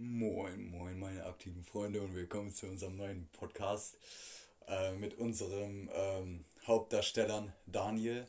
Moin, 0.00 0.70
moin, 0.70 0.96
meine 0.96 1.24
aktiven 1.24 1.64
Freunde 1.64 2.00
und 2.00 2.14
willkommen 2.14 2.54
zu 2.54 2.66
unserem 2.66 2.96
neuen 2.98 3.28
Podcast 3.32 3.98
äh, 4.68 4.92
mit 4.92 5.18
unserem 5.18 5.90
ähm, 5.92 6.44
Hauptdarstellern 6.68 7.52
Daniel. 7.66 8.24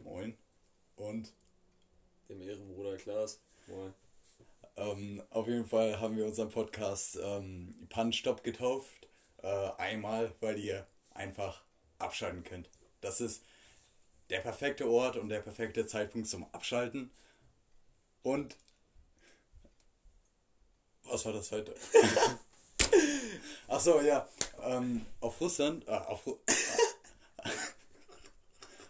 Moin. 0.00 0.36
Und 0.96 1.32
dem 2.28 2.42
Ehrenbruder 2.42 2.96
Klaas. 2.96 3.38
Moin. 3.68 3.94
Ähm, 4.74 5.22
auf 5.30 5.46
jeden 5.46 5.66
Fall 5.66 6.00
haben 6.00 6.16
wir 6.16 6.26
unseren 6.26 6.50
Podcast 6.50 7.16
ähm, 7.22 7.76
Punch-Stop 7.90 8.42
getauft. 8.42 9.06
Äh, 9.40 9.70
einmal, 9.76 10.34
weil 10.40 10.58
ihr 10.58 10.84
einfach 11.12 11.62
abschalten 12.00 12.42
könnt. 12.42 12.68
Das 13.02 13.20
ist 13.20 13.44
der 14.30 14.40
perfekte 14.40 14.90
Ort 14.90 15.16
und 15.16 15.28
der 15.28 15.42
perfekte 15.42 15.86
Zeitpunkt 15.86 16.26
zum 16.26 16.52
Abschalten. 16.52 17.12
Und 18.24 18.56
was 21.10 21.24
war 21.24 21.32
das 21.32 21.50
heute? 21.52 21.74
Ach 23.68 23.80
so, 23.80 24.00
ja. 24.00 24.28
Ähm, 24.62 25.06
auf 25.20 25.40
Russland, 25.40 25.86
äh, 25.86 25.92
auf, 25.92 26.26
Ru 26.26 26.38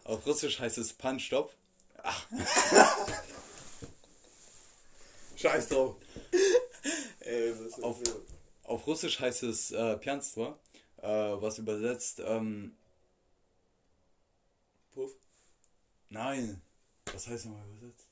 auf 0.05 0.27
Russisch 0.27 0.59
heißt 0.59 0.79
es 0.79 0.93
Punch-Stop. 0.93 1.55
Scheiß 5.37 5.69
drauf. 5.69 5.97
Ey, 7.21 7.55
auf, 7.83 7.99
auf 8.65 8.87
Russisch 8.87 9.21
heißt 9.21 9.45
es 9.45 9.71
äh, 9.71 9.97
Pianstvo, 9.97 10.59
äh, 11.03 11.07
was 11.07 11.59
übersetzt. 11.59 12.21
Ähm, 12.25 12.77
Puff? 14.93 15.13
Nein. 16.09 16.63
Was 17.13 17.29
heißt 17.29 17.47
nochmal 17.47 17.69
übersetzt? 17.69 18.08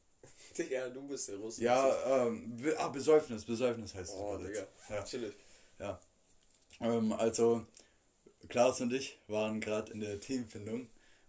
Digga, 0.57 0.89
du 0.89 1.07
bist 1.07 1.29
der 1.29 1.37
Russe. 1.37 1.63
Ja, 1.63 2.27
ähm, 2.27 2.57
be 2.57 2.79
ah, 2.79 2.89
Besäufnis, 2.89 3.45
Besäufnis 3.45 3.95
heißt 3.95 4.13
es. 4.13 4.19
Oh, 4.19 4.37
Digga. 4.37 4.67
Ja. 4.89 5.03
Chillig. 5.03 5.35
Ja. 5.79 6.01
Ähm, 6.81 7.13
also, 7.13 7.67
Klaas 8.49 8.81
und 8.81 8.93
ich 8.93 9.19
waren 9.29 9.61
gerade 9.61 9.93
in 9.93 10.01
der 10.01 10.21
Teamfindung 10.21 10.89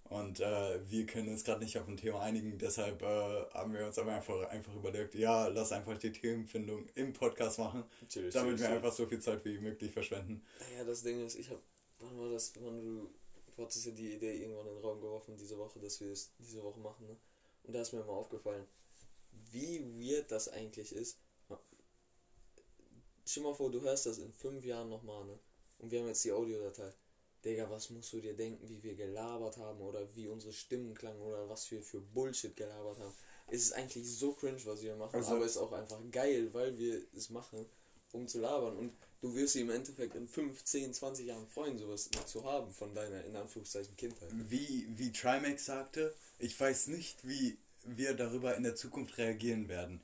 und 0.10 0.40
äh, 0.40 0.90
wir 0.90 1.06
können 1.06 1.30
uns 1.30 1.44
gerade 1.44 1.62
nicht 1.62 1.78
auf 1.78 1.88
ein 1.88 1.98
Thema 1.98 2.22
einigen, 2.22 2.58
deshalb 2.58 3.02
äh, 3.02 3.06
haben 3.54 3.74
wir 3.74 3.86
uns 3.86 4.00
aber 4.00 4.14
einfach, 4.14 4.48
einfach 4.50 4.74
überlegt, 4.74 5.16
ja, 5.16 5.48
lass 5.48 5.72
einfach 5.72 5.98
die 5.98 6.12
Themenfindung 6.12 6.88
im 6.96 7.12
Podcast 7.12 7.60
machen, 7.60 7.84
Chillig, 8.08 8.34
damit 8.34 8.56
chillig, 8.56 8.70
wir 8.70 8.76
einfach 8.78 8.94
so 8.94 9.06
viel 9.06 9.20
Zeit 9.20 9.44
wie 9.44 9.58
möglich 9.60 9.92
verschwenden. 9.92 10.42
Naja, 10.60 10.86
das 10.86 11.04
Ding 11.04 11.26
ist, 11.26 11.36
ich 11.38 11.50
hab. 11.50 11.60
Wann 12.00 12.18
war 12.20 12.30
das? 12.30 12.54
Wann 12.62 12.82
du. 12.82 13.10
Du 13.56 13.64
hattest 13.64 13.88
ja 13.88 13.92
die 13.92 14.14
Idee 14.14 14.38
irgendwann 14.38 14.68
in 14.68 14.76
den 14.76 14.84
Raum 14.84 15.02
geworfen, 15.02 15.36
diese 15.36 15.58
Woche, 15.58 15.80
dass 15.80 16.00
wir 16.00 16.12
es 16.12 16.32
diese 16.38 16.62
Woche 16.62 16.80
machen, 16.80 17.08
ne? 17.08 17.18
Und 17.64 17.74
da 17.74 17.82
ist 17.82 17.92
mir 17.92 18.04
mal 18.04 18.14
aufgefallen, 18.14 18.68
wie 19.52 19.84
weird 20.00 20.32
das 20.32 20.50
eigentlich 20.50 20.92
ist. 20.94 21.18
Stell 23.26 23.44
mal 23.44 23.54
vor, 23.54 23.70
du 23.72 23.82
hörst 23.82 24.06
das 24.06 24.20
in 24.20 24.32
fünf 24.32 24.64
Jahren 24.64 24.90
nochmal, 24.90 25.26
ne? 25.26 25.38
Und 25.80 25.92
wir 25.92 26.00
haben 26.00 26.08
jetzt 26.08 26.24
die 26.24 26.32
Audiodatei. 26.32 26.94
Digga, 27.44 27.70
was 27.70 27.90
musst 27.90 28.12
du 28.14 28.20
dir 28.22 28.34
denken, 28.36 28.68
wie 28.68 28.82
wir 28.82 28.96
gelabert 28.96 29.58
haben 29.58 29.80
oder 29.82 30.08
wie 30.16 30.28
unsere 30.28 30.54
Stimmen 30.54 30.94
klangen 30.96 31.22
oder 31.22 31.48
was 31.50 31.70
wir 31.70 31.82
für 31.84 32.00
Bullshit 32.02 32.56
gelabert 32.56 33.00
haben. 33.00 33.14
Es 33.50 33.62
ist 33.64 33.74
eigentlich 33.74 34.10
so 34.10 34.34
cringe, 34.34 34.60
was 34.66 34.82
wir 34.82 34.96
machen, 34.96 35.16
Also- 35.16 35.36
aber 35.36 35.46
es 35.46 35.52
ist 35.52 35.58
auch 35.58 35.72
einfach 35.72 36.00
geil, 36.12 36.54
weil 36.54 36.78
wir 36.78 37.02
es 37.16 37.30
machen, 37.30 37.66
um 38.12 38.28
zu 38.28 38.40
labern. 38.40 38.76
Und 38.78 38.98
du 39.22 39.36
wirst 39.36 39.54
sie 39.54 39.62
im 39.62 39.70
Endeffekt 39.70 40.16
in 40.16 40.28
5, 40.28 40.64
10, 40.64 40.94
20 40.94 41.28
Jahren 41.28 41.48
freuen, 41.48 41.78
sowas 41.78 42.10
zu 42.26 42.44
haben 42.44 42.72
von 42.72 42.94
deiner, 42.96 43.24
in 43.26 43.36
Anführungszeichen, 43.36 43.96
Kindheit. 43.98 44.30
Wie, 44.50 44.88
wie 44.98 45.12
Trimax 45.12 45.66
sagte, 45.66 46.16
ich 46.40 46.60
weiß 46.60 46.88
nicht, 46.88 47.26
wie 47.28 47.58
wir 47.84 48.14
darüber 48.14 48.56
in 48.56 48.64
der 48.64 48.76
Zukunft 48.76 49.18
reagieren 49.18 49.68
werden. 49.68 50.02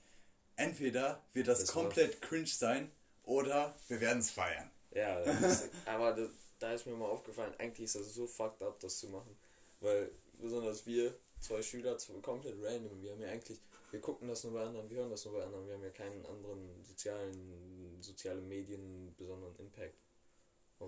Entweder 0.55 1.21
wird 1.33 1.47
das, 1.47 1.61
Das 1.61 1.69
komplett 1.69 2.21
cringe 2.21 2.47
sein 2.47 2.91
oder 3.23 3.75
wir 3.88 3.99
werden 3.99 4.19
es 4.19 4.31
feiern. 4.31 4.69
Ja, 4.91 5.19
ist, 5.19 5.69
aber 5.85 6.13
das, 6.13 6.29
da 6.59 6.73
ist 6.73 6.85
mir 6.85 6.94
mal 6.94 7.07
aufgefallen, 7.07 7.53
eigentlich 7.57 7.85
ist 7.85 7.95
das 7.95 8.13
so 8.13 8.27
fucked 8.27 8.61
up, 8.61 8.79
das 8.79 8.99
zu 8.99 9.09
machen. 9.09 9.35
Weil 9.79 10.11
besonders 10.39 10.85
wir, 10.85 11.13
zwei 11.39 11.61
Schüler, 11.61 11.97
komplett 12.22 12.56
random, 12.61 13.01
wir 13.01 13.11
haben 13.11 13.22
ja 13.22 13.29
eigentlich, 13.29 13.59
wir 13.91 14.00
gucken 14.00 14.28
das 14.28 14.44
nur 14.44 14.53
bei 14.53 14.63
anderen, 14.63 14.90
wir 14.90 14.97
hören 14.97 15.09
das 15.09 15.25
nur 15.25 15.35
bei 15.35 15.44
anderen, 15.44 15.67
wir 15.67 15.73
haben 15.73 15.84
ja 15.84 15.90
keinen 15.90 16.25
anderen 16.25 16.84
sozialen, 16.84 17.97
soziale 18.01 18.41
Medien 18.41 19.13
besonderen 19.17 19.55
Impact. 19.57 19.95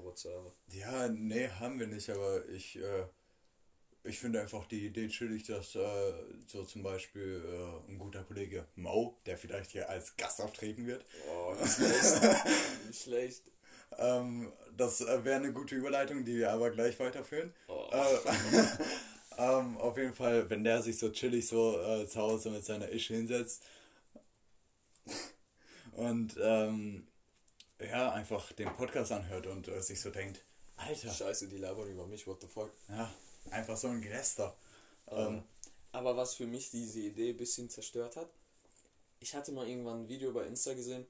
Whatsoever. 0.03 0.51
Ja, 0.71 1.07
nee, 1.07 1.47
haben 1.47 1.79
wir 1.79 1.87
nicht, 1.87 2.09
aber 2.09 2.47
ich, 2.49 2.77
äh, 2.77 3.05
ich 4.05 4.19
finde 4.19 4.41
einfach 4.41 4.65
die 4.67 4.85
Idee 4.85 5.07
chillig, 5.07 5.43
dass 5.47 5.75
äh, 5.75 6.13
so 6.47 6.63
zum 6.63 6.83
Beispiel 6.83 7.43
äh, 7.45 7.91
ein 7.91 7.97
guter 7.99 8.23
Kollege 8.23 8.65
Mo, 8.75 9.17
der 9.25 9.37
vielleicht 9.37 9.71
hier 9.71 9.89
als 9.89 10.15
Gast 10.15 10.41
auftreten 10.41 10.85
wird, 10.87 11.05
Oh, 11.29 11.53
nicht 11.59 11.73
schlecht. 11.75 12.45
nicht 12.87 13.01
schlecht. 13.03 13.43
ähm, 13.97 14.51
das 14.77 15.01
äh, 15.01 15.23
wäre 15.23 15.37
eine 15.37 15.53
gute 15.53 15.75
Überleitung, 15.75 16.23
die 16.25 16.37
wir 16.37 16.51
aber 16.51 16.69
gleich 16.71 16.99
weiterführen. 16.99 17.53
Oh. 17.67 17.89
Äh, 17.91 18.17
ähm, 19.37 19.77
auf 19.77 19.97
jeden 19.97 20.13
Fall, 20.13 20.49
wenn 20.49 20.63
der 20.63 20.81
sich 20.81 20.97
so 20.97 21.09
chillig 21.11 21.47
so 21.47 21.79
äh, 21.79 22.07
zu 22.07 22.19
Hause 22.21 22.51
mit 22.51 22.63
seiner 22.65 22.89
Isch 22.89 23.07
hinsetzt 23.07 23.63
und 25.93 26.35
ähm, 26.41 27.07
ja, 27.79 28.11
einfach 28.11 28.51
den 28.53 28.69
Podcast 28.73 29.11
anhört 29.11 29.47
und 29.47 29.67
äh, 29.67 29.81
sich 29.81 29.99
so 29.99 30.09
denkt, 30.09 30.43
Alter, 30.77 31.09
Scheiße, 31.11 31.47
die 31.47 31.57
labern 31.57 31.89
über 31.89 32.05
mich, 32.07 32.27
what 32.27 32.41
the 32.41 32.47
fuck. 32.47 32.71
ja, 32.89 33.11
einfach 33.51 33.77
so 33.77 33.87
ein 33.87 34.01
Geläster. 34.01 34.55
Ähm, 35.07 35.43
aber 35.91 36.17
was 36.17 36.35
für 36.35 36.47
mich 36.47 36.71
diese 36.71 36.99
Idee 36.99 37.29
ein 37.29 37.37
bisschen 37.37 37.69
zerstört 37.69 38.15
hat, 38.15 38.29
ich 39.19 39.33
hatte 39.33 39.51
mal 39.51 39.67
irgendwann 39.67 40.01
ein 40.01 40.09
Video 40.09 40.33
bei 40.33 40.45
Insta 40.45 40.73
gesehen 40.73 41.05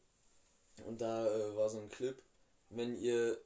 und 0.85 1.01
da 1.01 1.27
äh, 1.27 1.55
war 1.55 1.69
so 1.69 1.79
ein 1.79 1.89
Clip, 1.89 2.21
wenn 2.69 2.95
ihr, 2.95 3.39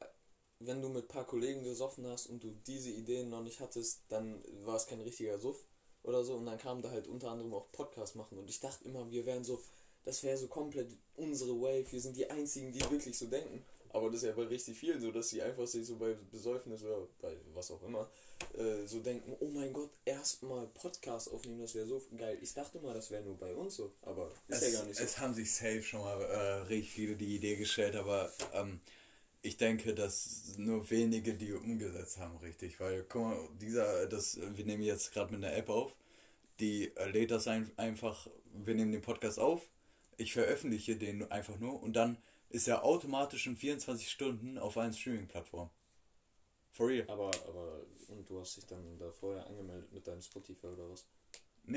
wenn 0.60 0.82
du 0.82 0.90
mit 0.90 1.06
ein 1.06 1.08
paar 1.08 1.26
Kollegen 1.26 1.64
gesoffen 1.64 2.06
hast 2.08 2.28
und 2.28 2.44
du 2.44 2.52
diese 2.68 2.90
Ideen 2.90 3.30
noch 3.30 3.42
nicht 3.42 3.60
hattest, 3.60 4.02
dann 4.10 4.44
war 4.66 4.76
es 4.76 4.88
kein 4.88 5.02
richtiger 5.02 5.40
Suff 5.40 5.64
oder 6.04 6.24
so 6.24 6.36
und 6.36 6.46
dann 6.46 6.58
kam 6.58 6.82
da 6.82 6.92
halt 6.92 7.08
unter 7.08 7.32
anderem 7.32 7.54
auch 7.54 7.72
Podcast 7.72 8.16
machen 8.16 8.38
und 8.38 8.50
ich 8.50 8.60
dachte 8.60 8.86
immer, 8.86 9.10
wir 9.10 9.26
wären 9.26 9.44
so, 9.44 9.62
das 10.04 10.24
wäre 10.24 10.38
so 10.38 10.48
komplett 10.48 10.96
unsere 11.16 11.60
Wave, 11.60 11.92
wir 11.92 12.02
sind 12.02 12.18
die 12.18 12.30
einzigen, 12.30 12.72
die 12.72 12.82
wirklich 12.90 13.18
so 13.18 13.28
denken. 13.28 13.64
Aber 13.92 14.10
das 14.10 14.22
ist 14.22 14.28
ja 14.28 14.34
bei 14.34 14.44
richtig 14.44 14.78
vielen 14.78 15.02
so, 15.02 15.12
dass 15.12 15.30
sie 15.30 15.42
einfach 15.42 15.66
sich 15.68 15.86
so 15.86 15.98
bei 15.98 16.14
Besäufnis 16.32 16.84
oder 16.84 17.08
bei 17.22 17.36
was 17.54 17.72
auch 17.72 17.82
immer 17.84 18.10
äh, 18.58 18.86
so 18.86 19.00
denken, 19.00 19.36
oh 19.40 19.50
mein 19.50 19.74
Gott, 19.74 19.92
erstmal 20.06 20.68
Podcast 20.68 21.32
aufnehmen, 21.32 21.60
das 21.60 21.76
wäre 21.76 21.88
so 21.88 22.02
geil. 22.18 22.38
Ich 22.42 22.54
dachte 22.54 22.80
mal, 22.80 22.94
das 22.94 23.12
wäre 23.12 23.24
nur 23.24 23.38
bei 23.38 23.54
uns 23.54 23.76
so, 23.76 23.94
aber 24.02 24.32
ist 24.48 24.62
Es, 24.62 24.74
ja 24.74 24.80
gar 24.80 24.88
nicht 24.88 24.98
so. 24.98 25.04
es 25.04 25.20
haben 25.20 25.34
sich 25.34 25.52
safe 25.52 25.84
schon 25.84 26.02
mal 26.02 26.22
äh, 26.22 26.52
richtig 26.68 26.92
viele 26.92 27.16
die 27.16 27.36
Idee 27.36 27.56
gestellt, 27.56 27.96
aber 27.96 28.32
ähm, 28.54 28.80
ich 29.42 29.58
denke, 29.58 29.94
dass 29.94 30.56
nur 30.58 30.90
wenige 30.90 31.34
die 31.34 31.54
umgesetzt 31.54 32.18
haben, 32.18 32.38
richtig. 32.38 32.80
Weil, 32.80 33.04
guck 33.08 33.22
mal, 33.22 33.50
dieser, 33.62 34.08
das, 34.08 34.38
wir 34.56 34.66
nehmen 34.66 34.84
jetzt 34.84 35.14
gerade 35.14 35.34
mit 35.34 35.44
einer 35.44 35.56
App 35.56 35.70
auf, 35.70 35.96
die 36.60 36.96
äh, 36.96 37.10
lädt 37.10 37.32
das 37.32 37.48
ein, 37.48 37.72
einfach, 37.78 38.28
wir 38.54 38.76
nehmen 38.76 38.92
den 38.92 39.02
Podcast 39.02 39.40
auf, 39.40 39.70
ich 40.18 40.34
veröffentliche 40.34 40.98
den 40.98 41.32
einfach 41.32 41.58
nur 41.60 41.82
und 41.82 41.94
dann 41.94 42.18
ist 42.50 42.68
er 42.68 42.84
automatisch 42.84 43.48
in 43.48 43.56
24 43.58 44.10
Stunden 44.12 44.58
auf 44.60 44.78
allen 44.78 44.94
Streaming-Plattformen. 44.94 45.72
For 46.72 46.88
real. 46.88 47.08
aber, 47.08 47.32
aber, 47.48 47.82
und 48.08 48.30
du 48.30 48.40
hast 48.40 48.56
dich 48.58 48.66
dann 48.66 48.98
da 48.98 49.12
vorher 49.12 49.46
angemeldet 49.48 49.92
mit 49.92 50.08
deinem 50.08 50.22
Spotify 50.22 50.68
oder 50.68 50.90
was? 50.90 51.06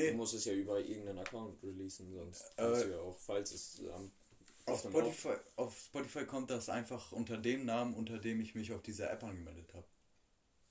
Du 0.06 0.12
Nee, 0.12 0.12
musst 0.14 0.34
es 0.34 0.46
ja 0.46 0.54
über 0.54 0.80
irgendeinen 0.80 1.20
Account 1.20 1.62
releasen, 1.62 2.12
sonst 2.14 2.56
Äh, 2.56 2.62
kannst 2.62 2.84
du 2.84 2.90
ja 2.90 3.00
auch, 3.00 3.18
falls 3.18 3.52
es 3.52 3.82
am 3.94 4.12
auf 4.66 4.86
einem 4.86 4.96
Spotify, 4.96 5.36
auf 5.56 5.78
Spotify 5.78 6.26
kommt 6.26 6.50
das 6.50 6.68
einfach 6.68 7.12
unter 7.12 7.38
dem 7.38 7.64
Namen, 7.64 7.94
unter 7.94 8.18
dem 8.18 8.40
ich 8.40 8.54
mich 8.56 8.72
auf 8.72 8.82
dieser 8.82 9.08
App 9.10 9.22
angemeldet 9.22 9.72
habe. 9.74 9.86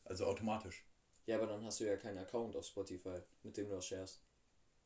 Also 0.06 0.25
automatisch. 0.28 0.85
Ja, 1.25 1.38
aber 1.38 1.47
dann 1.47 1.63
hast 1.66 1.79
du 1.79 1.85
ja 1.85 1.97
keinen 1.97 2.19
Account 2.19 2.56
auf 2.56 2.66
Spotify, 2.66 3.22
mit 3.41 3.57
dem 3.57 3.68
du 3.69 3.73
das 3.75 3.88
sharest. 3.88 4.22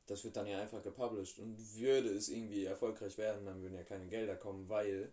Das 0.08 0.24
wird 0.24 0.36
dann 0.36 0.48
ja 0.48 0.62
einfach 0.62 0.84
gepublished. 0.84 1.40
Und 1.40 1.58
würde 1.76 2.10
es 2.10 2.30
irgendwie 2.30 2.66
erfolgreich 2.66 3.18
werden, 3.18 3.46
dann 3.46 3.62
würden 3.62 3.76
ja 3.76 3.84
keine 3.84 4.08
Gelder 4.08 4.36
kommen, 4.36 4.70
weil 4.70 5.12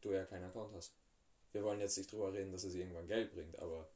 du 0.00 0.12
ja 0.12 0.24
keinen 0.24 0.44
Account 0.44 0.74
hast. 0.74 0.94
Wir 1.52 1.62
wollen 1.62 1.80
jetzt 1.80 1.96
nicht 1.98 2.10
drüber 2.10 2.32
reden, 2.32 2.52
dass 2.52 2.64
es 2.64 2.74
irgendwann 2.74 3.06
Geld 3.06 3.32
bringt, 3.32 3.58
aber 3.58 3.88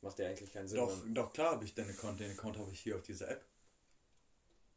macht 0.00 0.18
ja 0.18 0.28
eigentlich 0.28 0.52
keinen 0.52 0.68
Sinn. 0.68 0.78
Doch, 0.78 1.02
doch 1.12 1.32
klar 1.32 1.52
habe 1.52 1.64
ich 1.64 1.74
den 1.74 1.88
Account. 1.90 2.20
Den 2.20 2.30
Account 2.30 2.58
habe 2.58 2.70
ich 2.70 2.80
hier 2.80 2.96
auf 2.96 3.02
dieser 3.02 3.30
App. 3.30 3.44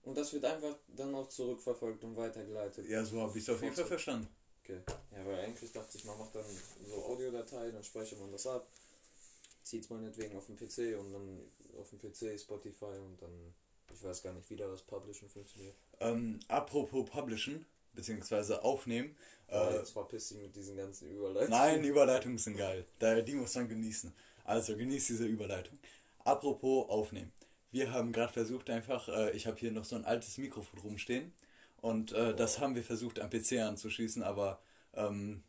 Und 0.04 0.18
das 0.18 0.32
wird 0.34 0.46
einfach 0.46 0.76
dann 0.88 1.14
auch 1.16 1.28
zurückverfolgt 1.28 2.04
und 2.04 2.16
weitergeleitet. 2.16 2.88
Ja, 2.88 3.04
so 3.04 3.22
habe 3.22 3.38
ich 3.38 3.44
es 3.44 3.50
auf 3.54 3.62
jeden 3.62 3.76
Fall 3.76 3.86
verstanden. 3.86 4.28
Okay. 4.64 4.82
Ja, 5.12 5.26
weil 5.26 5.40
eigentlich 5.40 5.72
dachte 5.72 5.98
ich, 5.98 6.06
man 6.06 6.18
macht 6.18 6.36
dann 6.36 6.46
so 6.86 7.06
Audiodatei, 7.06 7.72
dann 7.72 7.84
speichert 7.84 8.20
man 8.20 8.32
das 8.32 8.48
ab, 8.48 8.68
zieht 9.64 9.84
es 9.84 9.90
meinetwegen 9.90 10.38
auf 10.38 10.46
den 10.46 10.56
PC 10.56 10.98
und 11.00 11.12
dann 11.12 11.42
auf 11.78 11.90
dem 11.90 12.00
PC 12.00 12.40
Spotify 12.40 12.98
und 12.98 13.22
dann, 13.22 13.54
ich 13.94 14.04
weiß 14.04 14.24
gar 14.24 14.34
nicht, 14.34 14.50
wie 14.50 14.56
da 14.56 14.68
das 14.68 14.82
Publishen 14.82 15.30
funktioniert. 15.30 15.76
Ähm, 16.00 16.40
apropos 16.48 17.10
Publishen, 17.10 17.66
beziehungsweise 17.94 18.64
aufnehmen. 18.64 19.16
Äh, 19.48 19.76
jetzt 19.76 19.92
verpiss 19.92 20.30
dich 20.30 20.42
mit 20.42 20.56
diesen 20.56 20.76
ganzen 20.78 21.10
Überleitungen. 21.10 21.50
nein, 21.50 21.84
Überleitungen 21.84 22.38
sind 22.38 22.58
geil. 22.58 22.86
Die 23.02 23.36
muss 23.36 23.56
man 23.56 23.68
genießen. 23.68 24.14
Also 24.44 24.76
genieß 24.78 25.08
diese 25.08 25.26
Überleitung. 25.26 25.78
Apropos 26.24 26.90
aufnehmen. 26.90 27.32
Wir 27.72 27.92
haben 27.92 28.12
gerade 28.12 28.32
versucht 28.32 28.70
einfach, 28.70 29.08
äh, 29.10 29.32
ich 29.32 29.48
habe 29.48 29.58
hier 29.58 29.72
noch 29.72 29.86
so 29.86 29.96
ein 29.96 30.06
altes 30.06 30.38
Mikrofon 30.38 30.80
rumstehen 30.80 31.34
Und 31.82 32.12
äh, 32.14 32.36
das 32.36 32.60
haben 32.60 32.76
wir 32.76 32.84
versucht 32.84 33.20
am 33.20 33.30
PC 33.30 33.60
anzuschließen, 33.60 34.24
aber 34.24 34.62
ähm, 34.94 35.44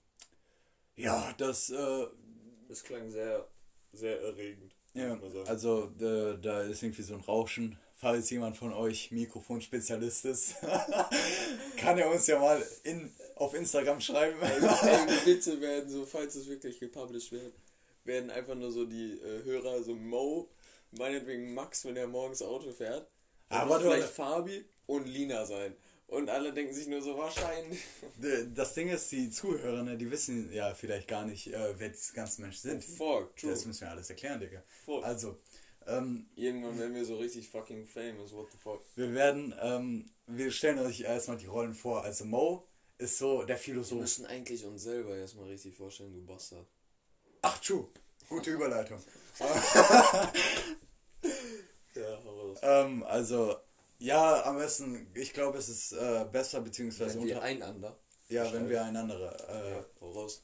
ja, 0.97 1.33
das. 1.39 1.71
Äh, 1.71 2.07
das 2.69 2.83
klang 2.83 3.11
sehr, 3.11 3.49
sehr 3.93 4.21
erregend. 4.21 4.75
Ja, 4.95 5.19
also 5.47 5.93
äh, 6.01 6.39
da 6.41 6.63
ist 6.63 6.83
irgendwie 6.83 7.03
so 7.03 7.15
ein 7.15 7.21
Rauschen. 7.21 7.79
Falls 8.01 8.31
jemand 8.31 8.57
von 8.57 8.73
euch 8.73 9.11
Mikrofonspezialist 9.11 10.25
ist, 10.27 10.55
kann 11.77 11.99
er 11.99 12.09
uns 12.09 12.29
ja 12.29 12.39
mal 12.39 12.65
in, 12.85 13.13
auf 13.35 13.55
Instagram 13.55 14.01
schreiben. 14.01 14.41
Ey, 14.41 14.61
Witze 15.27 15.61
werden 15.61 15.91
so, 15.91 16.07
falls 16.07 16.37
es 16.37 16.49
wirklich 16.49 16.79
gepublished 16.79 17.33
wird, 17.33 17.53
werden 18.05 18.31
einfach 18.31 18.55
nur 18.55 18.71
so 18.71 18.85
die 18.85 19.19
äh, 19.19 19.43
Hörer, 19.43 19.83
so 19.83 19.97
Mo, 19.97 20.49
meinetwegen 20.93 21.53
Max, 21.55 21.85
wenn 21.87 21.97
er 21.97 22.07
morgens 22.07 22.41
Auto 22.41 22.71
fährt. 22.71 23.09
Aber 23.49 23.81
vielleicht 23.81 24.11
Fabi 24.11 24.65
und 24.87 25.09
Lina 25.09 25.45
sein. 25.45 25.75
Und 26.07 26.31
alle 26.31 26.53
denken 26.55 26.73
sich 26.73 26.87
nur 26.87 27.03
so, 27.03 27.19
wahrscheinlich. 27.19 27.81
Das 28.55 28.75
Ding 28.75 28.89
ist, 28.91 29.11
die 29.13 29.29
Zuhörer, 29.31 29.83
ne, 29.83 29.97
die 29.97 30.11
wissen 30.11 30.53
ja 30.53 30.73
vielleicht 30.73 31.09
gar 31.09 31.27
nicht, 31.27 31.53
äh, 31.53 31.75
wer 31.79 31.89
diese 31.89 32.15
ganzen 32.15 32.43
Menschen 32.43 32.71
sind. 32.71 32.85
Fuck, 32.85 33.37
true. 33.37 33.51
Das 33.51 33.67
müssen 33.67 33.83
wir 33.83 33.91
alles 33.91 34.09
erklären, 34.09 34.39
Digga. 34.39 34.63
Fuck. 34.85 35.05
Also, 35.05 35.37
ähm, 35.89 36.29
Irgendwann 36.37 36.79
werden 36.79 36.95
wir 36.95 37.05
so 37.05 37.17
richtig 37.17 37.49
fucking 37.49 37.87
famous, 37.87 38.33
what 38.33 38.51
the 38.53 38.59
fuck. 38.59 38.83
Wir 38.95 39.15
werden, 39.15 39.55
ähm, 39.61 40.11
wir 40.27 40.51
stellen 40.51 40.79
euch 40.79 41.01
erstmal 41.01 41.39
die 41.39 41.47
Rollen 41.47 41.75
vor. 41.75 42.05
Also 42.05 42.25
Mo 42.25 42.67
ist 42.99 43.19
so 43.19 43.43
der 43.43 43.57
Philosoph. 43.57 43.99
Wir 43.99 44.03
müssen 44.03 44.27
eigentlich 44.27 44.65
uns 44.65 44.83
selber 44.83 45.17
erstmal 45.17 45.47
richtig 45.47 45.77
vorstellen, 45.77 46.13
du 46.13 46.25
Bastard. 46.25 46.67
Ach, 47.43 47.59
true. 47.61 47.89
Gute 48.29 48.51
Überleitung. 48.51 49.01
ja, 51.95 52.19
ähm, 52.63 53.03
also, 53.05 53.57
ja, 53.99 54.45
am 54.45 54.59
besten, 54.59 55.11
ich 55.15 55.33
glaube, 55.33 55.59
es 55.59 55.69
ist 55.69 55.93
äh, 55.93 56.27
besser, 56.31 56.61
beziehungsweise 56.61 57.19
wenn 57.19 57.27
wir 57.27 57.43
einander. 57.43 57.99
Ja, 58.29 58.53
wenn 58.53 58.69
wir 58.69 58.85
einander. 58.85 59.35
Äh, 59.49 59.71
ja, 59.71 59.87
raus. 60.03 60.43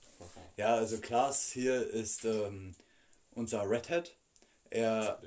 Ja, 0.56 0.76
also 0.76 0.99
Klaas 0.99 1.50
hier 1.50 1.87
ist 1.87 2.25
ähm, 2.25 2.75
unser 3.32 3.69
Red 3.69 3.91
Hat. 3.91 4.17
Er, 4.71 5.21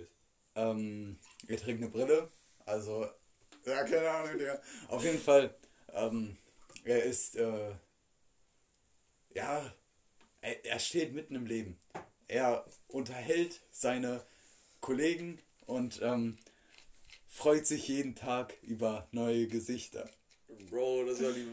ähm, 0.55 1.19
er 1.47 1.57
trägt 1.57 1.81
eine 1.81 1.89
Brille. 1.89 2.29
Also, 2.65 3.07
ja, 3.65 3.83
keine 3.83 4.09
Ahnung, 4.09 4.37
Digga. 4.37 4.61
Auf 4.87 5.03
jeden 5.03 5.19
Fall, 5.19 5.55
ähm, 5.93 6.37
er 6.83 7.03
ist, 7.03 7.35
äh, 7.35 7.71
ja, 9.33 9.73
er, 10.41 10.65
er 10.65 10.79
steht 10.79 11.13
mitten 11.13 11.35
im 11.35 11.45
Leben. 11.45 11.79
Er 12.27 12.65
unterhält 12.87 13.61
seine 13.71 14.25
Kollegen 14.81 15.39
und 15.65 16.01
ähm, 16.01 16.37
freut 17.27 17.65
sich 17.65 17.87
jeden 17.87 18.15
Tag 18.15 18.55
über 18.63 19.07
neue 19.11 19.47
Gesichter. 19.47 20.09
Bro, 20.69 21.05
das 21.05 21.21
war 21.21 21.31
die, 21.31 21.47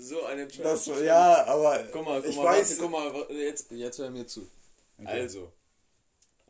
so 0.00 0.24
eine 0.24 0.46
das, 0.46 0.86
Ja, 0.86 1.44
aber 1.46 1.86
guck 1.92 2.04
mal, 2.04 2.20
guck 2.20 2.30
ich 2.30 2.36
mal, 2.36 2.44
weiß, 2.44 2.80
warte, 2.80 2.82
guck 2.82 3.28
mal, 3.30 3.36
jetzt, 3.36 3.70
jetzt 3.70 3.98
hör 3.98 4.10
mir 4.10 4.26
zu. 4.26 4.48
Okay. 4.98 5.06
Also, 5.06 5.52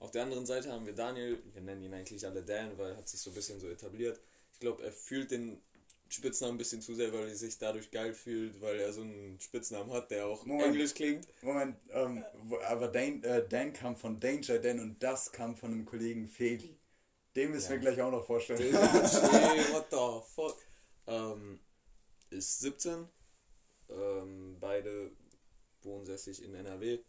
auf 0.01 0.11
der 0.11 0.23
anderen 0.23 0.47
Seite 0.47 0.73
haben 0.73 0.87
wir 0.87 0.95
Daniel, 0.95 1.39
wir 1.53 1.63
nennen 1.63 1.83
ihn 1.83 1.95
eigentlich 1.95 2.25
alle 2.27 2.43
Dan, 2.43 2.77
weil 2.79 2.93
er 2.93 2.97
hat 2.97 3.09
sich 3.09 3.21
so 3.21 3.31
ein 3.31 3.35
bisschen 3.35 3.61
so 3.61 3.69
etabliert. 3.69 4.21
Ich 4.53 4.61
glaube, 4.61 4.83
er 4.85 4.93
fühlt 4.93 5.31
den 5.31 5.61
Spitznamen 6.09 6.55
ein 6.55 6.59
bisschen 6.59 6.81
zu 6.81 6.95
sehr, 6.95 7.13
weil 7.13 7.29
er 7.29 7.35
sich 7.35 7.59
dadurch 7.59 7.91
geil 7.91 8.15
fühlt, 8.15 8.61
weil 8.61 8.79
er 8.79 8.93
so 8.93 9.03
einen 9.03 9.39
Spitznamen 9.41 9.93
hat, 9.93 10.11
der 10.11 10.27
auch 10.27 10.45
Moment, 10.47 10.69
englisch 10.69 10.95
klingt. 10.95 11.27
Moment, 11.43 11.77
ähm, 11.91 12.25
aber 12.67 12.89
Dan, 12.89 13.23
äh, 13.23 13.47
Dan 13.47 13.73
kam 13.73 13.97
von 13.97 14.19
Danger 14.19 14.59
Dan 14.59 14.81
und 14.81 15.03
das 15.03 15.31
kam 15.33 15.57
von 15.57 15.73
einem 15.73 15.85
Kollegen 15.85 16.29
Feli. 16.29 16.79
Den 17.37 17.51
müssen 17.51 17.67
ja. 17.67 17.71
wir 17.73 17.79
gleich 17.79 18.01
auch 18.01 18.11
noch 18.11 18.25
vorstellen. 18.25 18.61
hey, 18.61 19.73
what 19.73 19.87
the 19.91 20.35
fuck? 20.35 20.57
Ähm, 21.07 21.61
ist 22.31 22.61
17. 22.61 23.07
Ähm, 23.91 24.57
beide 24.59 25.13
wohnsässig 25.83 26.43
in 26.43 26.55
NRW. 26.55 27.01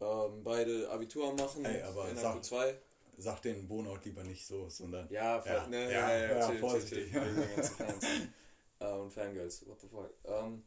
Ähm, 0.00 0.42
beide 0.44 0.90
Abitur 0.90 1.32
machen. 1.34 1.64
Ey, 1.64 1.82
aber 1.82 2.08
in 2.08 2.16
sag, 2.16 2.44
2. 2.44 2.78
sag 3.16 3.40
den 3.42 3.68
Wohnort 3.68 4.04
lieber 4.04 4.24
nicht 4.24 4.46
so, 4.46 4.68
sondern. 4.68 5.08
Ja, 5.10 5.42
ja, 5.44 5.66
ne, 5.68 5.84
ja, 5.84 5.90
ja, 5.90 6.18
ja, 6.18 6.38
ja 6.38 6.48
chill, 6.48 6.58
vorsichtig. 6.58 7.10
Chill, 7.10 7.48
chill, 7.76 8.88
und 8.88 9.10
Fangirls, 9.12 9.66
what 9.66 9.80
the 9.80 9.88
fuck. 9.88 10.12
Ähm, 10.24 10.62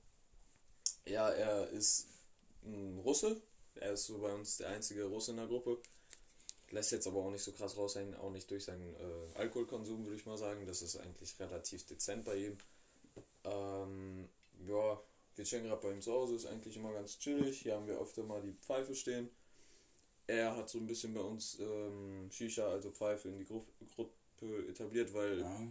ja, 1.05 1.29
er 1.29 1.69
ist 1.69 2.07
ein 2.63 2.99
Russe. 2.99 3.41
Er 3.75 3.93
ist 3.93 4.05
so 4.05 4.19
bei 4.19 4.33
uns 4.33 4.57
der 4.57 4.69
einzige 4.69 5.05
Russe 5.05 5.31
in 5.31 5.37
der 5.37 5.47
Gruppe. 5.47 5.77
Lässt 6.71 6.91
jetzt 6.91 7.07
aber 7.07 7.19
auch 7.19 7.31
nicht 7.31 7.43
so 7.43 7.51
krass 7.51 7.77
raushängen, 7.77 8.15
auch 8.15 8.31
nicht 8.31 8.49
durch 8.51 8.65
seinen 8.65 8.95
äh, 8.95 9.37
Alkoholkonsum, 9.37 10.05
würde 10.05 10.15
ich 10.15 10.25
mal 10.25 10.37
sagen. 10.37 10.65
Das 10.65 10.81
ist 10.81 10.97
eigentlich 10.97 11.39
relativ 11.39 11.85
dezent 11.85 12.25
bei 12.25 12.35
ihm. 12.35 12.57
Ähm, 13.43 14.29
ja, 14.67 14.99
wir 15.39 15.45
chillen 15.45 15.63
gerade 15.63 15.81
bei 15.81 15.93
ihm 15.93 16.01
zu 16.01 16.11
Hause, 16.11 16.35
ist 16.35 16.47
eigentlich 16.47 16.75
immer 16.75 16.91
ganz 16.91 17.17
chillig. 17.17 17.61
Hier 17.61 17.75
haben 17.75 17.87
wir 17.87 17.97
öfter 17.97 18.23
mal 18.23 18.41
die 18.41 18.51
Pfeife 18.61 18.93
stehen. 18.93 19.29
Er 20.27 20.53
hat 20.53 20.69
so 20.69 20.79
ein 20.79 20.85
bisschen 20.85 21.13
bei 21.13 21.21
uns 21.21 21.57
ähm, 21.61 22.29
Shisha, 22.29 22.67
also 22.67 22.91
Pfeife, 22.91 23.29
in 23.29 23.37
die 23.37 23.45
Gru 23.45 23.63
Gruppe 23.95 24.67
etabliert, 24.67 25.13
weil 25.13 25.39
ja. 25.39 25.61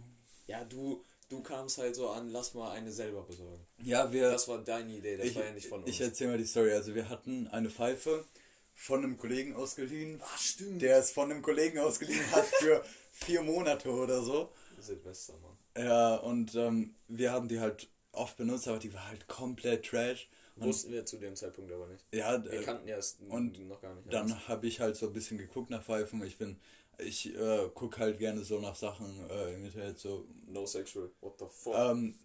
ja, 0.47 0.63
du, 0.65 1.03
du 1.29 1.41
kamst 1.41 1.77
halt 1.77 1.95
so 1.95 2.09
an, 2.09 2.29
lass 2.29 2.55
mal 2.55 2.71
eine 2.71 2.91
selber 2.91 3.21
besorgen. 3.21 3.63
Ja, 3.77 4.11
wir. 4.11 4.31
Das 4.31 4.47
war 4.47 4.57
deine 4.57 4.91
Idee, 4.91 5.17
das 5.17 5.27
ich, 5.27 5.35
war 5.35 5.45
ja 5.45 5.51
nicht 5.51 5.67
von 5.67 5.81
uns. 5.81 5.89
Ich 5.89 6.01
erzähl 6.01 6.27
mal 6.27 6.39
die 6.39 6.45
Story. 6.45 6.71
Also 6.71 6.95
wir 6.95 7.07
hatten 7.07 7.47
eine 7.49 7.69
Pfeife 7.69 8.25
von 8.73 9.03
einem 9.03 9.17
Kollegen 9.17 9.55
ausgeliehen. 9.55 10.19
Ach, 10.23 10.37
stimmt. 10.39 10.81
Der 10.81 10.97
es 10.97 11.11
von 11.11 11.29
einem 11.29 11.43
Kollegen 11.43 11.77
ausgeliehen 11.77 12.31
hat 12.31 12.45
für 12.45 12.83
vier 13.11 13.43
Monate 13.43 13.91
oder 13.91 14.23
so. 14.23 14.49
Silvester, 14.79 15.33
Mann. 15.37 15.85
Ja, 15.85 16.15
und 16.15 16.55
ähm, 16.55 16.95
wir 17.07 17.31
haben 17.31 17.47
die 17.47 17.59
halt 17.59 17.87
oft 18.11 18.37
benutzt, 18.37 18.67
aber 18.67 18.79
die 18.79 18.93
war 18.93 19.07
halt 19.07 19.27
komplett 19.27 19.85
trash. 19.85 20.29
Und 20.55 20.65
Wussten 20.65 20.91
wir 20.91 21.05
zu 21.05 21.17
dem 21.17 21.35
Zeitpunkt 21.35 21.71
aber 21.71 21.87
nicht. 21.87 22.05
Ja, 22.11 22.43
wir 22.43 22.61
kannten 22.63 22.87
ja 22.87 22.97
es 22.97 23.17
und 23.29 23.67
noch 23.67 23.81
gar 23.81 23.95
nicht. 23.95 24.11
Dann 24.11 24.47
habe 24.47 24.67
ich 24.67 24.79
halt 24.81 24.95
so 24.97 25.07
ein 25.07 25.13
bisschen 25.13 25.37
geguckt 25.37 25.69
nach 25.69 25.81
Pfeifen. 25.83 26.21
Ich 26.23 26.37
bin, 26.37 26.59
ich 26.97 27.33
äh, 27.33 27.69
gucke 27.73 27.99
halt 27.99 28.19
gerne 28.19 28.43
so 28.43 28.59
nach 28.59 28.75
Sachen 28.75 29.29
äh, 29.29 29.53
im 29.53 29.63
Internet 29.65 29.97
so. 29.97 30.25
No 30.47 30.65
sexual, 30.65 31.11
what 31.21 31.39
the 31.39 31.45
fuck? 31.49 31.75
Ähm, 31.75 32.15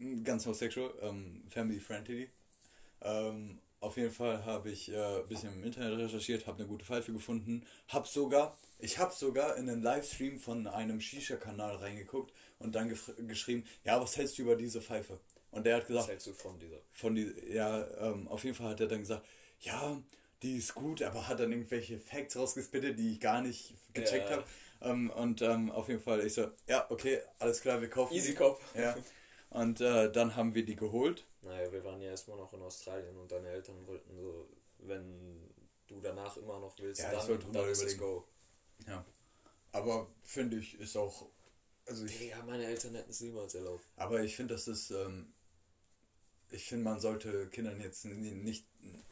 äh, 0.00 0.22
ganz 0.22 0.46
no 0.46 0.52
sexual, 0.52 0.94
ähm, 1.00 1.42
family 1.48 1.80
friendly. 1.80 2.30
Ähm, 3.02 3.58
auf 3.80 3.96
jeden 3.96 4.10
Fall 4.10 4.44
habe 4.44 4.70
ich 4.70 4.90
äh, 4.90 4.96
ein 4.96 5.28
bisschen 5.28 5.52
im 5.52 5.64
Internet 5.64 5.98
recherchiert, 5.98 6.46
habe 6.46 6.58
eine 6.58 6.66
gute 6.66 6.84
Pfeife 6.84 7.12
gefunden, 7.12 7.64
habe 7.88 8.06
sogar, 8.06 8.56
ich 8.78 8.98
habe 8.98 9.12
sogar 9.14 9.56
in 9.56 9.68
einen 9.68 9.82
Livestream 9.82 10.38
von 10.38 10.66
einem 10.66 11.00
Shisha-Kanal 11.00 11.76
reingeguckt 11.76 12.32
und 12.58 12.74
dann 12.74 12.94
geschrieben, 13.26 13.64
ja, 13.84 14.00
was 14.00 14.16
hältst 14.16 14.38
du 14.38 14.42
über 14.42 14.56
diese 14.56 14.80
Pfeife? 14.80 15.20
Und 15.50 15.64
der 15.66 15.76
hat 15.76 15.86
gesagt, 15.86 16.04
was 16.04 16.10
hältst 16.10 16.26
du 16.26 16.32
von 16.32 16.58
dieser? 16.58 16.80
Von 16.92 17.14
die, 17.14 17.32
ja, 17.48 17.86
ähm, 17.98 18.28
auf 18.28 18.44
jeden 18.44 18.56
Fall 18.56 18.70
hat 18.70 18.80
er 18.80 18.88
dann 18.88 19.00
gesagt, 19.00 19.26
ja, 19.60 20.02
die 20.42 20.56
ist 20.56 20.74
gut, 20.74 21.02
aber 21.02 21.28
hat 21.28 21.40
dann 21.40 21.52
irgendwelche 21.52 21.98
Facts 21.98 22.36
rausgespittet, 22.36 22.98
die 22.98 23.12
ich 23.12 23.20
gar 23.20 23.40
nicht 23.40 23.74
gecheckt 23.94 24.30
ja. 24.30 24.36
habe. 24.36 24.44
Ähm, 24.82 25.10
und 25.10 25.42
ähm, 25.42 25.70
auf 25.70 25.88
jeden 25.88 26.00
Fall, 26.00 26.24
ich 26.26 26.34
so, 26.34 26.50
ja, 26.66 26.86
okay, 26.90 27.20
alles 27.38 27.60
klar, 27.60 27.80
wir 27.80 27.88
kaufen. 27.88 28.14
Easy 28.14 28.34
Cop. 28.34 28.60
Ja. 28.74 28.94
Und 29.50 29.80
äh, 29.80 30.10
dann 30.10 30.36
haben 30.36 30.54
wir 30.54 30.64
die 30.64 30.76
geholt. 30.76 31.24
Naja, 31.42 31.70
wir 31.72 31.84
waren 31.84 32.00
ja 32.00 32.10
erstmal 32.10 32.36
noch 32.36 32.52
in 32.52 32.62
Australien 32.62 33.16
und 33.16 33.30
deine 33.30 33.48
Eltern 33.48 33.86
wollten 33.86 34.16
so, 34.16 34.48
wenn 34.78 35.50
du 35.86 36.00
danach 36.00 36.36
immer 36.36 36.58
noch 36.58 36.78
willst, 36.78 37.00
ja, 37.00 37.12
dann, 37.12 37.52
dann 37.52 37.68
ist 37.68 37.82
es 37.82 37.96
go. 37.96 38.26
Ja. 38.86 39.04
Aber 39.72 40.08
finde 40.22 40.58
ich, 40.58 40.78
ist 40.80 40.96
auch. 40.96 41.28
Also 41.86 42.04
ich, 42.04 42.28
ja, 42.28 42.42
meine 42.42 42.64
Eltern 42.64 42.94
hätten 42.94 43.10
es 43.10 43.20
niemals 43.20 43.54
erlaubt. 43.54 43.84
Aber 43.96 44.22
ich 44.22 44.34
finde, 44.34 44.54
das 44.54 44.68
ist. 44.68 44.90
Ähm, 44.90 45.32
ich 46.50 46.64
finde, 46.64 46.84
man 46.84 47.00
sollte 47.00 47.48
Kindern 47.48 47.80
jetzt 47.80 48.04
nicht, 48.04 48.66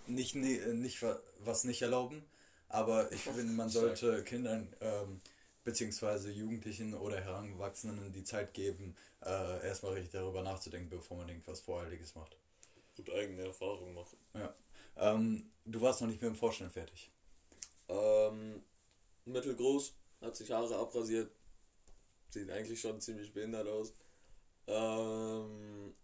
nicht, 0.07 0.35
nicht, 0.35 0.67
nicht 0.67 1.05
was 1.41 1.65
nicht 1.65 1.83
erlauben. 1.83 2.25
Aber 2.69 3.11
ich 3.13 3.21
finde, 3.37 3.53
man 3.53 3.69
sollte 3.69 4.25
Kindern 4.25 4.75
ähm, 4.81 5.21
beziehungsweise 5.65 6.31
Jugendlichen 6.31 6.95
oder 6.95 7.21
Heranwachsenden 7.21 8.13
die 8.13 8.23
Zeit 8.23 8.53
geben, 8.53 8.95
äh, 9.23 9.67
erstmal 9.67 9.95
richtig 9.95 10.13
darüber 10.13 10.43
nachzudenken, 10.43 10.91
bevor 10.91 11.17
man 11.17 11.29
irgendwas 11.29 11.61
Voreiliges 11.61 12.15
macht. 12.15 12.37
Und 12.97 13.11
eigene 13.11 13.47
Erfahrungen 13.47 13.95
machen. 13.95 14.19
Ja. 14.35 14.55
Ähm, 14.97 15.51
du 15.65 15.81
warst 15.81 16.01
noch 16.01 16.09
nicht 16.09 16.23
mit 16.23 16.31
dem 16.31 16.37
Vorstellen 16.37 16.71
fertig. 16.71 17.11
Ähm, 17.89 18.63
mittelgroß, 19.25 19.95
hat 20.21 20.37
sich 20.37 20.51
Haare 20.53 20.77
abrasiert, 20.77 21.33
sieht 22.31 22.51
eigentlich 22.51 22.81
schon 22.81 23.01
ziemlich 23.01 23.33
behindert 23.33 23.67
aus. 23.67 23.93
Ähm, 24.67 25.95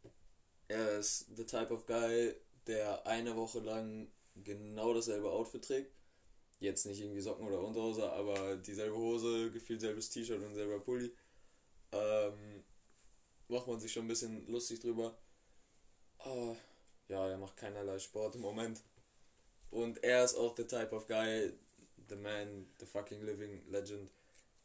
er 0.67 0.99
ist 0.99 1.27
the 1.37 1.45
type 1.45 1.73
of 1.73 1.87
guy, 1.87 2.35
der 2.67 3.07
eine 3.07 3.37
Woche 3.37 3.61
lang 3.61 4.09
genau 4.35 4.93
dasselbe 4.95 5.31
Outfit 5.31 5.65
trägt 5.65 6.00
Jetzt 6.61 6.87
nicht 6.87 7.01
irgendwie 7.01 7.21
Socken 7.21 7.47
oder 7.47 7.59
Unterhose, 7.59 8.11
aber 8.13 8.57
dieselbe 8.57 8.97
Hose, 8.97 9.51
gefühlt 9.51 9.81
selbes 9.81 10.11
T-Shirt 10.11 10.43
und 10.43 10.55
selber 10.55 10.79
Pulli. 10.79 11.11
Ähm, 11.93 12.63
macht 13.49 13.67
man 13.67 13.81
sich 13.81 13.93
schon 13.93 14.05
ein 14.05 14.09
bisschen 14.09 14.47
lustig 14.47 14.81
drüber. 14.81 15.17
Uh, 16.25 16.55
ja, 17.09 17.29
er 17.29 17.39
macht 17.39 17.57
keinerlei 17.57 17.99
Sport 17.99 18.35
im 18.35 18.43
Moment. 18.43 18.83
Und 19.71 20.03
er 20.05 20.25
ist 20.25 20.35
auch 20.35 20.55
der 20.55 20.69
Type 20.69 20.95
of 20.95 21.07
Guy, 21.07 21.53
the 22.09 22.17
man, 22.17 22.67
the 22.79 22.87
fucking 22.87 23.23
living 23.23 23.63
legend, 23.71 24.11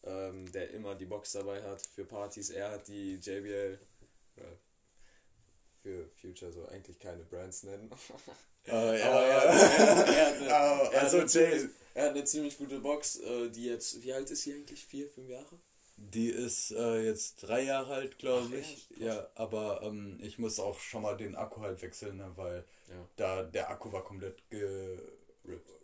ähm, 0.03 0.51
der 0.51 0.71
immer 0.71 0.95
die 0.95 1.05
Box 1.05 1.31
dabei 1.31 1.63
hat 1.63 1.85
für 1.87 2.05
Partys. 2.05 2.49
Er 2.49 2.71
hat 2.71 2.87
die 2.87 3.15
JBL. 3.15 3.79
Für 5.85 6.09
Future 6.19 6.51
so 6.51 6.65
eigentlich 6.67 6.97
keine 6.99 7.23
Brands 7.23 7.61
nennen. 7.63 7.91
Ja, 8.67 8.73
Aber 8.73 8.97
ja. 8.97 9.07
er, 9.07 9.43
er, 9.43 10.07
er, 10.07 10.25
hat 10.25 10.41
er, 10.47 10.85
hat 10.87 10.95
also 10.95 11.17
eine 11.17 11.25
ziemlich, 11.27 11.61
Jay- 11.61 11.69
er 11.93 12.03
hat 12.05 12.11
eine 12.15 12.23
ziemlich 12.23 12.57
gute 12.57 12.79
Box, 12.79 13.17
äh, 13.19 13.49
die 13.51 13.65
jetzt, 13.65 14.01
wie 14.01 14.11
alt 14.11 14.31
ist 14.31 14.41
sie 14.41 14.53
eigentlich? 14.55 14.83
Vier, 14.83 15.07
fünf 15.07 15.29
Jahre? 15.29 15.59
Die 15.97 16.29
ist 16.29 16.71
äh, 16.71 17.03
jetzt 17.03 17.35
drei 17.43 17.61
Jahre 17.61 17.93
alt, 17.93 18.17
glaube 18.17 18.57
ich. 18.57 18.87
Krass. 18.89 18.97
Ja, 18.99 19.27
aber 19.35 19.83
ähm, 19.83 20.17
ich 20.19 20.39
muss 20.39 20.59
auch 20.59 20.79
schon 20.79 21.03
mal 21.03 21.15
den 21.15 21.35
Akku 21.35 21.61
halt 21.61 21.79
wechseln, 21.83 22.17
ne, 22.17 22.31
weil 22.35 22.65
Ja. 22.89 23.07
da 23.17 23.43
der 23.43 23.69
Akku 23.69 23.91
war 23.91 24.03
komplett 24.03 24.37
ge 24.49 24.97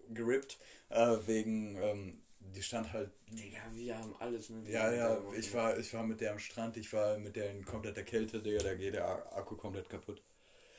gerippt. 0.09 0.57
Äh, 0.89 1.17
wegen, 1.27 1.77
ähm, 1.81 2.21
die 2.55 2.61
stand 2.61 2.91
halt. 2.91 3.11
Digga, 3.29 3.59
wir 3.73 3.97
haben 3.97 4.15
alles 4.19 4.49
mit 4.49 4.67
Ja, 4.67 4.91
ja, 4.91 5.21
ich 5.37 5.53
war, 5.53 5.77
ich 5.77 5.93
war 5.93 6.03
mit 6.03 6.21
der 6.21 6.31
am 6.31 6.39
Strand, 6.39 6.77
ich 6.77 6.91
war 6.93 7.17
mit 7.17 7.35
der 7.35 7.51
in 7.51 7.63
kompletter 7.65 8.03
Kälte, 8.03 8.41
Digga, 8.41 8.63
da 8.63 8.75
geht 8.75 8.93
der 8.93 9.35
Akku 9.35 9.55
komplett 9.55 9.89
kaputt. 9.89 10.21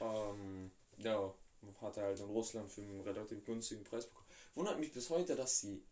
Ähm, 0.01 0.71
ja, 0.99 1.33
hat 1.81 1.97
er 1.97 2.05
halt 2.05 2.21
in 2.21 2.27
Russland 2.27 2.71
für 2.71 2.83
einen 2.83 3.01
relativ 3.01 3.45
günstigen 3.45 3.85
Preis 3.85 4.07
bekommen. 4.07 4.27
Wundert 4.55 4.81
mich 4.81 4.93
bis 4.93 5.09
heute, 5.11 5.37
dass 5.37 5.61
sie 5.61 5.83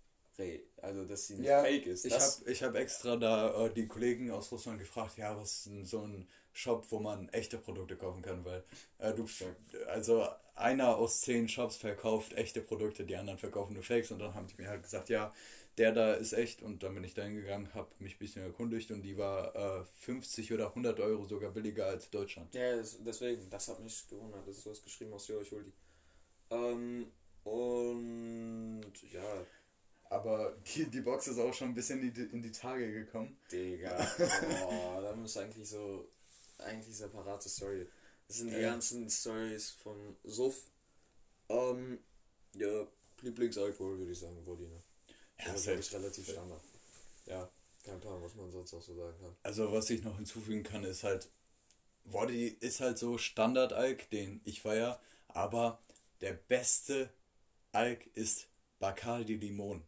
also 0.81 1.05
dass 1.05 1.27
sie 1.27 1.35
nicht 1.35 1.51
fake 1.51 1.87
ist. 1.87 2.05
Ich 2.05 2.15
habe 2.15 2.51
ich 2.51 2.63
hab 2.63 2.75
extra 2.75 3.17
da 3.17 3.67
äh, 3.67 3.75
die 3.75 3.87
Kollegen 3.87 4.31
aus 4.31 4.51
Russland 4.53 4.79
gefragt, 4.79 5.19
ja, 5.19 5.37
was 5.37 5.53
ist 5.53 5.67
denn 5.67 5.85
so 5.85 6.03
ein 6.03 6.29
Shop, 6.53 6.87
wo 6.91 6.99
man 6.99 7.29
echte 7.29 7.59
Produkte 7.59 7.97
kaufen 7.97 8.23
kann, 8.23 8.45
weil 8.45 8.65
äh, 8.99 9.13
du, 9.13 9.27
also 9.89 10.27
einer 10.55 10.97
aus 10.97 11.21
zehn 11.21 11.49
Shops 11.49 11.77
verkauft 11.77 12.33
echte 12.35 12.61
Produkte, 12.61 13.05
die 13.05 13.17
anderen 13.17 13.39
verkaufen 13.39 13.75
nur 13.75 13.83
Fakes 13.83 14.11
und 14.11 14.19
dann 14.19 14.35
haben 14.35 14.47
die 14.47 14.61
mir 14.61 14.69
halt 14.69 14.83
gesagt, 14.83 15.09
ja, 15.09 15.33
der 15.79 15.93
da 15.93 16.13
ist 16.15 16.33
echt 16.33 16.63
und 16.63 16.83
dann 16.83 16.95
bin 16.95 17.05
ich 17.05 17.15
da 17.15 17.23
hingegangen, 17.23 17.73
habe 17.75 17.91
mich 17.99 18.17
ein 18.17 18.19
bisschen 18.19 18.43
erkundigt 18.43 18.91
und 18.91 19.03
die 19.03 19.17
war 19.17 19.55
äh, 19.81 19.85
50 20.01 20.53
oder 20.53 20.69
100 20.69 21.01
Euro 21.01 21.25
sogar 21.25 21.51
billiger 21.51 21.87
als 21.87 22.11
Deutschland. 22.11 22.55
ja, 22.55 22.77
das, 22.77 22.99
deswegen, 23.03 23.49
das 23.51 23.69
hat 23.69 23.81
mich 23.81 24.07
gewundert. 24.09 24.47
Das 24.47 24.59
ist 24.59 24.67
was 24.67 24.83
geschrieben 24.83 25.13
aus, 25.13 25.29
ja, 25.29 25.41
ich 25.41 25.51
hol 25.53 25.65
die. 25.65 25.73
Ähm, 26.51 27.07
und 27.45 28.83
ja, 29.13 29.47
Aber 30.11 30.57
die, 30.75 30.87
die 30.87 31.01
Box 31.01 31.29
ist 31.29 31.39
auch 31.39 31.55
schon 31.55 31.69
ein 31.69 31.75
bisschen 31.75 32.03
in 32.03 32.13
die, 32.13 32.23
in 32.23 32.43
die 32.43 32.51
Tage 32.53 32.93
gekommen. 32.93 33.37
Digga, 33.51 33.97
boah, 34.19 35.01
da 35.03 35.15
muss 35.15 35.37
eigentlich 35.37 35.69
so, 35.69 36.09
eigentlich 36.59 36.97
separate 36.97 37.49
Story. 37.49 37.87
Das 38.27 38.39
sind 38.39 38.51
die 38.51 38.61
Ja. 38.61 38.71
ganzen 38.73 39.09
Stories 39.09 39.71
von 39.71 40.17
Suff. 40.25 40.57
Ähm, 41.49 41.99
ja, 42.55 42.87
Lieblingsalkohol 43.23 43.99
würde 43.99 44.13
ich 44.13 44.19
sagen, 44.19 44.45
Body, 44.45 44.69
Ja, 45.41 45.47
Ja, 45.47 45.53
das 45.53 45.67
ist 45.67 45.93
relativ 45.93 46.29
standard. 46.31 46.61
Ja, 47.27 47.51
kein 47.85 48.01
Plan, 48.01 48.23
was 48.23 48.35
man 48.35 48.51
sonst 48.51 48.75
auch 48.75 48.83
so 48.83 48.95
sagen 48.95 49.15
kann. 49.21 49.35
Also 49.43 49.73
was 49.73 49.89
ich 49.91 50.03
noch 50.03 50.17
hinzufügen 50.17 50.63
kann, 50.63 50.85
ist 50.85 51.03
halt, 51.05 51.29
Body 52.05 52.49
ist 52.61 52.81
halt 52.81 52.99
so 52.99 53.19
Standard-Alk, 53.19 54.11
den 54.11 54.41
ich 54.45 54.61
feier, 54.63 55.01
aber 55.29 55.81
der 56.21 56.33
beste 56.35 57.11
Alk 57.73 58.07
ist 58.15 58.49
Bacardi 58.79 59.37
Limon. 59.37 59.83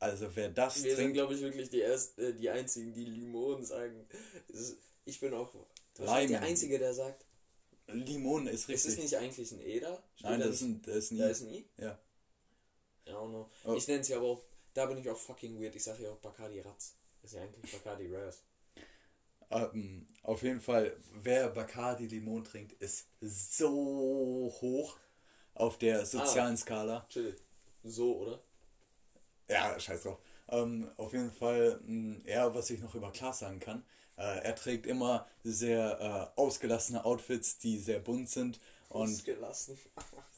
Also 0.00 0.34
wer 0.34 0.48
das 0.48 0.76
Wir 0.82 0.90
sind, 0.90 0.96
trinkt, 0.96 1.14
glaube 1.14 1.34
ich, 1.34 1.40
wirklich 1.40 1.70
die, 1.70 1.80
erst, 1.80 2.18
äh, 2.18 2.32
die 2.32 2.48
einzigen, 2.50 2.92
die 2.94 3.04
Limonen 3.04 3.64
sagen. 3.64 4.06
Ist- 4.48 4.78
Ich 5.04 5.18
bin 5.20 5.34
auch 5.34 5.52
der 5.98 6.40
Einzige, 6.42 6.78
der 6.78 6.94
sagt, 6.94 7.24
Limon 7.88 8.46
ist 8.46 8.68
ist 8.68 8.84
es 8.84 8.86
richtig. 8.86 8.98
nicht 9.04 9.16
eigentlich 9.16 9.50
ein 9.50 9.60
Eder? 9.60 10.02
Steht 10.14 10.30
Nein, 10.30 10.40
da 10.40 10.46
das 10.46 10.56
ist, 10.56 10.62
nicht- 10.62 10.76
ein, 10.76 10.82
das 10.82 10.96
ist 10.96 11.10
nie. 11.12 11.18
Da 11.18 11.28
ist 11.28 11.40
ein 11.42 11.48
I? 11.54 11.68
Ja. 11.78 11.98
I 13.06 13.10
don't 13.10 13.28
know. 13.30 13.50
Oh. 13.64 13.74
Ich 13.74 13.88
nenne 13.88 14.00
es 14.00 14.08
ja 14.08 14.18
aber 14.18 14.26
auch, 14.26 14.42
da 14.78 14.86
bin 14.86 14.98
ich 14.98 15.10
auch 15.10 15.16
fucking 15.16 15.60
weird. 15.60 15.74
Ich 15.74 15.82
sage 15.82 16.04
ja 16.04 16.10
auch 16.10 16.18
Bacardi 16.18 16.60
Ratz. 16.60 16.94
Ist 17.24 17.34
ja 17.34 17.42
eigentlich 17.42 17.72
Bacardi 17.72 18.14
Rares. 18.14 18.44
Ähm, 19.50 20.06
auf 20.22 20.42
jeden 20.42 20.60
Fall, 20.60 20.96
wer 21.14 21.48
Bacardi 21.48 22.06
Limon 22.06 22.44
trinkt, 22.44 22.80
ist 22.80 23.08
so 23.20 24.52
hoch 24.60 24.96
auf 25.54 25.78
der 25.78 26.06
sozialen 26.06 26.56
Skala. 26.56 27.04
Chill. 27.08 27.36
So, 27.82 28.18
oder? 28.18 28.40
Ja, 29.48 29.80
scheiß 29.80 30.04
drauf. 30.04 30.18
Ähm, 30.48 30.88
auf 30.96 31.12
jeden 31.12 31.32
Fall, 31.32 31.80
mh, 31.84 32.28
ja, 32.28 32.54
was 32.54 32.70
ich 32.70 32.80
noch 32.80 32.94
über 32.94 33.10
Klaas 33.10 33.40
sagen 33.40 33.58
kann. 33.58 33.84
Äh, 34.16 34.44
er 34.44 34.54
trägt 34.54 34.86
immer 34.86 35.26
sehr 35.42 36.32
äh, 36.36 36.40
ausgelassene 36.40 37.04
Outfits, 37.04 37.58
die 37.58 37.78
sehr 37.78 37.98
bunt 37.98 38.30
sind 38.30 38.60
und, 38.90 39.24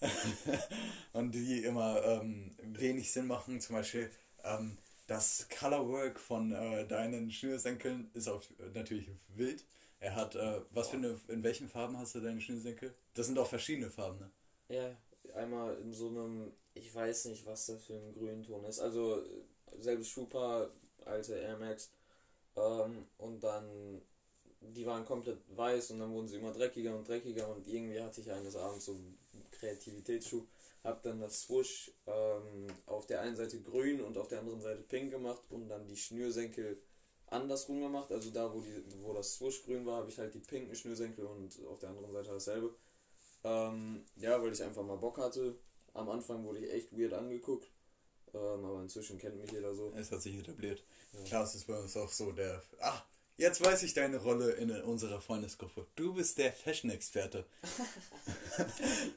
und 1.13 1.35
die 1.35 1.63
immer 1.63 2.03
ähm, 2.05 2.57
wenig 2.63 3.13
Sinn 3.13 3.27
machen. 3.27 3.61
Zum 3.61 3.77
Beispiel 3.77 4.11
ähm, 4.45 4.79
das 5.07 5.49
Colorwork 5.59 6.21
von 6.21 6.53
äh, 6.53 6.87
deinen 6.87 7.31
Schnürsenkeln 7.31 8.11
ist 8.15 8.29
auch 8.29 8.43
natürlich 8.75 9.11
wild. 9.35 9.65
Er 9.99 10.15
hat, 10.15 10.35
äh, 10.35 10.61
was 10.71 10.89
für 10.89 10.97
eine, 10.97 11.19
in 11.29 11.43
welchen 11.43 11.69
Farben 11.69 11.99
hast 11.99 12.15
du 12.15 12.21
deine 12.21 12.41
Schnürsenkel? 12.41 12.95
Das 13.15 13.27
sind 13.27 13.39
auch 13.39 13.47
verschiedene 13.47 13.91
Farben, 13.91 14.19
ne? 14.19 14.31
Ja, 14.69 14.97
einmal 15.35 15.77
in 15.79 15.93
so 15.93 16.09
einem, 16.09 16.53
ich 16.75 16.95
weiß 16.95 17.27
nicht, 17.27 17.45
was 17.45 17.67
das 17.67 17.85
für 17.85 17.95
ein 17.95 18.15
Grünton 18.15 18.65
ist. 18.65 18.81
Also 18.81 19.23
selbes 19.79 20.09
Schuhpaar, 20.09 20.71
alte 21.05 21.35
Air 21.35 21.59
Max. 21.59 21.91
Ähm, 22.57 23.07
und 23.19 23.43
dann, 23.43 24.01
die 24.61 24.87
waren 24.87 25.05
komplett 25.05 25.39
weiß 25.57 25.91
und 25.91 26.01
dann 26.01 26.13
wurden 26.13 26.29
sie 26.29 26.37
immer 26.37 26.53
dreckiger 26.53 26.97
und 26.97 27.09
dreckiger 27.09 27.49
und 27.49 27.67
irgendwie 27.67 28.01
hatte 28.01 28.21
ich 28.21 28.31
eines 28.31 28.57
Abends 28.57 28.87
so 28.87 28.93
einen 28.93 29.19
Kreativitätsschuh. 29.51 30.47
Hab 30.83 31.03
dann 31.03 31.21
das 31.21 31.43
Swoosh 31.43 31.93
ähm, 32.07 32.67
auf 32.87 33.07
der 33.07 33.21
einen 33.21 33.37
Seite 33.37 33.61
grün 33.61 34.01
und 34.01 34.17
auf 34.17 34.29
der 34.29 34.41
anderen 34.41 34.61
Seite 34.61 34.83
pink 34.83 35.11
gemacht 35.11 35.43
und 35.51 35.69
dann 35.69 35.87
die 35.87 35.97
Schnürsenkel 35.97 36.81
andersrum 37.27 37.81
gemacht. 37.81 38.11
Also 38.11 38.31
da, 38.31 38.53
wo, 38.53 38.61
die, 38.61 38.83
wo 39.03 39.13
das 39.13 39.35
Swoosh 39.35 39.63
grün 39.65 39.85
war, 39.87 39.99
habe 39.99 40.11
ich 40.11 40.19
halt 40.19 40.35
die 40.35 40.41
pinken 40.41 40.75
Schnürsenkel 40.75 41.27
und 41.27 41.65
auf 41.67 41.79
der 41.79 41.91
anderen 41.91 42.13
Seite 42.13 42.31
dasselbe. 42.31 42.75
Ähm, 43.45 44.05
ja, 44.17 44.41
weil 44.43 44.53
ich 44.53 44.63
einfach 44.63 44.83
mal 44.83 44.97
Bock 44.97 45.19
hatte. 45.19 45.55
Am 45.95 46.09
Anfang 46.09 46.45
wurde 46.45 46.61
ich 46.61 46.73
echt 46.73 46.97
weird 46.97 47.13
angeguckt. 47.13 47.71
Ähm, 48.33 48.65
aber 48.65 48.81
inzwischen 48.81 49.19
kennt 49.19 49.41
mich 49.41 49.51
jeder 49.51 49.75
so. 49.75 49.93
Es 49.97 50.13
hat 50.13 50.23
sich 50.23 50.39
etabliert. 50.39 50.85
Ja. 51.13 51.25
Klaas 51.25 51.55
ist 51.55 51.67
bei 51.67 51.79
uns 51.79 51.97
auch 51.97 52.11
so 52.11 52.33
der. 52.33 52.63
Ah, 52.81 53.03
jetzt 53.41 53.65
weiß 53.65 53.83
ich 53.83 53.95
deine 53.95 54.19
Rolle 54.19 54.53
in 54.53 54.71
unserer 54.83 55.21
Freundesgruppe. 55.21 55.87
Du 55.97 56.15
bist 56.15 56.39
der 56.39 56.53
Fashion-Experte. 56.53 57.45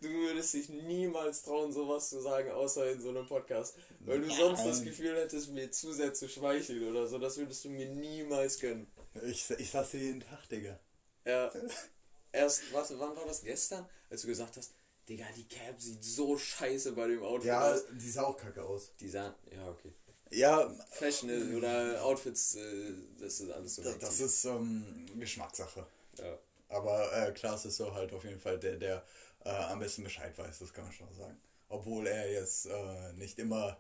Du 0.02 0.08
würdest 0.10 0.54
dich 0.54 0.70
niemals 0.70 1.44
trauen, 1.44 1.74
sowas 1.74 2.10
zu 2.10 2.22
sagen, 2.22 2.52
außer 2.52 2.92
in 2.92 3.02
so 3.02 3.10
einem 3.10 3.28
Podcast. 3.28 3.76
Weil 4.02 4.22
du 4.22 4.30
sonst 4.30 4.66
das. 4.66 4.84
Gefühl 4.84 5.16
hättest, 5.18 5.50
mir 5.52 5.70
zu 5.72 5.92
sehr 5.94 6.14
zu 6.14 6.30
schmeicheln 6.30 6.88
oder 6.90 7.08
so. 7.08 7.18
Das 7.18 7.38
würdest 7.38 7.66
du 7.66 7.70
mir 7.70 7.88
niemals 7.90 8.60
gönnen. 8.60 8.88
Ich, 9.26 9.50
ich 9.50 9.70
sag's 9.72 9.92
dir 9.92 10.00
jeden 10.00 10.22
Tag, 10.22 10.48
Digga. 10.50 10.80
Ja. 11.26 11.52
Erst, 12.32 12.72
warte, 12.74 13.00
wann 13.00 13.16
war 13.16 13.26
das? 13.26 13.42
Gestern? 13.44 13.88
Als 14.10 14.22
du 14.22 14.28
gesagt 14.28 14.56
hast, 14.58 14.74
Digga, 15.10 15.26
die 15.36 15.48
Cap 15.48 15.80
sieht 15.82 16.04
so 16.04 16.38
scheiße 16.38 16.94
bei 16.94 17.08
dem 17.08 17.22
Outfit 17.24 17.48
Ja, 17.48 17.74
aus. 17.74 17.84
die 17.92 18.10
sah 18.10 18.24
auch 18.24 18.38
kacke 18.38 18.64
aus. 18.64 18.92
Die 19.00 19.10
sahen, 19.10 19.34
ja, 19.52 19.68
okay. 19.70 19.94
Ja, 20.34 20.70
Fashion 20.92 21.30
äh, 21.30 21.56
oder 21.56 22.04
Outfits, 22.04 22.56
äh, 22.56 22.94
das 23.20 23.40
ist 23.40 23.52
alles 23.52 23.76
so. 23.76 23.84
das, 23.84 24.00
das 24.00 24.20
ist 24.20 24.46
ähm, 24.46 25.06
Geschmackssache. 25.20 25.86
ja. 26.18 26.38
Aber 26.70 27.14
äh, 27.14 27.32
Klaas 27.34 27.66
ist 27.66 27.78
so 27.78 27.94
halt 27.94 28.12
auf 28.14 28.24
jeden 28.24 28.40
Fall 28.40 28.58
der, 28.58 28.78
der 28.78 29.06
äh, 29.46 29.50
am 29.50 29.80
besten 29.80 30.04
Bescheid 30.04 30.36
weiß, 30.36 30.60
das 30.60 30.74
kann 30.74 30.86
man 30.86 30.94
schon 30.94 31.14
sagen. 31.14 31.40
Obwohl 31.70 32.08
er 32.08 32.32
jetzt 32.32 32.66
äh, 32.66 33.14
nicht 33.14 33.38
immer 33.38 33.78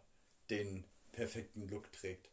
den 0.49 0.85
perfekten 1.11 1.67
Look 1.67 1.91
trägt. 1.91 2.29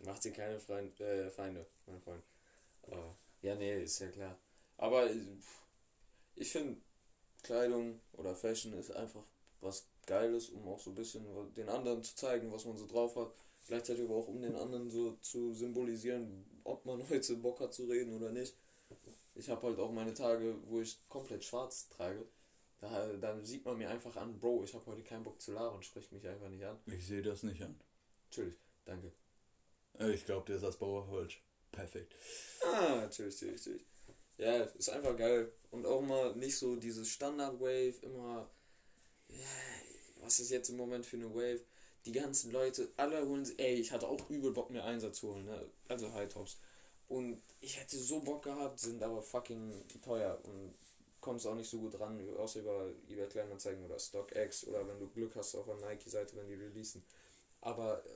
Macht 0.00 0.22
sie 0.22 0.32
keine 0.32 0.58
Freund, 0.58 0.98
äh, 1.00 1.30
Feinde, 1.30 1.66
mein 1.86 2.00
Freund. 2.00 2.22
Äh, 2.88 3.46
ja, 3.46 3.54
nee, 3.54 3.82
ist 3.82 4.00
ja 4.00 4.08
klar. 4.08 4.36
Aber 4.78 5.08
ich 6.34 6.50
finde, 6.50 6.80
Kleidung 7.42 8.00
oder 8.14 8.34
Fashion 8.34 8.72
ist 8.72 8.90
einfach 8.90 9.22
was 9.60 9.86
Geiles, 10.06 10.50
um 10.50 10.66
auch 10.68 10.78
so 10.80 10.90
ein 10.90 10.94
bisschen 10.94 11.24
den 11.54 11.68
anderen 11.68 12.02
zu 12.02 12.14
zeigen, 12.14 12.52
was 12.52 12.64
man 12.64 12.76
so 12.76 12.86
drauf 12.86 13.16
hat. 13.16 13.32
Gleichzeitig 13.66 14.04
aber 14.04 14.14
auch, 14.14 14.28
um 14.28 14.40
den 14.40 14.54
anderen 14.54 14.90
so 14.90 15.12
zu 15.20 15.52
symbolisieren, 15.52 16.44
ob 16.64 16.84
man 16.84 17.08
heute 17.10 17.36
Bock 17.36 17.60
hat 17.60 17.74
zu 17.74 17.84
reden 17.86 18.14
oder 18.14 18.30
nicht. 18.30 18.54
Ich 19.34 19.50
habe 19.50 19.66
halt 19.66 19.78
auch 19.78 19.92
meine 19.92 20.14
Tage, 20.14 20.56
wo 20.66 20.80
ich 20.80 20.98
komplett 21.08 21.44
schwarz 21.44 21.88
trage. 21.88 22.24
Da, 22.80 23.12
dann 23.14 23.44
sieht 23.44 23.64
man 23.64 23.78
mir 23.78 23.88
einfach 23.90 24.14
an, 24.16 24.38
Bro, 24.38 24.64
ich 24.64 24.74
habe 24.74 24.86
heute 24.86 25.02
keinen 25.02 25.24
Bock 25.24 25.40
zu 25.40 25.52
labern, 25.52 25.82
sprich 25.82 26.10
mich 26.12 26.26
einfach 26.26 26.48
nicht 26.48 26.64
an. 26.64 26.78
Ich 26.86 27.06
sehe 27.06 27.22
das 27.22 27.42
nicht 27.42 27.62
an. 27.62 27.78
Natürlich, 28.30 28.56
danke. 28.84 29.12
Äh, 29.98 30.12
Ich 30.12 30.24
glaube, 30.24 30.46
der 30.46 30.56
ist 30.56 30.64
als 30.64 30.76
Bauerholz. 30.76 31.34
Perfekt. 31.72 32.14
Ah, 32.64 32.96
natürlich, 33.02 33.34
natürlich, 33.34 33.66
natürlich. 33.66 33.86
Ja, 34.38 34.62
ist 34.62 34.90
einfach 34.90 35.16
geil. 35.16 35.52
Und 35.70 35.86
auch 35.86 36.02
mal 36.02 36.34
nicht 36.36 36.56
so 36.56 36.76
dieses 36.76 37.08
Standard-Wave, 37.08 37.94
immer, 38.02 38.50
was 40.26 40.40
ist 40.40 40.50
jetzt 40.50 40.68
im 40.70 40.76
Moment 40.76 41.06
für 41.06 41.16
eine 41.16 41.32
Wave? 41.34 41.60
Die 42.04 42.12
ganzen 42.12 42.52
Leute, 42.52 42.88
alle 42.96 43.26
holen 43.26 43.44
sich, 43.44 43.58
ey, 43.58 43.74
ich 43.74 43.92
hatte 43.92 44.08
auch 44.08 44.30
übel 44.30 44.52
Bock, 44.52 44.70
mir 44.70 44.84
Einsatz 44.84 45.18
zu 45.18 45.32
holen, 45.32 45.44
ne? 45.44 45.68
Also 45.88 46.12
High 46.12 46.32
Tops. 46.32 46.58
Und 47.08 47.40
ich 47.60 47.78
hätte 47.78 47.96
so 47.96 48.20
Bock 48.20 48.42
gehabt, 48.44 48.80
sind 48.80 49.02
aber 49.02 49.22
fucking 49.22 49.72
teuer 50.02 50.38
und 50.44 50.74
kommst 51.20 51.46
auch 51.46 51.54
nicht 51.54 51.70
so 51.70 51.78
gut 51.78 51.98
ran, 51.98 52.20
außer 52.36 52.60
über 52.60 52.88
eBay 53.08 53.28
Kleinanzeigen 53.28 53.84
oder 53.84 53.98
StockX 53.98 54.66
oder 54.66 54.86
wenn 54.86 54.98
du 54.98 55.08
Glück 55.08 55.34
hast 55.36 55.54
auf 55.54 55.66
der 55.66 55.76
Nike-Seite, 55.76 56.36
wenn 56.36 56.48
die 56.48 56.54
releasen. 56.54 57.02
Aber 57.60 58.04
äh, 58.04 58.08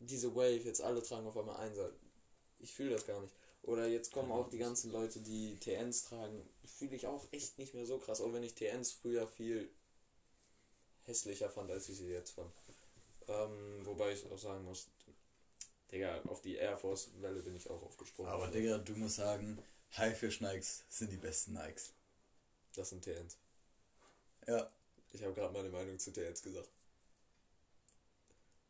diese 0.00 0.34
Wave, 0.34 0.64
jetzt 0.64 0.82
alle 0.82 1.02
tragen 1.02 1.26
auf 1.26 1.36
einmal 1.36 1.56
Einsatz. 1.56 1.92
Ich 2.58 2.72
fühle 2.72 2.90
das 2.90 3.06
gar 3.06 3.20
nicht. 3.20 3.34
Oder 3.62 3.86
jetzt 3.86 4.12
kommen 4.12 4.32
auch 4.32 4.48
die 4.48 4.58
ganzen 4.58 4.90
Leute, 4.90 5.20
die 5.20 5.56
TNs 5.56 6.04
tragen. 6.04 6.42
Fühle 6.64 6.96
ich 6.96 7.06
auch 7.06 7.26
echt 7.32 7.58
nicht 7.58 7.74
mehr 7.74 7.86
so 7.86 7.98
krass, 7.98 8.20
auch 8.20 8.32
wenn 8.32 8.42
ich 8.42 8.54
TNs 8.54 8.92
früher 8.92 9.26
viel 9.26 9.70
hässlicher 11.06 11.50
fand, 11.50 11.70
als 11.70 11.88
ich 11.88 11.98
sie 11.98 12.08
jetzt 12.08 12.32
fand. 12.32 12.50
Ähm, 13.28 13.84
wobei 13.84 14.12
ich 14.12 14.30
auch 14.30 14.38
sagen 14.38 14.64
muss, 14.64 14.88
Digga, 15.92 16.20
auf 16.28 16.40
die 16.40 16.56
Air 16.56 16.76
Force 16.78 17.10
Welle 17.20 17.42
bin 17.42 17.56
ich 17.56 17.68
auch 17.68 17.82
aufgesprungen. 17.82 18.30
Aber 18.30 18.48
Digga, 18.48 18.78
du 18.78 18.94
musst 18.94 19.16
sagen, 19.16 19.58
Haifisch 19.96 20.40
Nikes 20.40 20.84
sind 20.88 21.10
die 21.10 21.16
besten 21.16 21.54
Nikes. 21.54 21.92
Das 22.74 22.90
sind 22.90 23.02
TNs. 23.02 23.36
Ja. 24.46 24.70
Ich 25.12 25.22
habe 25.22 25.34
gerade 25.34 25.52
meine 25.52 25.68
Meinung 25.68 25.98
zu 25.98 26.12
TNs 26.12 26.42
gesagt. 26.42 26.68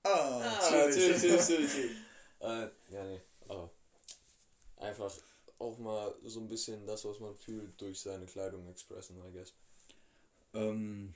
Ah, 0.02 0.40
Ah, 0.40 0.70
natürlich, 0.70 1.22
natürlich. 1.30 1.74
äh, 2.40 2.68
ja, 2.90 3.04
nee, 3.04 3.20
aber 3.48 3.70
einfach 4.78 5.14
auch 5.58 5.76
mal 5.78 6.14
so 6.24 6.40
ein 6.40 6.48
bisschen 6.48 6.86
das, 6.86 7.04
was 7.04 7.20
man 7.20 7.36
fühlt, 7.36 7.78
durch 7.78 8.00
seine 8.00 8.24
Kleidung 8.24 8.66
expressen, 8.68 9.18
I 9.28 9.32
guess. 9.32 9.52
Ähm, 10.54 11.14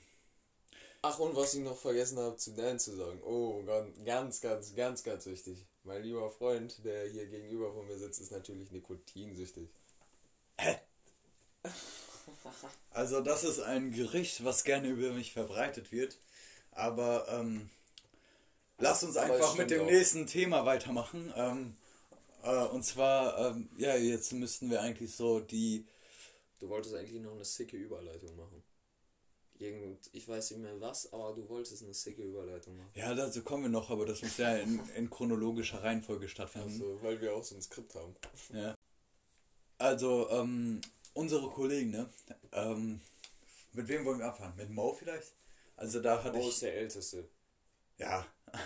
Ach, 1.07 1.19
und 1.19 1.35
was 1.35 1.53
ich 1.53 1.59
noch 1.59 1.77
vergessen 1.77 2.17
habe, 2.17 2.35
zu 2.35 2.55
Dan 2.55 2.79
zu 2.79 2.95
sagen. 2.95 3.21
Oh, 3.23 3.61
ganz, 4.03 4.41
ganz, 4.41 4.73
ganz, 4.73 5.03
ganz, 5.03 5.27
wichtig. 5.27 5.63
Mein 5.83 6.01
lieber 6.01 6.31
Freund, 6.31 6.83
der 6.83 7.07
hier 7.07 7.27
gegenüber 7.27 7.71
von 7.71 7.85
mir 7.85 7.95
sitzt, 7.99 8.21
ist 8.21 8.31
natürlich 8.31 8.71
nikotinsüchtig. 8.71 9.69
also 12.89 13.21
das 13.21 13.43
ist 13.43 13.59
ein 13.59 13.91
Gericht, 13.91 14.43
was 14.43 14.63
gerne 14.63 14.87
über 14.87 15.11
mich 15.11 15.31
verbreitet 15.31 15.91
wird. 15.91 16.17
Aber 16.71 17.27
ähm, 17.29 17.69
lass 18.79 19.03
uns 19.03 19.15
Aber 19.15 19.31
einfach 19.31 19.55
mit 19.57 19.69
dem 19.69 19.81
auch. 19.81 19.85
nächsten 19.85 20.25
Thema 20.25 20.65
weitermachen. 20.65 21.31
Ähm, 21.35 21.75
äh, 22.41 22.65
und 22.65 22.83
zwar, 22.83 23.51
ähm, 23.51 23.69
ja, 23.77 23.95
jetzt 23.95 24.33
müssten 24.33 24.71
wir 24.71 24.81
eigentlich 24.81 25.15
so 25.15 25.39
die 25.39 25.85
Du 26.59 26.67
wolltest 26.67 26.95
eigentlich 26.95 27.21
noch 27.21 27.33
eine 27.33 27.45
sicke 27.45 27.77
Überleitung 27.77 28.35
machen. 28.35 28.63
Irgend, 29.57 30.09
ich 30.11 30.27
weiß 30.27 30.51
nicht 30.51 30.59
mehr 30.61 30.79
was, 30.81 31.11
aber 31.13 31.33
du 31.33 31.47
wolltest 31.47 31.81
eine 31.83 31.93
sicke 31.93 32.21
Überleitung 32.23 32.75
machen. 32.77 32.89
Ja, 32.93 33.13
dazu 33.13 33.41
kommen 33.41 33.63
wir 33.63 33.69
noch, 33.69 33.89
aber 33.89 34.05
das 34.05 34.21
muss 34.21 34.37
ja 34.37 34.57
in, 34.57 34.79
in 34.95 35.09
chronologischer 35.09 35.81
Reihenfolge 35.81 36.27
stattfinden. 36.27 36.69
Also, 36.71 37.01
weil 37.01 37.21
wir 37.21 37.33
auch 37.33 37.43
so 37.43 37.55
ein 37.55 37.61
Skript 37.61 37.95
haben. 37.95 38.15
Ja. 38.53 38.75
Also, 39.77 40.29
ähm, 40.29 40.81
unsere 41.13 41.49
Kollegen, 41.49 41.91
ne? 41.91 42.09
Ähm, 42.51 42.99
mit 43.73 43.87
wem 43.87 44.03
wollen 44.05 44.19
wir 44.19 44.25
anfangen? 44.27 44.55
Mit 44.57 44.69
Mo 44.69 44.93
vielleicht? 44.93 45.33
Also 45.77 46.01
da 46.01 46.23
hatte 46.23 46.37
Mo 46.37 46.43
ich. 46.43 46.49
ist 46.49 46.61
der 46.61 46.75
Älteste. 46.75 47.27
Ja. 47.97 48.25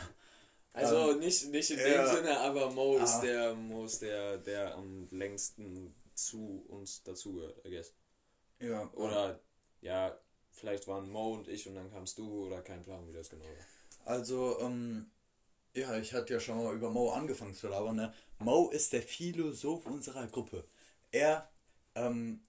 Also 0.72 1.14
nicht, 1.14 1.50
nicht 1.50 1.72
in 1.72 1.78
dem 1.78 1.92
ja. 1.94 2.16
Sinne, 2.16 2.40
aber 2.40 2.70
Mo 2.70 2.98
ist 3.00 3.16
Ah. 3.16 3.22
der, 3.22 3.56
Mo 3.56 3.86
ist 3.86 4.02
der, 4.04 4.38
der 4.38 4.76
am 4.76 5.08
längsten 5.12 5.94
zu 6.14 6.64
uns 6.68 7.02
dazugehört, 7.04 7.66
I 7.66 7.72
guess. 7.72 7.94
Ja. 8.60 8.88
Oder 8.94 9.40
ja, 9.82 10.18
vielleicht 10.52 10.88
waren 10.88 11.10
Mo 11.10 11.34
und 11.34 11.48
ich 11.48 11.68
und 11.68 11.76
dann 11.76 11.92
kamst 11.92 12.18
du 12.18 12.48
oder 12.48 12.62
kein 12.62 12.84
Plan, 12.84 13.08
wie 13.08 13.14
das 13.14 13.30
genau 13.30 13.46
war. 13.46 13.66
Also, 14.06 14.60
ähm, 14.62 15.10
ja, 15.74 15.98
ich 15.98 16.14
hatte 16.14 16.34
ja 16.34 16.40
schon 16.40 16.64
mal 16.64 16.74
über 16.76 16.90
Mo 16.90 17.12
angefangen 17.12 17.54
zu 17.54 17.68
labern, 17.68 17.96
ne? 17.96 18.14
Mo 18.40 18.70
ist 18.70 18.94
der 18.94 19.02
Philosoph 19.02 19.86
unserer 19.86 20.28
Gruppe. 20.28 20.66
Er, 21.12 21.50
ähm, 21.96 22.42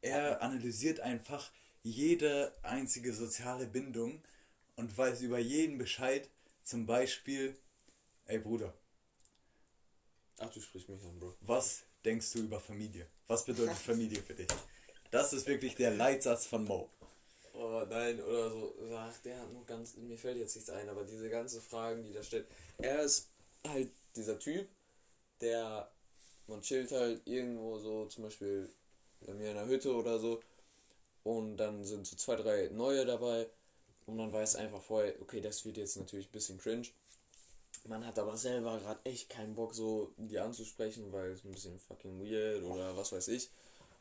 er 0.00 0.42
analysiert 0.42 1.00
einfach 1.00 1.50
jede 1.82 2.54
einzige 2.62 3.12
soziale 3.12 3.66
Bindung 3.66 4.22
und 4.76 4.96
weiß 4.96 5.22
über 5.22 5.38
jeden 5.38 5.78
Bescheid. 5.78 6.28
Zum 6.62 6.86
Beispiel, 6.86 7.56
ey 8.26 8.38
Bruder, 8.38 8.74
Ach, 10.38 10.50
du 10.50 10.60
sprichst 10.60 10.88
mich 10.88 11.02
an, 11.02 11.18
Bro. 11.18 11.34
was 11.40 11.84
denkst 12.04 12.32
du 12.32 12.40
über 12.40 12.60
Familie? 12.60 13.08
Was 13.26 13.44
bedeutet 13.44 13.76
Familie 13.76 14.22
für 14.22 14.34
dich? 14.34 14.46
Das 15.10 15.32
ist 15.32 15.46
wirklich 15.46 15.74
der 15.74 15.90
Leitsatz 15.90 16.46
von 16.46 16.64
Mo. 16.64 16.90
Oh 17.60 17.84
nein, 17.90 18.22
oder 18.22 18.50
so. 18.50 18.72
Ach, 18.94 19.18
der 19.24 19.40
hat 19.40 19.52
nur 19.52 19.66
ganz. 19.66 19.96
Mir 19.96 20.16
fällt 20.16 20.38
jetzt 20.38 20.54
nichts 20.54 20.70
ein, 20.70 20.88
aber 20.88 21.02
diese 21.02 21.28
ganzen 21.28 21.60
Fragen, 21.60 22.04
die 22.04 22.12
da 22.12 22.22
stellt. 22.22 22.46
Er 22.78 23.02
ist 23.02 23.30
halt 23.66 23.90
dieser 24.14 24.38
Typ, 24.38 24.68
der. 25.40 25.90
Man 26.46 26.62
chillt 26.62 26.92
halt 26.92 27.20
irgendwo 27.26 27.78
so, 27.78 28.06
zum 28.06 28.24
Beispiel 28.24 28.70
bei 29.26 29.34
mir 29.34 29.50
in 29.50 29.56
der 29.56 29.66
Hütte 29.66 29.92
oder 29.92 30.18
so. 30.18 30.40
Und 31.24 31.56
dann 31.56 31.84
sind 31.84 32.06
so 32.06 32.16
zwei, 32.16 32.36
drei 32.36 32.68
neue 32.68 33.04
dabei. 33.04 33.50
Und 34.06 34.16
man 34.16 34.32
weiß 34.32 34.56
einfach 34.56 34.80
vorher, 34.80 35.20
okay, 35.20 35.40
das 35.40 35.66
wird 35.66 35.76
jetzt 35.76 35.96
natürlich 35.96 36.28
ein 36.28 36.32
bisschen 36.32 36.58
cringe. 36.58 36.88
Man 37.86 38.06
hat 38.06 38.18
aber 38.18 38.36
selber 38.36 38.78
gerade 38.78 39.00
echt 39.04 39.28
keinen 39.28 39.54
Bock, 39.54 39.74
so 39.74 40.12
die 40.16 40.38
anzusprechen, 40.38 41.12
weil 41.12 41.32
es 41.32 41.44
ein 41.44 41.50
bisschen 41.50 41.78
fucking 41.78 42.18
weird 42.24 42.62
oder 42.62 42.96
was 42.96 43.12
weiß 43.12 43.28
ich. 43.28 43.50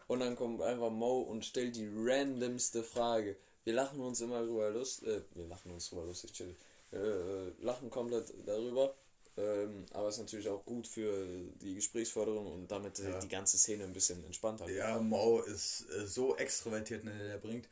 Und 0.08 0.20
dann 0.22 0.38
kommt 0.38 0.62
einfach 0.62 0.90
Mo 0.90 1.20
und 1.22 1.44
stellt 1.44 1.76
die 1.76 1.90
randomste 1.94 2.84
Frage. 2.84 3.36
Wir 3.68 3.74
lachen 3.74 4.00
uns 4.00 4.22
immer 4.22 4.42
drüber 4.46 4.70
lust, 4.70 5.04
äh, 5.04 5.20
wir 5.36 5.46
lachen 5.48 5.74
uns 5.74 5.90
drüber 5.90 6.06
lustig, 6.06 6.32
chill. 6.32 6.56
Äh, 6.94 6.96
äh, 6.96 7.52
lachen 7.60 7.90
komplett 7.90 8.34
darüber. 8.46 8.96
Ähm, 9.36 9.86
aber 9.92 10.08
ist 10.08 10.20
natürlich 10.20 10.48
auch 10.48 10.64
gut 10.64 10.88
für 10.88 11.28
die 11.62 11.76
Gesprächsförderung 11.76 12.50
und 12.50 12.72
damit 12.72 12.98
Ja. 13.00 13.20
die 13.20 13.28
ganze 13.28 13.58
Szene 13.58 13.84
ein 13.84 13.92
bisschen 13.92 14.24
entspannter. 14.24 14.70
Ja, 14.70 14.98
Mo 15.00 15.42
ist 15.42 15.86
äh, 15.90 16.08
so 16.08 16.38
extrovertiert, 16.38 17.04
ne, 17.04 17.12
der 17.12 17.40
bringt. 17.40 17.68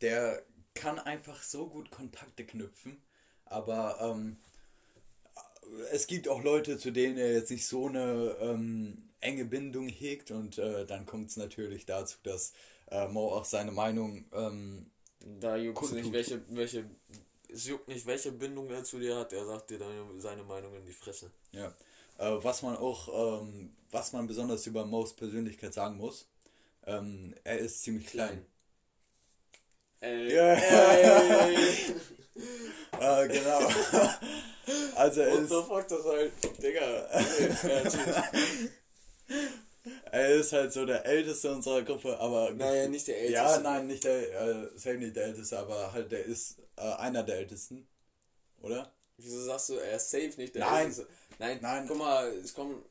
Der 0.00 0.44
kann 0.74 1.00
einfach 1.00 1.42
so 1.42 1.66
gut 1.66 1.90
Kontakte 1.90 2.46
knüpfen, 2.46 3.02
aber 3.46 3.98
ähm, 4.00 4.36
es 5.90 6.06
gibt 6.06 6.28
auch 6.28 6.44
Leute, 6.44 6.78
zu 6.78 6.92
denen 6.92 7.18
er 7.18 7.32
jetzt 7.32 7.50
nicht 7.50 7.66
so 7.66 7.88
eine 7.88 8.36
ähm, 8.38 9.10
enge 9.18 9.44
Bindung 9.44 9.88
hegt 9.88 10.30
und 10.30 10.58
äh, 10.58 10.86
dann 10.86 11.04
kommt 11.04 11.30
es 11.30 11.36
natürlich 11.36 11.84
dazu, 11.84 12.16
dass 12.22 12.52
äh, 12.92 13.08
Mo 13.08 13.34
auch 13.34 13.44
seine 13.44 13.72
Meinung 13.72 14.24
ähm, 14.32 14.92
Da 15.40 15.56
juckt 15.56 15.82
es 15.82 15.90
nicht, 15.92 16.12
welche, 16.12 16.40
welche, 16.48 16.88
es 17.48 17.66
juckt 17.66 17.88
nicht, 17.88 18.06
welche 18.06 18.30
Bindung 18.32 18.70
er 18.70 18.84
zu 18.84 18.98
dir 18.98 19.16
hat. 19.16 19.32
Er 19.32 19.44
sagt 19.44 19.70
dir 19.70 19.78
deine, 19.78 20.04
seine 20.18 20.44
Meinung 20.44 20.74
in 20.74 20.84
die 20.84 20.92
Fresse. 20.92 21.30
Ja. 21.52 21.66
Äh, 22.18 22.42
was 22.42 22.62
man 22.62 22.76
auch, 22.76 23.40
ähm, 23.42 23.74
was 23.90 24.12
man 24.12 24.26
besonders 24.26 24.66
über 24.66 24.84
Mo's 24.86 25.14
Persönlichkeit 25.14 25.74
sagen 25.74 25.96
muss, 25.96 26.26
ähm, 26.86 27.34
er 27.44 27.58
ist 27.58 27.82
ziemlich 27.82 28.06
klein. 28.06 28.46
Ey, 30.00 30.34
Ja. 30.34 30.52
ey. 30.54 31.56
Äh, 33.00 33.28
genau. 33.28 33.58
also 34.96 35.20
er 35.22 35.32
What 35.32 35.40
ist, 35.42 35.48
the 35.48 35.62
fuck, 35.66 35.88
das 35.88 36.04
halt, 36.04 36.32
Digga. 36.62 37.08
Er 40.10 40.34
ist 40.34 40.52
halt 40.52 40.72
so 40.72 40.84
der 40.84 41.04
Älteste 41.06 41.50
unserer 41.52 41.82
Gruppe, 41.82 42.18
aber... 42.18 42.50
Naja, 42.52 42.88
nicht 42.88 43.06
der 43.06 43.18
Älteste. 43.18 43.34
Ja, 43.34 43.58
nein, 43.60 43.86
nicht 43.86 44.04
der, 44.04 44.40
äh, 44.40 44.68
safe 44.74 44.98
nicht 44.98 45.16
der 45.16 45.26
Älteste, 45.26 45.58
aber 45.58 45.92
halt 45.92 46.10
der 46.12 46.24
ist 46.24 46.58
äh, 46.76 46.82
einer 46.82 47.22
der 47.22 47.36
Ältesten. 47.36 47.86
Oder? 48.60 48.92
Wieso 49.16 49.42
sagst 49.44 49.68
du, 49.70 49.74
er 49.74 49.96
ist 49.96 50.10
safe 50.10 50.34
nicht 50.36 50.54
der 50.54 50.64
Nein. 50.64 50.82
Älteste? 50.86 51.06
Nein, 51.38 51.58
Nein. 51.62 51.86
guck 51.86 51.98
mal, 51.98 52.28
es 52.32 52.54
kommt. 52.54 52.84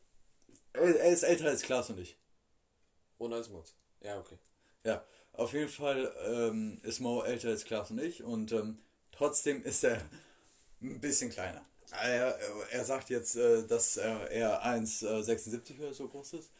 Er, 0.73 0.99
er 0.99 1.11
ist 1.11 1.23
älter 1.23 1.47
als 1.47 1.61
Klaas 1.61 1.89
und 1.89 1.99
ich. 1.99 2.17
Und 3.17 3.33
als 3.33 3.49
Mutz. 3.49 3.73
Ja, 4.01 4.19
okay. 4.19 4.37
Ja, 4.83 5.03
auf 5.33 5.53
jeden 5.53 5.69
Fall 5.69 6.13
ähm, 6.25 6.79
ist 6.83 6.99
Mo 6.99 7.21
älter 7.21 7.49
als 7.49 7.65
Klaas 7.65 7.91
und 7.91 7.99
ich 7.99 8.23
und 8.23 8.51
ähm, 8.51 8.79
trotzdem 9.11 9.63
ist 9.63 9.83
er 9.83 10.01
ein 10.81 10.99
bisschen 10.99 11.29
kleiner. 11.29 11.65
Er, 11.91 12.37
er 12.71 12.85
sagt 12.85 13.09
jetzt, 13.09 13.35
äh, 13.35 13.65
dass 13.65 13.97
er 13.97 14.29
eher 14.29 14.63
1,76 14.65 15.79
oder 15.79 15.93
so 15.93 16.07
groß 16.07 16.33
ist. 16.33 16.51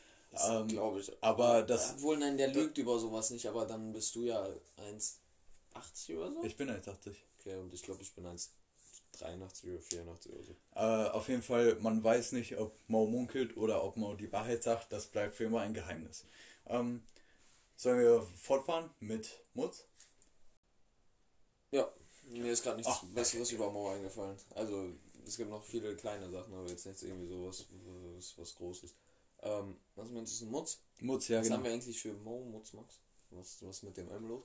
Ähm, 0.49 0.67
Glaube 0.67 0.99
ich. 0.99 1.11
aber 1.21 1.63
das- 1.63 1.93
Obwohl, 1.93 2.17
nein, 2.17 2.37
der 2.37 2.49
lügt 2.49 2.77
über 2.77 2.99
sowas 2.99 3.29
nicht, 3.29 3.47
aber 3.47 3.65
dann 3.65 3.93
bist 3.93 4.15
du 4.15 4.23
ja 4.23 4.47
1,80 4.77 6.17
oder 6.17 6.31
so? 6.31 6.43
Ich 6.43 6.55
bin 6.57 6.69
1,80. 6.69 7.15
Okay, 7.39 7.55
und 7.55 7.73
ich 7.73 7.83
glaube, 7.83 8.01
ich 8.01 8.13
bin 8.13 8.25
1,83 8.25 9.69
oder 9.71 9.81
84 9.81 10.33
oder 10.33 10.43
so. 10.43 10.55
Äh, 10.75 11.09
auf 11.11 11.29
jeden 11.29 11.41
Fall, 11.41 11.75
man 11.75 12.03
weiß 12.03 12.33
nicht, 12.33 12.57
ob 12.57 12.77
Mo 12.87 13.05
munkelt 13.07 13.55
oder 13.57 13.83
ob 13.83 13.97
Mo 13.97 14.13
die 14.15 14.31
Wahrheit 14.31 14.63
sagt. 14.63 14.91
Das 14.91 15.07
bleibt 15.07 15.35
für 15.35 15.45
immer 15.45 15.61
ein 15.61 15.73
Geheimnis. 15.73 16.25
Ähm, 16.67 17.03
sollen 17.75 17.99
wir 17.99 18.27
fortfahren 18.37 18.89
mit 18.99 19.43
Mutz? 19.53 19.85
Ja, 21.71 21.91
mir 22.23 22.51
ist 22.51 22.63
gerade 22.63 22.77
nichts 22.77 22.91
Ach. 22.93 23.03
Besseres 23.13 23.51
über 23.51 23.69
Mo 23.71 23.89
eingefallen. 23.89 24.37
Also, 24.55 24.93
es 25.25 25.37
gibt 25.37 25.49
noch 25.49 25.63
viele 25.63 25.95
kleine 25.95 26.29
Sachen, 26.29 26.53
aber 26.53 26.67
jetzt 26.69 26.85
nichts 26.85 27.03
irgendwie 27.03 27.27
sowas, 27.27 27.65
was, 28.15 28.37
was 28.37 28.55
Großes. 28.55 28.95
Ähm, 29.45 29.77
was 29.95 30.09
meinst 30.09 30.41
du, 30.41 30.45
Mutz? 30.47 30.79
Mutz, 30.99 31.27
ja 31.27 31.39
Was 31.39 31.45
genau. 31.45 31.57
haben 31.57 31.63
wir 31.65 31.71
eigentlich 31.71 32.01
für 32.01 32.13
Mo, 32.13 32.43
Mutz, 32.45 32.73
Max? 32.73 32.99
Was, 33.29 33.57
was 33.61 33.83
mit 33.83 33.95
dem 33.95 34.09
M 34.09 34.27
los? 34.27 34.43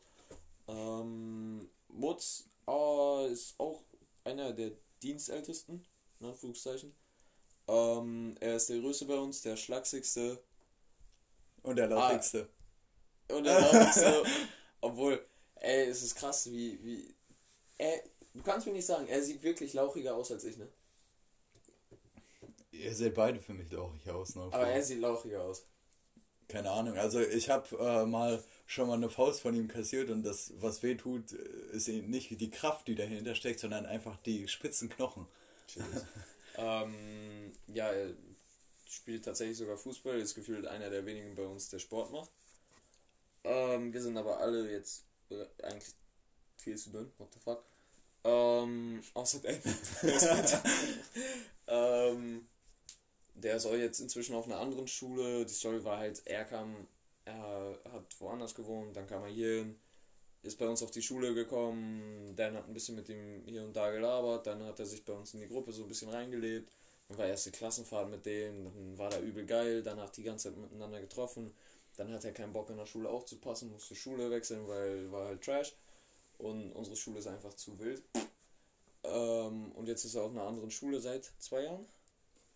Ähm, 0.69 1.69
Mutz 1.89 2.45
äh, 2.69 3.33
ist 3.33 3.55
auch 3.59 3.83
einer 4.25 4.53
der 4.53 4.73
Dienstältesten, 5.03 5.85
in 6.21 6.27
Anführungszeichen. 6.27 6.95
Ähm, 7.67 8.37
er 8.41 8.57
ist 8.57 8.69
der 8.69 8.81
größte 8.81 9.07
bei 9.07 9.19
uns, 9.19 9.41
der 9.43 9.57
schlagsigste 9.57 10.43
Und 11.63 11.77
der 11.77 11.89
lautigste. 11.89 12.49
und 13.29 13.45
der 13.45 13.61
lauteste. 13.61 14.25
obwohl, 14.81 15.25
ey, 15.57 15.87
es 15.87 16.03
ist 16.03 16.15
krass, 16.17 16.51
wie, 16.51 16.83
wie, 16.85 17.15
er, 17.79 18.03
du 18.35 18.43
kannst 18.43 18.67
mir 18.67 18.73
nicht 18.73 18.87
sagen, 18.87 19.07
er 19.07 19.23
sieht 19.23 19.43
wirklich 19.43 19.73
lauchiger 19.73 20.15
aus 20.15 20.31
als 20.31 20.45
ich, 20.45 20.57
ne? 20.59 20.69
Ihr 22.81 22.95
seht 22.95 23.15
beide 23.15 23.39
für 23.39 23.53
mich 23.53 23.71
lauchig 23.71 24.09
aus. 24.11 24.35
Ne? 24.35 24.43
Aber 24.43 24.67
er 24.67 24.83
sieht 24.83 25.01
lauchiger 25.01 25.43
aus. 25.43 25.65
keine 26.49 26.71
Ahnung. 26.71 26.97
Also 26.97 27.21
ich 27.21 27.49
habe 27.49 27.77
äh, 27.79 28.07
mal 28.07 28.43
schon 28.67 28.89
mal 28.89 28.95
eine 28.95 29.09
Faust 29.09 29.41
von 29.41 29.55
ihm 29.55 29.69
kassiert 29.69 30.11
und 30.11 30.23
das, 30.23 30.53
was 30.57 30.83
weh 30.83 30.95
tut, 30.95 31.33
ist 31.33 31.89
nicht 31.89 32.41
die 32.41 32.51
Kraft, 32.51 32.89
die 32.89 32.95
dahinter 32.95 33.35
steckt, 33.35 33.61
sondern 33.61 33.87
einfach 33.87 34.17
die 34.19 34.49
spitzen 34.49 34.89
Knochen. 34.89 35.27
ähm, 36.57 37.53
ja, 37.69 37.91
er 37.91 38.15
spielt 38.89 39.25
tatsächlich 39.25 39.59
sogar 39.59 39.77
Fußball, 39.77 40.19
ist 40.19 40.35
gefühlt 40.35 40.67
einer 40.67 40.91
der 40.91 41.07
wenigen 41.07 41.35
bei 41.35 41.47
uns, 41.47 41.69
der 41.69 41.79
Sport 41.79 42.13
macht. 42.13 42.31
Ähm, 43.45 43.93
wir 43.93 44.03
sind 44.03 44.17
aber 44.17 44.39
alle 44.39 44.71
jetzt 44.71 45.05
äh, 45.31 45.45
eigentlich 45.63 45.95
viel 46.57 46.77
zu 46.77 46.91
dünn, 46.91 47.11
what 47.19 47.33
the 47.33 47.41
fuck. 47.41 47.65
Ähm, 48.25 49.03
außer 49.15 49.39
David. 49.41 49.77
ähm, 51.67 52.47
der 53.35 53.61
soll 53.61 53.79
jetzt 53.79 54.01
inzwischen 54.01 54.35
auf 54.35 54.47
einer 54.47 54.59
anderen 54.59 54.87
Schule. 54.89 55.45
Die 55.45 55.55
Story 55.55 55.85
war 55.85 55.99
halt, 55.99 56.23
er 56.27 56.45
kam, 56.45 56.87
er 57.25 57.79
hat 57.93 58.21
woanders 58.21 58.55
gewohnt, 58.55 58.97
dann 58.97 59.07
kam 59.07 59.23
er 59.25 59.31
hier 59.31 59.59
hin, 59.59 59.79
ist 60.43 60.59
bei 60.59 60.69
uns 60.69 60.83
auf 60.83 60.91
die 60.91 61.03
Schule 61.03 61.35
gekommen, 61.35 62.35
Dan 62.37 62.55
hat 62.57 62.67
ein 62.67 62.75
bisschen 62.75 62.97
mit 62.97 63.09
ihm 63.09 63.43
hier 63.47 63.63
und 63.63 63.75
da 63.75 63.91
gelabert, 63.91 64.47
dann 64.47 64.63
hat 64.65 64.79
er 64.79 64.87
sich 64.87 65.05
bei 65.05 65.13
uns 65.13 65.35
in 65.35 65.41
die 65.41 65.49
Gruppe 65.49 65.73
so 65.73 65.83
ein 65.83 65.89
bisschen 65.89 66.09
reingelebt. 66.11 66.73
Dann 67.09 67.19
war 67.19 67.27
erste 67.27 67.51
Klassenfahrt 67.51 68.09
mit 68.09 68.25
dem, 68.25 68.65
dann 68.65 68.99
war 68.99 69.13
er 69.13 69.21
übel 69.21 69.45
geil, 69.45 69.83
danach 69.83 70.11
die 70.11 70.23
ganze 70.23 70.49
Zeit 70.49 70.59
miteinander 70.59 71.01
getroffen. 71.01 71.53
Dann 71.97 72.13
hat 72.13 72.25
er 72.25 72.33
keinen 72.33 72.53
Bock 72.53 72.71
in 72.71 72.77
der 72.77 72.87
Schule 72.87 73.09
aufzupassen, 73.09 73.73
musste 73.73 73.95
Schule 73.95 74.31
wechseln, 74.31 74.67
weil 74.69 75.11
war 75.11 75.27
halt 75.27 75.43
Trash. 75.43 75.75
Und 76.39 76.73
unsere 76.73 76.97
Schule 76.97 77.19
ist 77.19 77.27
einfach 77.27 77.53
zu 77.55 77.79
wild. 77.79 78.03
Ähm, 79.03 79.73
und 79.73 79.89
jetzt 79.89 80.05
ist 80.05 80.15
er 80.15 80.23
auf 80.23 80.31
einer 80.31 80.45
anderen 80.45 80.71
Schule 80.71 81.01
seit 81.01 81.31
zwei 81.39 81.65
Jahren. 81.65 81.87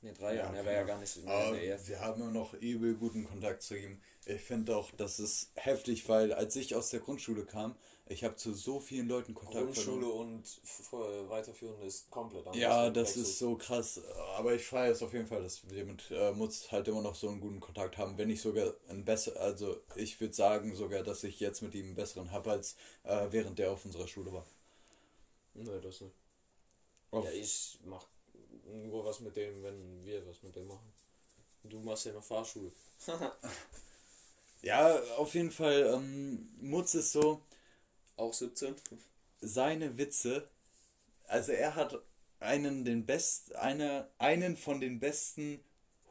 Ne, 0.05 0.13
drei 0.13 0.35
ja, 0.35 0.43
Jahren. 0.43 0.55
Er 0.55 0.67
war 0.67 0.73
ja 0.73 0.83
gar 0.83 0.99
nicht 0.99 1.09
so. 1.09 1.27
Aber 1.27 1.57
wir 1.57 2.01
haben 2.01 2.21
immer 2.21 2.31
noch 2.31 2.53
übel 2.53 2.95
guten 2.95 3.25
Kontakt 3.25 3.63
zu 3.63 3.75
ihm. 3.75 4.03
Ich 4.27 4.43
finde 4.43 4.77
auch, 4.77 4.91
das 4.91 5.19
ist 5.19 5.51
heftig, 5.55 6.07
weil 6.11 6.35
als 6.35 6.55
ich 6.57 6.75
aus 6.75 6.91
der 6.91 7.01
Grundschule 7.01 7.47
kam, 7.47 7.75
ich 8.05 8.23
habe 8.23 8.37
zu 8.37 8.53
so 8.53 8.81
vielen 8.81 9.09
Leuten 9.09 9.33
Kontakt 9.33 9.65
Grundschule 9.65 10.03
verloren. 10.03 10.45
und 10.93 11.31
weiterführende 11.31 11.87
ist 11.87 12.11
komplett 12.11 12.47
anders. 12.47 12.61
Ja, 12.61 12.91
das 12.91 13.17
ist 13.17 13.39
so 13.39 13.57
krass. 13.57 13.99
Aber 14.37 14.55
ich 14.55 14.67
feiere 14.67 14.93
es 14.93 15.03
auf 15.03 15.15
jeden 15.15 15.27
Fall, 15.27 15.43
dass 15.43 15.67
wir 15.71 15.87
mit 15.87 16.11
äh, 16.11 16.33
Mutz 16.33 16.71
halt 16.71 16.87
immer 16.87 17.01
noch 17.01 17.15
so 17.15 17.31
einen 17.31 17.41
guten 17.41 17.61
Kontakt 17.61 17.97
haben. 17.97 18.19
Wenn 18.19 18.29
ich 18.29 18.43
sogar 18.43 18.75
ein 18.91 19.07
besser, 19.07 19.41
also 19.41 19.81
ich 19.97 20.21
würde 20.21 20.35
sagen 20.35 20.75
sogar, 20.75 21.03
dass 21.03 21.25
ich 21.25 21.41
jetzt 21.41 21.63
mit 21.63 21.75
ihm 21.75 21.87
einen 21.87 21.95
besseren 21.95 22.31
habe, 22.31 22.51
als 22.51 22.77
äh, 23.05 23.29
während 23.31 23.59
der 23.59 23.73
auf 23.73 23.87
unserer 23.87 24.07
Schule 24.07 24.35
war. 24.35 24.45
Nee, 25.55 25.81
das 25.81 26.03
nicht. 26.03 26.15
Auf 27.11 27.25
ja, 27.25 27.31
ich 27.31 27.79
mach 27.87 28.07
nur 28.83 29.05
was 29.05 29.21
mit 29.21 29.37
dem, 29.37 29.63
wenn 29.63 30.05
wir 30.05 30.27
was 30.27 30.43
mit 30.43 30.55
dem 30.57 30.67
machen. 30.67 30.93
Du 31.65 31.81
machst 31.81 32.07
ja 32.07 32.13
noch 32.13 32.25
Fahrschule. 32.25 32.73
ja, 34.63 35.01
auf 35.17 35.35
jeden 35.35 35.51
Fall, 35.51 35.95
ähm, 35.95 36.49
Mutz 36.61 36.95
ist 36.95 37.13
so. 37.13 37.41
Auch 38.17 38.33
17. 38.33 38.77
Seine 39.41 39.99
Witze, 39.99 40.49
also 41.27 41.53
er 41.53 41.75
hat 41.75 41.99
einen 42.39 42.85
den 42.85 43.07
best, 43.07 43.55
eine, 43.57 44.09
einen 44.19 44.57
von 44.57 44.81
den 44.81 45.01
besten 45.01 45.61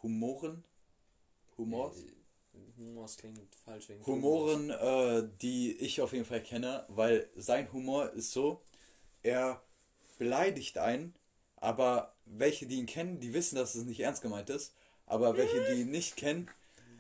Humoren. 0.02 0.64
Humors? 1.58 1.98
Humors 2.78 3.18
klingt 3.18 3.40
falsch. 3.64 3.90
Wegen 3.90 4.06
Humoren, 4.06 4.70
äh, 4.70 5.30
die 5.42 5.78
ich 5.78 6.02
auf 6.02 6.14
jeden 6.14 6.26
Fall 6.26 6.42
kenne, 6.42 6.86
weil 6.90 7.30
sein 7.36 7.72
Humor 7.72 8.12
ist 8.12 8.32
so, 8.32 8.62
er 9.22 9.62
beleidigt 10.18 10.78
einen, 10.78 11.16
aber 11.64 12.14
welche, 12.26 12.66
die 12.66 12.78
ihn 12.78 12.86
kennen, 12.86 13.20
die 13.20 13.34
wissen, 13.34 13.56
dass 13.56 13.74
es 13.74 13.86
nicht 13.86 14.02
ernst 14.02 14.22
gemeint 14.22 14.50
ist, 14.50 14.74
aber 15.08 15.38
welche, 15.38 15.64
die 15.72 15.82
ihn 15.82 15.92
nicht 15.92 16.18
kennen, 16.18 16.50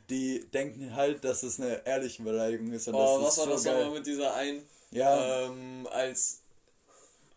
die 0.09 0.45
denken 0.53 0.95
halt, 0.95 1.23
dass 1.23 1.43
es 1.43 1.59
eine 1.59 1.85
ehrliche 1.85 2.23
Beleidigung 2.23 2.71
ist. 2.71 2.87
Und 2.87 2.95
oh, 2.95 3.21
was 3.21 3.37
war 3.37 3.45
so 3.45 3.51
das 3.51 3.65
nochmal 3.65 3.91
mit 3.91 4.07
dieser 4.07 4.33
einen? 4.33 4.63
Ja. 4.91 5.41
Ähm, 5.41 5.87
als 5.91 6.41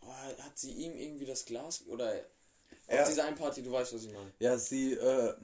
oh, 0.02 0.08
hat 0.08 0.56
sie 0.56 0.72
ihm 0.72 0.96
irgendwie 0.96 1.26
das 1.26 1.44
Glas 1.44 1.82
oder 1.88 2.14
ja. 2.14 3.02
auf 3.02 3.08
dieser 3.08 3.24
einen 3.24 3.36
Party, 3.36 3.62
du 3.62 3.72
weißt, 3.72 3.94
was 3.94 4.04
ich 4.04 4.12
meine. 4.12 4.32
Ja, 4.38 4.56
sie, 4.56 4.92
äh, 4.92 5.34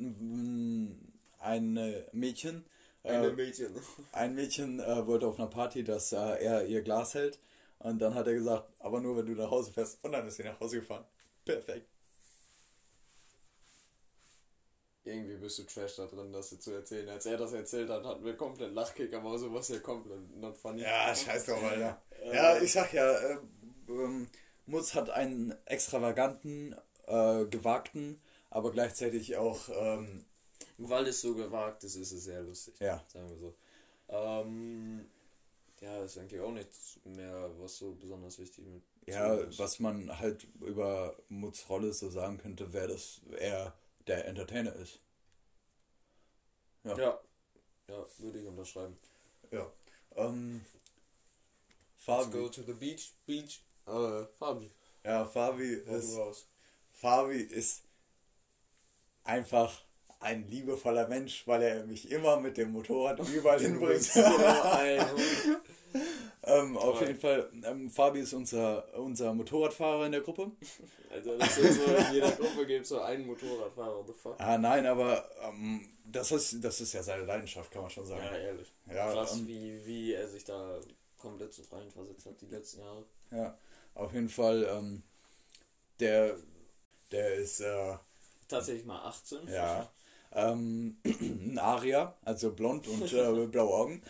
ein 1.41 2.05
Mädchen. 2.13 2.65
Eine 3.03 3.27
äh, 3.27 3.33
Mädchen. 3.33 3.75
Ein 4.13 4.35
Mädchen 4.37 4.79
äh, 4.79 5.07
wollte 5.07 5.27
auf 5.27 5.39
einer 5.39 5.49
Party, 5.49 5.83
dass 5.83 6.13
äh, 6.13 6.17
er 6.17 6.65
ihr 6.67 6.83
Glas 6.83 7.15
hält. 7.15 7.39
Und 7.81 7.99
dann 7.99 8.15
hat 8.15 8.29
er 8.29 8.35
gesagt, 8.35 8.69
aber 8.79 9.01
nur 9.01 9.17
wenn 9.17 9.27
du 9.27 9.33
nach 9.33 9.51
Hause 9.51 9.73
fährst. 9.73 9.99
Und 10.05 10.13
dann 10.13 10.29
ist 10.29 10.37
sie 10.37 10.45
nach 10.45 10.61
Hause 10.61 10.77
gefahren. 10.79 11.05
Perfekt. 11.45 11.89
Irgendwie 15.05 15.37
bist 15.37 15.59
du 15.59 15.65
Trash 15.65 15.97
da 15.97 16.07
drin, 16.07 16.33
das 16.33 16.57
zu 16.61 16.71
erzählen. 16.71 17.09
Als 17.09 17.27
er 17.27 17.37
das 17.37 17.53
erzählt 17.53 17.91
hat, 17.91 18.05
hatten 18.05 18.25
wir 18.25 18.37
komplett 18.37 18.73
Lachkick, 18.73 19.13
aber 19.15 19.37
sowas 19.37 19.69
ja 19.69 19.81
komplett 19.81 20.37
not 20.37 20.57
funny. 20.57 20.83
Ja, 20.83 21.15
scheiß 21.15 21.47
doch, 21.47 21.61
Alter. 21.61 22.01
Äh, 22.21 22.37
ja, 22.37 22.63
ich 22.63 22.73
sag 22.73 22.93
ja, 22.93 23.11
äh, 23.11 23.39
ähm, 23.89 24.29
Mutz 24.67 24.95
hat 24.95 25.11
einen 25.11 25.55
extravaganten, 25.65 26.77
äh, 27.07 27.45
gewagten, 27.47 28.21
aber 28.51 28.71
gleichzeitig 28.71 29.37
auch. 29.37 29.69
Ähm, 29.75 30.25
Weil 30.79 31.09
es 31.09 31.21
so 31.21 31.35
gewagt 31.35 31.83
ist, 31.83 31.97
ist 31.97 32.13
es 32.13 32.25
sehr 32.25 32.43
lustig. 32.43 32.75
Ja. 32.79 33.05
Sagen 33.09 33.29
wir 33.29 33.39
so. 33.39 33.55
Ähm, 34.09 35.11
ja, 35.81 36.05
ist 36.05 36.17
eigentlich 36.17 36.41
auch 36.41 36.53
nichts 36.53 37.01
mehr, 37.05 37.51
was 37.59 37.79
so 37.79 37.93
besonders 37.95 38.39
wichtig 38.39 38.65
mit. 38.67 38.83
Ja, 39.07 39.37
was 39.59 39.81
man 39.81 40.19
halt 40.19 40.47
über 40.61 41.17
Mutz 41.29 41.69
Rolle 41.69 41.93
so 41.93 42.09
sagen 42.09 42.39
könnte, 42.39 42.73
wäre, 42.73 42.89
dass 42.89 43.21
er 43.39 43.75
der 44.07 44.27
Entertainer 44.27 44.75
ist. 44.77 45.01
Ja. 46.85 46.97
Ja, 46.97 47.21
ja 47.89 48.07
würde 48.19 48.41
ich 48.41 48.47
unterschreiben. 48.47 48.97
Ja. 49.51 49.71
Ähm, 50.17 50.65
Fabi. 51.97 52.25
Let's 52.25 52.33
go 52.33 52.49
to 52.49 52.63
the 52.63 52.75
beach. 52.75 53.13
Beach. 53.27 53.65
Äh, 53.87 54.25
Fabi. 54.39 54.71
Ja, 55.05 55.25
Fabi 55.25 55.75
ist. 55.75 56.19
Fabi 56.93 57.41
ist 57.41 57.83
einfach 59.25 59.83
ein 60.21 60.47
liebevoller 60.49 61.09
Mensch, 61.09 61.47
weil 61.47 61.63
er 61.63 61.87
mich 61.87 62.11
immer 62.11 62.39
mit 62.39 62.57
dem 62.57 62.73
Motorrad 62.73 63.19
überall 63.29 63.61
hinbringt. 63.61 64.11
ähm, 66.45 66.77
auf 66.77 67.01
jeden 67.01 67.19
Fall, 67.19 67.49
ähm, 67.65 67.89
Fabi 67.89 68.21
ist 68.21 68.33
unser, 68.33 68.93
unser 68.99 69.33
Motorradfahrer 69.33 70.07
in 70.07 70.13
der 70.13 70.23
Gruppe. 70.23 70.51
Also 71.11 71.39
das 71.39 71.57
ist 71.59 71.85
so, 71.85 71.85
in 71.85 72.15
jeder 72.15 72.33
Gruppe 72.33 72.67
gibt 72.67 72.83
es 72.83 72.89
so 72.89 73.01
einen 73.01 73.27
Motorradfahrer, 73.27 73.99
what 73.99 74.07
the 74.09 74.13
fuck? 74.13 74.35
Ah, 74.39 74.59
nein, 74.59 74.85
aber 74.87 75.25
ähm, 75.41 75.89
das, 76.05 76.33
ist, 76.33 76.63
das 76.65 76.81
ist 76.81 76.95
ja 76.95 77.03
seine 77.03 77.25
Leidenschaft, 77.25 77.71
kann 77.71 77.83
man 77.83 77.91
schon 77.91 78.07
sagen. 78.07 78.25
Ja, 78.25 78.37
ehrlich. 78.37 78.73
Ja, 78.89 79.13
Krass, 79.13 79.37
ähm, 79.37 79.47
wie, 79.47 79.87
wie 79.87 80.13
er 80.15 80.27
sich 80.27 80.45
da 80.45 80.81
komplett 81.17 81.53
so 81.53 81.63
reinversetzt 81.71 82.27
hat 82.27 82.41
die 82.41 82.47
letzten 82.47 82.81
Jahre. 82.81 83.05
Ja, 83.31 83.57
auf 83.95 84.13
jeden 84.13 84.29
Fall, 84.29 84.67
ähm, 84.69 85.03
der, 86.01 86.37
der 87.13 87.35
ist... 87.35 87.61
Äh, 87.61 87.97
Tatsächlich 88.49 88.85
mal 88.85 89.01
18. 89.07 89.47
Ja. 89.47 89.89
Ähm, 90.33 90.97
ein 91.05 91.59
Aria, 91.59 92.17
also 92.25 92.53
blond 92.53 92.89
und 92.89 93.13
äh, 93.13 93.47
blaue 93.47 93.75
Augen. 93.75 94.03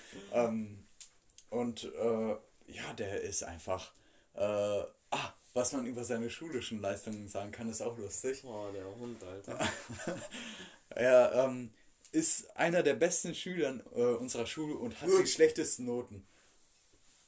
Und 1.53 1.85
äh, 1.85 2.37
ja, 2.67 2.93
der 2.97 3.21
ist 3.21 3.43
einfach. 3.45 3.93
Äh, 4.35 4.41
ah, 4.41 5.35
was 5.53 5.73
man 5.73 5.85
über 5.85 6.03
seine 6.03 6.31
schulischen 6.31 6.81
Leistungen 6.81 7.29
sagen 7.29 7.53
kann, 7.53 7.69
ist 7.69 7.83
auch 7.83 7.99
lustig. 7.99 8.43
Oh, 8.45 8.71
der 8.73 8.87
Hund, 8.87 9.23
Alter. 9.23 9.59
er 10.89 11.33
ähm, 11.35 11.71
ist 12.11 12.57
einer 12.57 12.83
der 12.83 12.95
besten 12.95 13.35
Schüler 13.35 13.81
äh, 13.95 14.15
unserer 14.15 14.47
Schule 14.47 14.77
und 14.77 14.99
hat 15.03 15.11
die 15.11 15.27
schlechtesten 15.27 15.85
Noten. 15.85 16.27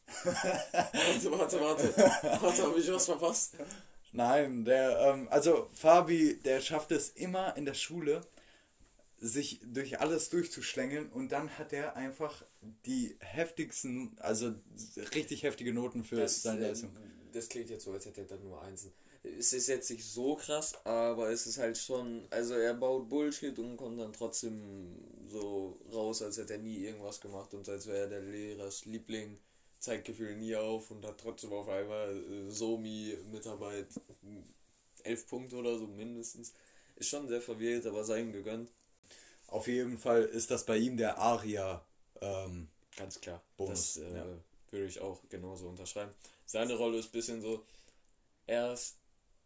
warte, 0.25 1.31
warte, 1.31 1.61
warte. 1.61 1.97
Warte, 2.43 2.63
habe 2.63 2.81
ich 2.81 2.91
was 2.91 3.05
verpasst? 3.05 3.57
Nein, 4.13 4.65
der, 4.65 5.01
ähm, 5.01 5.29
also 5.31 5.69
Fabi, 5.75 6.41
der 6.43 6.63
schafft 6.63 6.93
es 6.93 7.11
immer 7.11 7.55
in 7.59 7.67
der 7.67 7.75
Schule, 7.75 8.23
sich 9.25 9.61
durch 9.65 10.01
alles 10.01 10.29
durchzuschlängeln 10.29 11.09
und 11.11 11.33
dann 11.33 11.59
hat 11.59 11.73
er 11.73 11.97
einfach 11.97 12.45
die 12.85 13.17
heftigsten, 13.21 14.15
also 14.19 14.55
richtig 15.15 15.45
heftige 15.45 15.73
Noten 15.73 16.05
für 16.05 16.17
das, 16.17 16.43
seine 16.43 16.69
Leistung. 16.69 16.91
Das 17.33 17.49
klingt 17.49 17.71
jetzt 17.71 17.85
so, 17.85 17.93
als 17.93 18.05
hätte 18.05 18.21
er 18.21 18.27
dann 18.27 18.43
nur 18.43 18.61
Einsen. 18.61 18.93
Es 19.23 19.55
ist 19.55 19.69
jetzt 19.69 19.91
nicht 19.91 20.05
so 20.05 20.37
krass, 20.37 20.75
aber 20.85 21.31
es 21.31 21.47
ist 21.47 21.57
halt 21.57 21.79
schon, 21.79 22.27
also 22.29 22.53
er 22.53 22.75
baut 22.75 23.09
Bullshit 23.09 23.59
und 23.59 23.79
kommt 23.79 23.99
dann 23.99 24.13
trotzdem 24.13 24.99
so 25.27 25.81
raus, 25.91 26.21
als 26.21 26.37
hätte 26.37 26.53
er 26.53 26.59
nie 26.59 26.85
irgendwas 26.85 27.19
gemacht 27.19 27.55
und 27.55 27.67
als 27.67 27.87
wäre 27.87 28.01
er 28.01 28.09
der 28.09 28.21
Lehrers 28.21 28.85
Liebling, 28.85 29.39
zeigt 29.79 30.05
Gefühl 30.05 30.37
nie 30.37 30.55
auf 30.55 30.91
und 30.91 31.05
hat 31.07 31.19
trotzdem 31.19 31.53
auf 31.55 31.69
einmal 31.69 32.15
äh, 32.15 32.51
Somi-Mitarbeit 32.51 33.89
elf 35.03 35.27
Punkte 35.27 35.57
oder 35.57 35.79
so 35.79 35.87
mindestens. 35.87 36.53
Ist 36.97 37.09
schon 37.09 37.27
sehr 37.27 37.41
verwählt, 37.41 37.87
aber 37.87 38.05
sei 38.05 38.21
ihm 38.21 38.33
gegönnt. 38.33 38.71
Auf 39.55 39.69
jeden 39.69 39.99
Fall 39.99 40.25
ist 40.25 40.51
das 40.51 40.67
bei 40.67 40.77
ihm 40.77 40.97
der 40.97 41.17
Aria. 41.17 41.81
Ähm, 42.21 42.67
Ganz 42.97 43.21
klar. 43.21 43.40
Bonus. 43.57 43.95
Das 43.95 44.03
äh, 44.03 44.17
ja. 44.17 44.27
würde 44.73 44.87
ich 44.87 44.99
auch 44.99 45.21
genauso 45.29 45.69
unterschreiben. 45.69 46.12
Seine 46.45 46.75
Rolle 46.75 46.99
ist 46.99 47.07
ein 47.07 47.12
bisschen 47.12 47.40
so, 47.40 47.64
er 48.49 48.73
ist, 48.73 48.97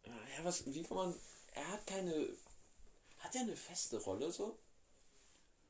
ja, 0.07 0.43
was, 0.43 0.65
wie 0.65 0.81
kann 0.81 0.97
man, 0.97 1.15
er 1.53 1.67
hat 1.67 1.85
keine, 1.85 2.27
hat 3.19 3.35
er 3.35 3.41
eine 3.41 3.55
feste 3.55 3.97
Rolle 3.97 4.31
so? 4.31 4.57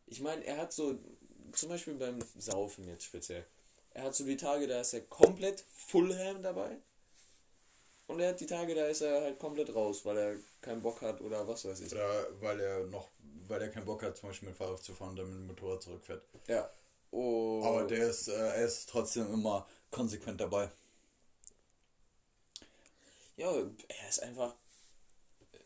Ich 0.08 0.22
meine, 0.22 0.46
er 0.46 0.56
hat 0.56 0.72
so 0.72 0.98
zum 1.52 1.68
Beispiel 1.68 1.96
beim 1.96 2.24
Saufen 2.38 2.88
jetzt 2.88 3.04
speziell. 3.04 3.46
Er 3.94 4.04
hat 4.04 4.16
so 4.16 4.24
die 4.24 4.38
Tage, 4.38 4.68
da 4.68 4.80
ist 4.80 4.94
er 4.94 5.02
komplett 5.02 5.66
Full 5.88 6.18
Ham 6.18 6.42
dabei. 6.42 6.78
Und 8.10 8.20
er 8.22 8.30
hat 8.30 8.40
die 8.40 8.48
Tage, 8.48 8.74
da 8.74 8.88
ist 8.88 9.02
er 9.02 9.22
halt 9.22 9.38
komplett 9.38 9.76
raus, 9.76 10.04
weil 10.04 10.18
er 10.18 10.36
keinen 10.62 10.82
Bock 10.82 11.00
hat 11.02 11.22
oder 11.22 11.48
was 11.48 11.64
weiß 11.64 11.82
ich. 11.82 11.92
Oder 11.92 12.28
weil 12.42 12.60
er 12.60 12.88
noch, 12.88 13.08
weil 13.50 13.62
er 13.62 13.70
keinen 13.70 13.86
Bock 13.86 14.04
hat, 14.04 14.18
zum 14.18 14.30
Beispiel 14.30 14.50
mit 14.50 14.58
Fahrrad 14.58 14.84
zu 14.84 14.94
fahren, 14.94 15.16
dann 15.16 15.28
mit 15.28 15.38
dem 15.38 15.48
Motorrad 15.48 15.82
zurückfährt. 15.82 16.24
Ja. 16.48 16.70
Oh. 17.12 17.62
Aber 17.64 17.86
der 17.86 18.10
ist, 18.10 18.28
äh, 18.28 18.34
er 18.34 18.66
ist 18.66 18.90
trotzdem 18.90 19.34
immer 19.34 19.68
konsequent 19.92 20.40
dabei. 20.40 20.70
Ja, 23.36 23.52
er 23.52 24.10
ist 24.10 24.22
einfach, 24.22 24.56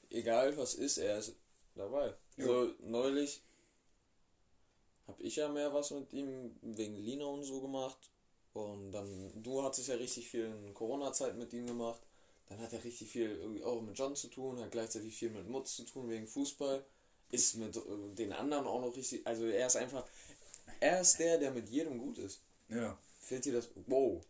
egal 0.10 0.56
was 0.58 0.76
ist, 0.76 0.98
er 0.98 1.18
ist 1.18 1.36
dabei. 1.76 2.14
Ja. 2.38 2.46
So, 2.46 2.74
neulich 2.80 3.42
habe 5.08 5.22
ich 5.22 5.36
ja 5.36 5.50
mehr 5.50 5.74
was 5.74 5.92
mit 5.92 6.14
ihm 6.14 6.56
wegen 6.62 6.96
Lina 6.96 7.26
und 7.26 7.44
so 7.44 7.62
gemacht. 7.62 7.98
Und 8.54 8.92
dann, 8.92 9.32
du 9.42 9.64
hattest 9.64 9.88
ja 9.88 9.96
richtig 9.96 10.30
viel 10.30 10.46
in 10.46 10.74
Corona-Zeit 10.74 11.36
mit 11.36 11.52
ihm 11.54 11.66
gemacht. 11.66 12.02
Dann 12.48 12.60
hat 12.60 12.72
er 12.72 12.84
richtig 12.84 13.10
viel 13.10 13.32
irgendwie 13.32 13.64
auch 13.64 13.82
mit 13.82 13.98
John 13.98 14.16
zu 14.16 14.28
tun, 14.28 14.60
hat 14.60 14.72
gleichzeitig 14.72 15.16
viel 15.16 15.32
mit 15.32 15.48
Mutz 15.48 15.76
zu 15.76 15.84
tun 15.84 16.10
wegen 16.10 16.28
Fußball. 16.28 16.86
Ist 17.34 17.56
mit 17.56 17.76
äh, 17.76 17.82
den 18.14 18.32
anderen 18.32 18.68
auch 18.68 18.80
noch 18.82 18.96
richtig. 18.96 19.26
Also 19.26 19.46
er 19.46 19.66
ist 19.66 19.76
einfach. 19.76 20.06
Er 20.80 21.02
ist 21.02 21.18
der, 21.18 21.40
der 21.40 21.50
mit 21.52 21.68
jedem 21.68 21.98
gut 21.98 22.20
ist. 22.20 22.44
Ja. 22.70 22.96
Fällt 23.22 23.46
dir 23.46 23.54
das. 23.54 23.70
Wow. 23.88 24.24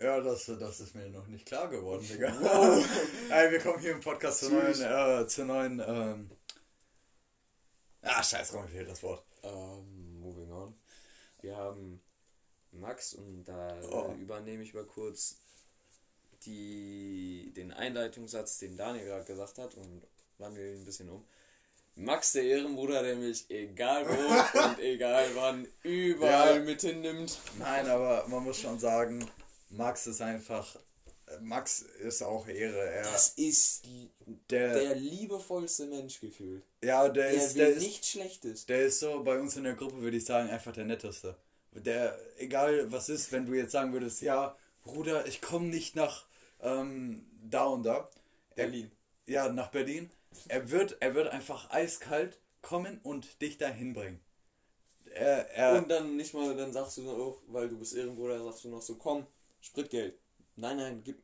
Ja, 0.00 0.20
das, 0.20 0.46
das 0.46 0.80
ist 0.80 0.96
mir 0.96 1.08
noch 1.10 1.28
nicht 1.28 1.46
klar 1.46 1.68
geworden, 1.68 2.04
Digga. 2.08 2.34
Wow. 2.40 2.84
Ey, 3.30 3.52
wir 3.52 3.60
kommen 3.60 3.78
hier 3.78 3.92
im 3.92 4.00
Podcast 4.00 4.40
zur 4.40 4.50
neuen, 4.50 4.80
äh, 4.82 5.26
zur 5.28 5.44
neuen, 5.44 5.80
ähm... 5.86 6.30
Ah, 8.00 8.20
scheiß 8.20 8.50
drauf, 8.50 8.64
mir 8.64 8.70
fehlt 8.70 8.88
das 8.88 9.02
Wort. 9.04 9.24
Ähm, 9.44 10.18
moving 10.18 10.50
on. 10.50 10.74
Wir 11.40 11.56
haben 11.56 12.02
Max 12.72 13.14
und 13.14 13.44
da 13.44 13.80
Oh. 13.92 14.10
äh, 14.10 14.14
übernehme 14.20 14.64
ich 14.64 14.74
mal 14.74 14.86
kurz 14.86 15.36
die, 16.46 17.52
den 17.54 17.70
Einleitungssatz, 17.72 18.58
den 18.58 18.76
Daniel 18.76 19.04
gerade 19.06 19.24
gesagt 19.24 19.58
hat 19.58 19.76
und 19.76 20.02
wandle 20.38 20.72
ihn 20.72 20.80
ein 20.80 20.84
bisschen 20.84 21.08
um. 21.10 21.24
Max, 21.94 22.32
der 22.32 22.44
Ehrenbruder, 22.44 23.02
der 23.02 23.16
mich 23.16 23.48
egal 23.50 24.06
wo 24.08 24.58
und 24.68 24.78
egal 24.80 25.26
wann 25.34 25.68
überall 25.82 26.56
Ja. 26.58 26.64
mit 26.64 26.80
hinnimmt. 26.80 27.38
Nein, 27.58 27.86
aber 27.88 28.26
man 28.28 28.42
muss 28.44 28.60
schon 28.60 28.78
sagen, 28.78 29.28
Max 29.70 30.06
ist 30.06 30.20
einfach... 30.20 30.76
Max 31.40 31.80
ist 31.80 32.22
auch 32.22 32.46
Ehre. 32.46 32.78
Er, 32.90 33.04
Das 33.04 33.28
ist 33.36 33.84
der, 34.50 34.74
der 34.74 34.94
liebevollste 34.96 35.86
Mensch 35.86 36.20
gefühlt. 36.20 36.62
ja, 36.84 37.08
der 37.08 37.30
Der 37.30 37.32
ist, 37.32 37.56
der 37.56 37.68
ist, 37.70 37.82
nichts 37.82 38.08
Schlechtes. 38.10 38.66
der 38.66 38.82
ist 38.82 39.00
so 39.00 39.22
bei 39.22 39.38
uns 39.40 39.56
in 39.56 39.64
der 39.64 39.72
Gruppe, 39.74 40.00
würde 40.02 40.18
ich 40.18 40.26
sagen, 40.26 40.50
einfach 40.50 40.72
der 40.72 40.84
netteste. 40.84 41.34
Der, 41.72 42.18
egal 42.36 42.92
was 42.92 43.08
ist, 43.08 43.32
wenn 43.32 43.46
du 43.46 43.54
jetzt 43.54 43.72
sagen 43.72 43.94
würdest, 43.94 44.20
ja, 44.20 44.54
Bruder, 44.84 45.26
ich 45.26 45.40
komme 45.40 45.68
nicht 45.68 45.96
nach 45.96 46.26
ähm, 46.60 47.24
da 47.48 47.64
und 47.64 47.84
da. 47.84 48.10
Er, 48.56 48.64
Berlin. 48.66 48.90
ja, 49.26 49.48
nach 49.48 49.70
Berlin. 49.70 50.10
Er 50.48 50.70
wird, 50.70 50.96
er 51.00 51.14
wird 51.14 51.28
einfach 51.28 51.70
eiskalt 51.70 52.38
kommen 52.62 53.00
und 53.02 53.40
dich 53.42 53.58
dahin 53.58 53.92
bringen. 53.92 54.20
Er, 55.14 55.50
er, 55.50 55.78
Und 55.78 55.88
dann 55.90 56.16
nicht 56.16 56.32
mal, 56.32 56.56
dann 56.56 56.72
sagst 56.72 56.96
du 56.98 57.10
auch, 57.10 57.38
weil 57.48 57.68
du 57.68 57.78
bist 57.78 57.94
Ehrenbruder, 57.94 58.42
sagst 58.42 58.64
du 58.64 58.68
noch 58.68 58.80
so, 58.82 58.96
komm, 58.96 59.26
Spritgeld. 59.60 60.14
Nein, 60.56 60.76
nein, 60.76 61.02
gib. 61.04 61.22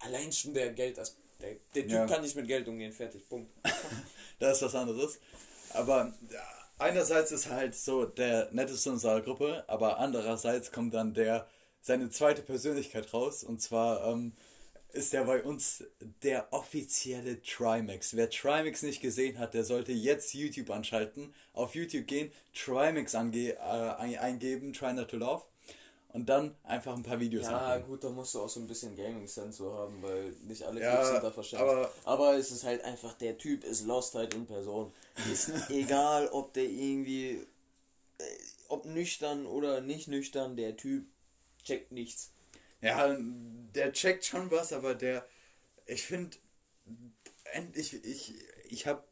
Allein 0.00 0.32
schon 0.32 0.54
der 0.54 0.72
Geld, 0.72 0.96
das, 0.98 1.16
der, 1.40 1.56
der 1.74 1.82
Typ 1.82 1.92
Ja. 1.92 2.06
kann 2.06 2.22
nicht 2.22 2.36
mit 2.36 2.46
Geld 2.46 2.66
umgehen, 2.68 2.92
fertig, 2.92 3.28
Punkt. 3.28 3.50
das 4.38 4.56
ist 4.58 4.62
was 4.62 4.74
anderes. 4.74 5.18
Aber 5.72 6.14
ja, 6.30 6.40
einerseits 6.78 7.32
ist 7.32 7.48
halt 7.48 7.74
so 7.74 8.04
der 8.06 8.50
netteste 8.52 8.90
unserer 8.90 9.20
Gruppe, 9.20 9.64
aber 9.66 9.98
andererseits 9.98 10.72
kommt 10.72 10.94
dann 10.94 11.12
der 11.14 11.46
seine 11.82 12.10
zweite 12.10 12.42
Persönlichkeit 12.42 13.12
raus 13.12 13.42
und 13.42 13.60
zwar 13.60 14.06
ähm, 14.06 14.32
ist 14.92 15.14
er 15.14 15.24
bei 15.24 15.42
uns 15.42 15.84
der 16.22 16.52
offizielle 16.52 17.40
Trimax. 17.42 18.14
Wer 18.16 18.30
Trimax 18.30 18.82
nicht 18.82 19.00
gesehen 19.00 19.38
hat, 19.38 19.54
der 19.54 19.64
sollte 19.64 19.92
jetzt 19.92 20.34
YouTube 20.34 20.70
anschalten, 20.70 21.34
auf 21.52 21.74
YouTube 21.74 22.06
gehen, 22.06 22.32
Trimax 22.54 23.14
ange 23.14 23.54
äh, 23.54 23.56
ein- 23.58 24.18
eingeben, 24.18 24.72
Try 24.72 24.92
Not 24.92 25.08
to 25.10 25.16
Love 25.16 25.44
und 26.12 26.28
dann 26.28 26.56
einfach 26.64 26.96
ein 26.96 27.02
paar 27.04 27.20
Videos 27.20 27.46
Ja, 27.46 27.74
angucken. 27.74 27.90
gut, 27.92 28.04
da 28.04 28.10
musst 28.10 28.34
du 28.34 28.40
auch 28.40 28.48
so 28.48 28.60
ein 28.60 28.66
bisschen 28.66 28.96
Gaming-Sensor 28.96 29.72
haben, 29.78 30.02
weil 30.02 30.32
nicht 30.46 30.62
alle 30.64 30.80
Ja, 30.80 30.96
Clips 30.96 31.08
sind 31.10 31.22
da 31.22 31.30
verständlich. 31.30 31.70
aber- 31.70 31.92
aber 32.04 32.34
es 32.36 32.50
ist 32.50 32.64
halt 32.64 32.82
einfach, 32.84 33.14
der 33.14 33.38
Typ 33.38 33.64
ist 33.64 33.86
Lost 33.86 34.14
halt 34.14 34.34
in 34.34 34.46
Person. 34.46 34.92
Ist 35.32 35.50
egal, 35.70 36.28
ob 36.28 36.52
der 36.54 36.64
irgendwie, 36.64 37.46
äh, 38.18 38.24
ob 38.68 38.86
nüchtern 38.86 39.46
oder 39.46 39.80
nicht 39.80 40.08
nüchtern, 40.08 40.56
der 40.56 40.76
Typ 40.76 41.06
checkt 41.64 41.92
nichts. 41.92 42.30
Ja, 42.82 43.16
der 43.18 43.92
checkt 43.92 44.24
schon 44.24 44.50
was, 44.50 44.72
aber 44.72 44.94
der, 44.94 45.26
ich 45.86 46.02
finde, 46.02 46.36
ich, 47.74 48.04
ich, 48.04 48.34
ich 48.68 48.86
habe, 48.86 49.02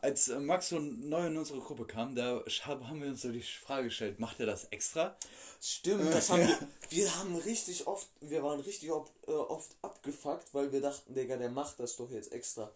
als 0.00 0.28
Max 0.28 0.68
so 0.68 0.78
neu 0.78 1.26
in 1.26 1.36
unsere 1.36 1.58
Gruppe 1.60 1.84
kam, 1.86 2.14
da 2.14 2.42
hab- 2.62 2.84
haben 2.84 3.00
wir 3.02 3.08
uns 3.08 3.22
so 3.22 3.32
die 3.32 3.42
Frage 3.42 3.84
gestellt, 3.88 4.20
macht 4.20 4.38
er 4.40 4.46
das 4.46 4.64
extra? 4.66 5.16
Stimmt, 5.60 6.12
das 6.14 6.30
haben 6.30 6.46
wir, 6.46 6.58
wir 6.90 7.16
haben 7.16 7.34
richtig 7.36 7.86
oft, 7.88 8.08
wir 8.20 8.42
waren 8.44 8.60
richtig 8.60 8.92
oft, 8.92 9.12
äh, 9.26 9.32
oft 9.32 9.74
abgefuckt, 9.82 10.54
weil 10.54 10.70
wir 10.72 10.80
dachten, 10.80 11.14
Digga, 11.14 11.36
der 11.36 11.50
macht 11.50 11.80
das 11.80 11.96
doch 11.96 12.10
jetzt 12.10 12.32
extra. 12.32 12.70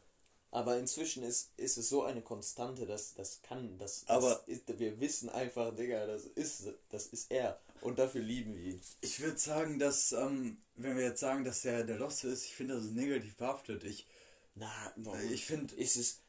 Aber 0.51 0.77
inzwischen 0.77 1.23
ist, 1.23 1.53
ist 1.57 1.79
es 1.79 1.89
so 1.89 2.03
eine 2.03 2.21
Konstante, 2.21 2.85
dass 2.85 3.15
das 3.15 3.41
kann, 3.43 3.79
das, 3.79 4.05
das 4.05 4.11
Aber- 4.17 4.43
ist, 4.49 4.63
wir 4.79 4.99
wissen 5.01 5.31
einfach, 5.31 5.75
Digga, 5.75 6.07
das 6.07 6.25
ist, 6.25 6.65
das 6.91 7.07
ist 7.07 7.31
er. 7.31 7.59
Und 7.83 7.99
dafür 7.99 8.23
lieben 8.23 8.55
wir 8.57 8.63
ihn. 8.63 8.81
Ich 9.01 9.21
würde 9.21 9.39
sagen, 9.39 9.79
dass, 9.79 10.13
ähm, 10.13 10.57
wenn 10.77 10.97
wir 10.97 11.05
jetzt 11.05 11.21
sagen, 11.21 11.45
dass 11.45 11.65
er 11.65 11.85
der 11.85 11.99
Lost 11.99 12.25
ist, 12.25 12.45
ich 12.45 12.55
finde, 12.55 12.75
das 12.75 12.85
ist 12.85 12.93
negativ 12.93 13.37
behaftet. 13.37 13.85
Ich, 13.85 14.07
Na, 14.55 14.71
warum? 14.97 15.19
ich 15.33 15.45
finde, 15.45 15.75
ist 15.75 15.97
es, 15.97 16.21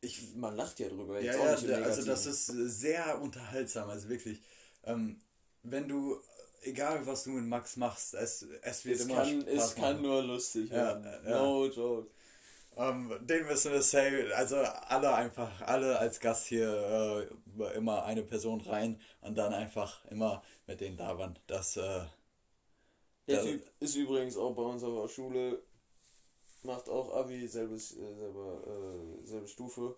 ich, 0.00 0.34
man 0.34 0.56
lacht 0.56 0.80
ja 0.80 0.88
drüber. 0.88 1.20
ja, 1.20 1.34
ja, 1.34 1.56
der, 1.56 1.84
also 1.84 2.04
das 2.04 2.26
ist 2.26 2.46
sehr 2.46 3.20
unterhaltsam, 3.20 3.88
also 3.90 4.08
wirklich, 4.08 4.40
ähm, 4.84 5.20
wenn 5.62 5.88
du, 5.88 6.18
egal 6.62 7.06
was 7.06 7.24
du 7.24 7.30
mit 7.30 7.44
Max 7.44 7.76
machst, 7.76 8.14
es, 8.14 8.46
es 8.62 8.84
wird 8.84 8.96
es 8.98 9.04
immer 9.06 9.16
kann, 9.16 9.42
Spaß 9.42 9.52
es 9.52 9.58
machen. 9.70 9.80
kann 9.80 10.02
nur 10.02 10.22
lustig 10.22 10.70
Ja, 10.70 10.76
werden. 10.76 11.04
ja. 11.24 11.30
No 11.42 11.66
joke. 11.66 12.10
Ähm, 12.76 13.18
den 13.26 13.46
müssen 13.46 13.72
wir 13.72 13.82
safe, 13.82 14.30
also 14.34 14.56
alle 14.56 15.14
einfach, 15.14 15.60
alle 15.62 15.98
als 15.98 16.20
Gast 16.20 16.46
hier 16.46 17.28
äh, 17.58 17.76
immer 17.76 18.04
eine 18.04 18.22
Person 18.22 18.60
rein 18.62 19.00
und 19.20 19.36
dann 19.36 19.52
einfach 19.52 20.04
immer 20.06 20.42
mit 20.66 20.80
denen 20.80 20.96
labern. 20.96 21.38
Das, 21.46 21.76
äh, 21.76 22.06
Der 23.28 23.36
Ja. 23.36 23.42
Typ 23.42 23.70
ist 23.80 23.96
übrigens 23.96 24.36
auch 24.36 24.54
bei 24.54 24.62
unserer 24.62 25.08
Schule, 25.08 25.62
macht 26.62 26.88
auch 26.88 27.14
Abi, 27.14 27.46
selbes, 27.48 27.96
äh, 27.96 28.14
selber, 28.14 28.62
äh, 28.66 29.26
selbe 29.26 29.48
Stufe, 29.48 29.96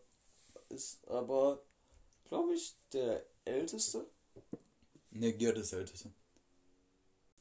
ist 0.69 1.07
aber, 1.09 1.63
glaube 2.25 2.55
ich, 2.55 2.77
der 2.93 3.25
Älteste. 3.45 4.07
ne, 5.11 5.33
Georg 5.33 5.57
ist 5.57 5.73
Älteste. 5.73 6.11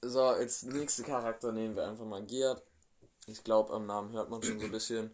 So, 0.02 0.22
als 0.22 0.64
nächsten 0.64 1.04
Charakter 1.04 1.52
nehmen 1.52 1.76
wir 1.76 1.88
einfach 1.88 2.06
mal 2.06 2.24
Gerd. 2.26 2.64
Ich 3.28 3.44
glaube, 3.44 3.74
am 3.74 3.86
Namen 3.86 4.12
hört 4.12 4.30
man 4.30 4.44
schon 4.44 4.60
so 4.60 4.66
ein 4.66 4.72
bisschen. 4.72 5.12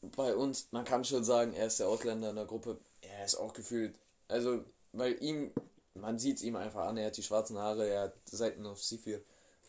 Bei 0.00 0.34
uns, 0.34 0.68
man 0.72 0.84
kann 0.84 1.04
schon 1.04 1.24
sagen, 1.24 1.52
er 1.54 1.66
ist 1.66 1.80
der 1.80 1.88
Ausländer 1.88 2.30
in 2.30 2.36
der 2.36 2.44
Gruppe. 2.46 2.78
Er 3.00 3.24
ist 3.24 3.36
auch 3.36 3.52
gefühlt, 3.52 3.98
also, 4.28 4.64
weil 4.92 5.22
ihm, 5.22 5.52
man 5.94 6.18
sieht 6.18 6.36
es 6.36 6.42
ihm 6.42 6.56
einfach 6.56 6.86
an, 6.86 6.96
er 6.96 7.06
hat 7.06 7.16
die 7.16 7.22
schwarzen 7.22 7.58
Haare, 7.58 7.88
er 7.88 8.02
hat 8.02 8.14
Seiten 8.28 8.64
auf 8.66 8.80
C4, 8.80 9.20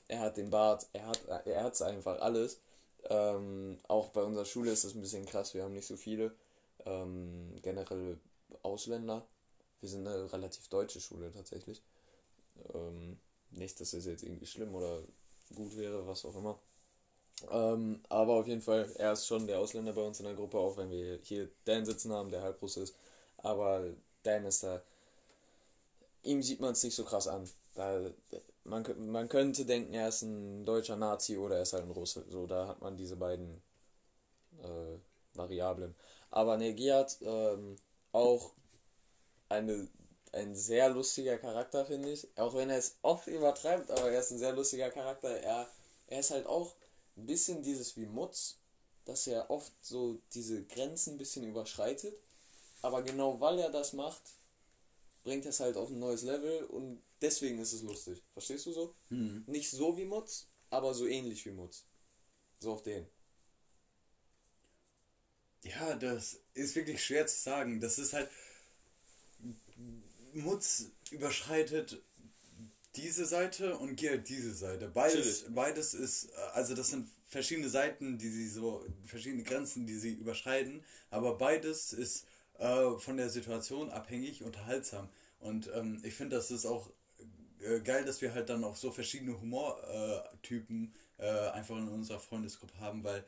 er 0.08 0.20
hat 0.20 0.38
den 0.38 0.50
Bart, 0.50 0.88
er 0.94 1.08
hat 1.08 1.28
er 1.46 1.64
hat's 1.64 1.82
einfach 1.82 2.20
alles. 2.22 2.60
Ähm, 3.10 3.80
auch 3.88 4.10
bei 4.10 4.24
unserer 4.24 4.46
Schule 4.46 4.72
ist 4.72 4.84
das 4.84 4.94
ein 4.96 5.02
bisschen 5.02 5.26
krass, 5.26 5.54
wir 5.54 5.64
haben 5.64 5.74
nicht 5.74 5.88
so 5.88 5.98
viele 5.98 6.36
ähm, 6.86 7.56
generell 7.62 8.20
Ausländer. 8.64 9.28
Wir 9.82 9.90
sind 9.90 10.08
eine 10.08 10.32
relativ 10.32 10.68
deutsche 10.70 11.00
Schule 11.02 11.32
tatsächlich. 11.32 11.82
Ähm, 12.74 13.20
nicht, 13.52 13.80
dass 13.80 13.94
es 13.94 14.06
jetzt 14.06 14.24
irgendwie 14.24 14.46
schlimm 14.46 14.76
oder 14.76 15.02
gut 15.56 15.78
wäre, 15.78 16.06
was 16.08 16.26
auch 16.26 16.36
immer. 16.36 16.60
Ähm, 17.52 18.02
aber 18.10 18.34
auf 18.34 18.48
jeden 18.48 18.62
Fall, 18.62 18.92
er 18.98 19.14
ist 19.14 19.28
schon 19.28 19.48
der 19.48 19.60
Ausländer 19.60 19.94
bei 19.94 20.02
uns 20.02 20.20
in 20.20 20.26
der 20.26 20.36
Gruppe, 20.36 20.58
auch 20.58 20.78
wenn 20.78 20.92
wir 20.92 21.20
hier 21.24 21.50
Dan 21.66 21.86
sitzen 21.86 22.12
haben, 22.12 22.32
der 22.32 22.42
Halbruss 22.42 22.78
ist. 22.78 22.96
Aber 23.38 23.84
Dan 24.24 24.46
ist 24.46 24.64
da. 24.64 24.82
Ihm 26.24 26.42
sieht 26.42 26.60
man 26.60 26.74
es 26.74 26.84
nicht 26.84 26.96
so 26.96 27.06
krass 27.06 27.28
an. 27.28 27.50
Da, 27.76 28.02
man, 28.66 28.86
man 29.12 29.30
könnte 29.30 29.66
denken, 29.66 29.94
er 29.94 30.10
ist 30.10 30.22
ein 30.22 30.66
deutscher 30.66 30.96
Nazi 30.98 31.38
oder 31.38 31.58
er 31.58 31.62
ist 31.64 31.74
halt 31.74 31.84
ein 31.84 31.92
Russe. 31.92 32.26
So, 32.30 32.46
da 32.48 32.68
hat 32.68 32.82
man 32.82 32.98
diese 32.98 33.16
beiden 33.16 33.62
äh, 34.62 34.98
Variablen. 35.38 35.96
Aber 36.32 36.58
ne, 36.58 36.74
Giat, 36.74 37.18
ähm, 37.22 37.78
auch 38.12 38.52
eine, 39.50 39.88
ein 40.34 40.56
sehr 40.56 40.90
lustiger 40.90 41.38
Charakter, 41.38 41.86
finde 41.86 42.12
ich. 42.12 42.28
Auch 42.38 42.54
wenn 42.56 42.70
er 42.70 42.78
es 42.78 42.98
oft 43.02 43.28
übertreibt, 43.28 43.90
aber 43.92 44.12
er 44.12 44.20
ist 44.20 44.32
ein 44.32 44.40
sehr 44.40 44.54
lustiger 44.54 44.90
Charakter. 44.90 45.30
Er, 45.30 45.68
er 46.08 46.20
ist 46.20 46.32
halt 46.32 46.46
auch 46.46 46.76
ein 47.20 47.26
bisschen 47.26 47.62
dieses 47.62 47.96
wie 47.98 48.06
Mutz, 48.06 48.58
dass 49.06 49.28
er 49.28 49.50
oft 49.50 49.74
so 49.82 50.22
diese 50.34 50.64
Grenzen 50.66 51.16
ein 51.16 51.18
bisschen 51.18 51.44
überschreitet. 51.44 52.16
Aber 52.82 53.02
genau 53.04 53.40
weil 53.42 53.60
er 53.60 53.70
das 53.70 53.94
macht, 53.94 54.22
bringt 55.24 55.46
das 55.46 55.60
halt 55.60 55.76
auf 55.78 55.90
ein 55.90 56.00
neues 56.00 56.24
Level 56.24 56.64
und 56.66 57.02
deswegen 57.22 57.60
ist 57.60 57.74
es 57.74 57.82
lustig. 57.82 58.24
Verstehst 58.34 58.66
du 58.66 58.72
so? 58.72 58.96
Hm. 59.10 59.44
Nicht 59.48 59.70
so 59.70 59.98
wie 59.98 60.06
Mutz, 60.06 60.48
aber 60.70 60.94
so 60.94 61.06
ähnlich 61.06 61.46
wie 61.46 61.52
Mutz. 61.52 61.84
So 62.60 62.74
auf 62.74 62.84
den. 62.84 63.06
Ja, 65.64 65.96
das 65.96 66.40
ist 66.54 66.76
wirklich 66.76 67.04
schwer 67.04 67.28
zu 67.28 67.38
sagen. 67.38 67.82
Das 67.82 68.00
ist 68.00 68.14
halt. 68.14 68.30
Mutz 70.34 70.86
überschreitet 71.12 72.02
diese 73.00 73.26
Seite 73.26 73.78
und 73.78 73.96
Gear 73.96 74.18
diese 74.18 74.54
Seite. 74.54 74.90
Beides, 74.90 75.46
beides 75.50 75.94
ist, 75.94 76.26
äh, 76.26 76.36
also 76.54 76.76
das 76.76 76.90
sind 76.90 77.08
verschiedene 77.28 77.70
Seiten, 77.70 78.18
die 78.18 78.30
sie 78.30 78.48
so, 78.48 78.86
verschiedene 79.06 79.44
Grenzen, 79.44 79.86
die 79.86 79.96
sie 79.96 80.14
überschreiten, 80.14 80.84
aber 81.10 81.38
beides 81.38 81.94
ist 81.94 82.26
äh, 82.58 82.92
von 82.98 83.18
der 83.18 83.30
Situation 83.30 83.90
abhängig, 83.90 84.44
unterhaltsam. 84.44 85.10
Und 85.40 85.70
ähm, 85.74 86.02
ich 86.04 86.16
finde, 86.16 86.36
das 86.36 86.52
ist 86.52 86.66
auch 86.66 86.90
äh, 87.62 87.80
geil, 87.80 88.04
dass 88.04 88.22
wir 88.22 88.34
halt 88.34 88.50
dann 88.50 88.64
auch 88.64 88.76
so 88.76 88.92
verschiedene 88.92 89.40
Humortypen 89.40 90.94
äh, 91.18 91.50
einfach 91.50 91.78
in 91.78 91.88
unserer 91.88 92.20
Freundesgruppe 92.20 92.78
haben, 92.80 93.04
weil 93.04 93.20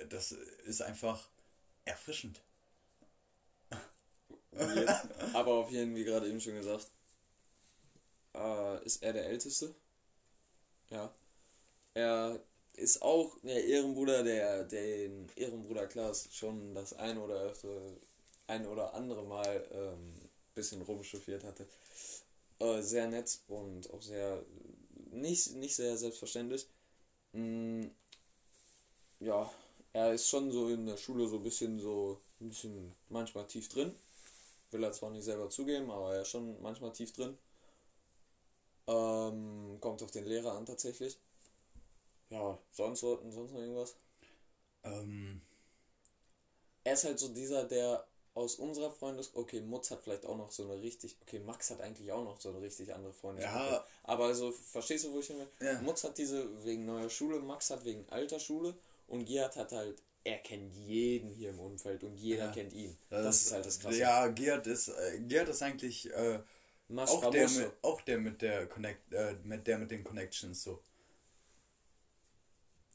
äh, 0.00 0.06
das 0.08 0.32
ist 0.66 0.82
einfach 0.82 1.28
erfrischend. 1.84 2.40
Jetzt, 4.52 5.06
aber 5.32 5.52
auf 5.52 5.70
jeden 5.70 5.92
Fall, 5.92 6.00
wie 6.00 6.04
gerade 6.04 6.28
eben 6.28 6.40
schon 6.40 6.54
gesagt, 6.54 6.90
äh, 8.34 8.84
ist 8.84 9.02
er 9.02 9.12
der 9.12 9.26
Älteste. 9.26 9.74
Ja. 10.90 11.12
Er 11.94 12.40
ist 12.74 13.02
auch 13.02 13.36
der 13.42 13.64
Ehrenbruder, 13.64 14.22
der 14.22 14.64
den 14.64 15.28
Ehrenbruder 15.36 15.86
Klaas 15.86 16.28
schon 16.32 16.74
das 16.74 16.94
ein 16.94 17.18
oder 17.18 17.34
öfter, 17.42 17.68
ein 18.46 18.66
oder 18.66 18.94
andere 18.94 19.24
Mal 19.24 19.68
ähm, 19.72 20.14
bisschen 20.54 20.82
rumchauffiert 20.82 21.44
hatte. 21.44 21.66
Äh, 22.58 22.82
sehr 22.82 23.08
nett 23.08 23.40
und 23.48 23.90
auch 23.90 24.02
sehr 24.02 24.44
nicht, 25.10 25.54
nicht 25.56 25.74
sehr 25.76 25.96
selbstverständlich. 25.96 26.66
Mm, 27.32 27.86
ja, 29.20 29.50
er 29.92 30.12
ist 30.14 30.28
schon 30.28 30.50
so 30.50 30.68
in 30.68 30.86
der 30.86 30.96
Schule 30.96 31.28
so 31.28 31.36
ein 31.36 31.42
bisschen 31.42 31.78
so 31.78 32.20
ein 32.40 32.48
bisschen 32.48 32.94
manchmal 33.08 33.46
tief 33.46 33.68
drin. 33.68 33.94
Will 34.70 34.84
er 34.84 34.92
zwar 34.92 35.10
nicht 35.10 35.24
selber 35.24 35.50
zugeben, 35.50 35.90
aber 35.90 36.14
er 36.14 36.22
ist 36.22 36.28
schon 36.28 36.60
manchmal 36.62 36.92
tief 36.92 37.12
drin. 37.12 37.36
Ähm, 38.86 39.78
kommt 39.80 40.02
auf 40.02 40.10
den 40.10 40.24
Lehrer 40.24 40.52
an 40.52 40.66
tatsächlich. 40.66 41.18
Ja, 42.30 42.58
sonst, 42.72 43.00
sonst 43.00 43.36
noch 43.36 43.60
irgendwas? 43.60 43.94
Ähm, 44.84 45.40
Er 46.84 46.94
ist 46.94 47.04
halt 47.04 47.18
so 47.18 47.28
dieser, 47.28 47.64
der 47.64 48.06
aus 48.34 48.56
unserer 48.56 48.90
Freundes... 48.90 49.30
Okay, 49.34 49.60
Mutz 49.60 49.90
hat 49.90 50.02
vielleicht 50.02 50.24
auch 50.24 50.36
noch 50.36 50.50
so 50.50 50.64
eine 50.64 50.80
richtig... 50.80 51.16
Okay, 51.20 51.38
Max 51.40 51.70
hat 51.70 51.80
eigentlich 51.80 52.10
auch 52.10 52.24
noch 52.24 52.40
so 52.40 52.48
eine 52.48 52.60
richtig 52.60 52.94
andere 52.94 53.12
Freundin. 53.12 53.44
Ja. 53.44 53.84
Aber 54.04 54.24
also, 54.26 54.50
verstehst 54.50 55.04
du, 55.04 55.12
wo 55.12 55.20
ich 55.20 55.26
hin 55.26 55.38
will? 55.38 55.48
Ja. 55.60 55.80
Mutz 55.82 56.02
hat 56.04 56.16
diese 56.16 56.64
wegen 56.64 56.86
neuer 56.86 57.10
Schule, 57.10 57.38
Max 57.40 57.70
hat 57.70 57.84
wegen 57.84 58.08
alter 58.08 58.40
Schule 58.40 58.74
und 59.06 59.26
Gerhard 59.26 59.56
hat 59.56 59.72
halt... 59.72 60.02
Er 60.24 60.38
kennt 60.38 60.72
jeden 60.76 61.30
hier 61.30 61.50
im 61.50 61.58
Umfeld 61.58 62.04
und 62.04 62.14
jeder 62.14 62.44
Ja. 62.46 62.52
kennt 62.52 62.72
ihn. 62.72 62.96
Das, 63.10 63.42
ist 63.42 63.52
halt 63.52 63.66
das 63.66 63.80
Krasse. 63.80 63.98
Ja, 63.98 64.28
Gerd 64.28 64.68
ist, 64.68 64.86
äh, 64.86 65.18
Gerd 65.18 65.48
ist 65.48 65.62
eigentlich 65.62 66.08
äh, 66.12 66.38
Mas 66.92 67.08
auch, 67.10 67.30
der 67.30 67.48
mit, 67.48 67.72
auch 67.82 68.00
der 68.02 68.18
mit 68.18 68.42
der 68.42 68.66
Connect, 68.66 69.12
äh, 69.14 69.34
mit 69.44 69.66
der 69.66 69.78
mit 69.78 69.90
den 69.90 70.04
Connections 70.04 70.62
so. 70.62 70.82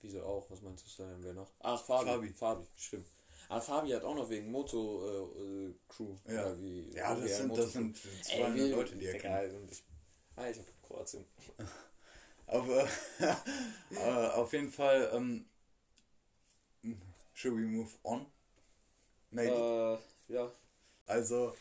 Wieso 0.02 0.22
auch? 0.24 0.50
Was 0.52 0.62
meinst 0.62 0.86
du 1.00 1.04
denn? 1.04 1.24
Wer 1.24 1.34
noch? 1.34 1.52
Ach, 1.62 1.84
Fabi. 1.84 2.06
Fabi. 2.06 2.30
Fabi, 2.30 2.68
stimmt. 2.78 3.08
Aber 3.50 3.62
Fabi 3.62 3.90
hat 3.92 4.04
auch 4.04 4.14
noch 4.14 4.30
wegen 4.30 4.52
Moto 4.52 5.04
äh, 5.36 5.42
äh, 5.70 5.74
Crew. 5.88 6.16
Ja. 6.28 6.56
Wie, 6.60 6.92
Ja, 6.94 7.16
das 7.16 7.32
er 7.32 7.38
sind, 7.38 7.58
das 7.58 7.74
sind 7.74 7.98
Ey, 8.06 8.22
200 8.38 8.56
wie- 8.56 8.72
Leute, 8.72 8.96
die 8.98 9.06
er 9.08 9.18
kennt. 9.18 9.72
ich, 9.72 9.84
ah, 10.36 10.48
ich 10.48 10.60
hab 10.60 10.66
Kroatien. 10.84 11.26
Aber 12.46 12.88
äh, 13.92 14.28
auf 14.36 14.54
jeden 14.54 14.72
Fall, 14.72 15.10
ähm, 15.12 15.46
should 17.34 17.56
we 17.56 17.62
move 17.66 17.90
on? 18.04 18.28
Maybe. 19.32 20.00
Äh, 20.30 20.34
ja. 20.34 20.52
Also, 21.08 21.56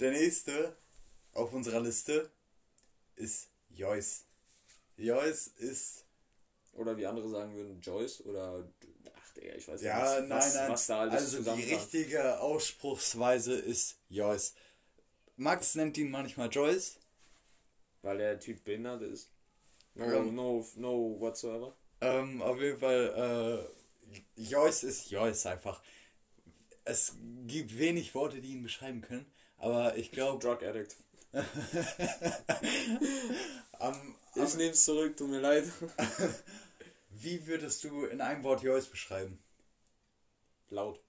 der 0.00 0.12
nächste 0.12 0.74
auf 1.34 1.52
unserer 1.52 1.80
Liste 1.80 2.30
ist 3.16 3.48
Joyce. 3.70 4.24
Joyce 4.96 5.48
ist, 5.58 6.04
Oder 6.74 6.96
wie 6.96 7.06
andere 7.06 7.28
sagen 7.28 7.54
würden, 7.54 7.80
Joyce 7.80 8.24
oder. 8.24 8.64
Ach, 9.14 9.34
Digga, 9.34 9.54
ich 9.54 9.66
weiß 9.68 9.82
ja, 9.82 10.20
nicht, 10.20 10.28
nein, 10.28 10.38
was, 10.38 10.54
nein, 10.54 10.70
was 10.70 10.86
da 10.86 11.00
alles 11.00 11.14
also 11.36 11.54
die 11.54 11.74
richtige 11.74 12.40
Ausspruchsweise 12.40 13.54
ist 13.54 13.98
Joyce. 14.08 14.54
Max 15.36 15.74
nennt 15.74 15.96
ihn 15.98 16.10
manchmal 16.10 16.48
Joyce. 16.50 16.98
Weil 18.02 18.18
der 18.18 18.38
Typ 18.40 18.64
behindert 18.64 19.02
ist. 19.02 19.30
No, 19.94 20.04
Ja. 20.06 20.22
no, 20.22 20.66
no 20.76 21.20
whatsoever. 21.20 21.74
Ähm, 22.00 22.42
auf 22.42 22.60
jeden 22.60 22.78
Fall, 22.78 23.68
äh, 24.06 24.40
Joyce 24.40 24.82
ist 24.84 25.10
Joyce 25.10 25.46
einfach. 25.46 25.82
Es 26.84 27.14
gibt 27.46 27.78
wenig 27.78 28.14
Worte, 28.14 28.40
die 28.40 28.52
ihn 28.52 28.62
beschreiben 28.62 29.00
können, 29.02 29.30
aber 29.56 29.96
ich 29.96 30.10
glaube, 30.10 30.44
Drug 30.44 30.62
Addict. 30.62 30.96
am, 33.78 34.14
Ich 34.34 34.42
am, 34.42 34.56
nehm's 34.56 34.84
zurück, 34.84 35.16
tut 35.16 35.30
mir 35.30 35.40
leid. 35.40 35.64
wie 37.10 37.46
würdest 37.46 37.82
du 37.84 38.04
in 38.04 38.20
einem 38.20 38.44
Wort 38.44 38.62
Joyce 38.62 38.86
beschreiben? 38.86 39.42
laut. 40.72 41.00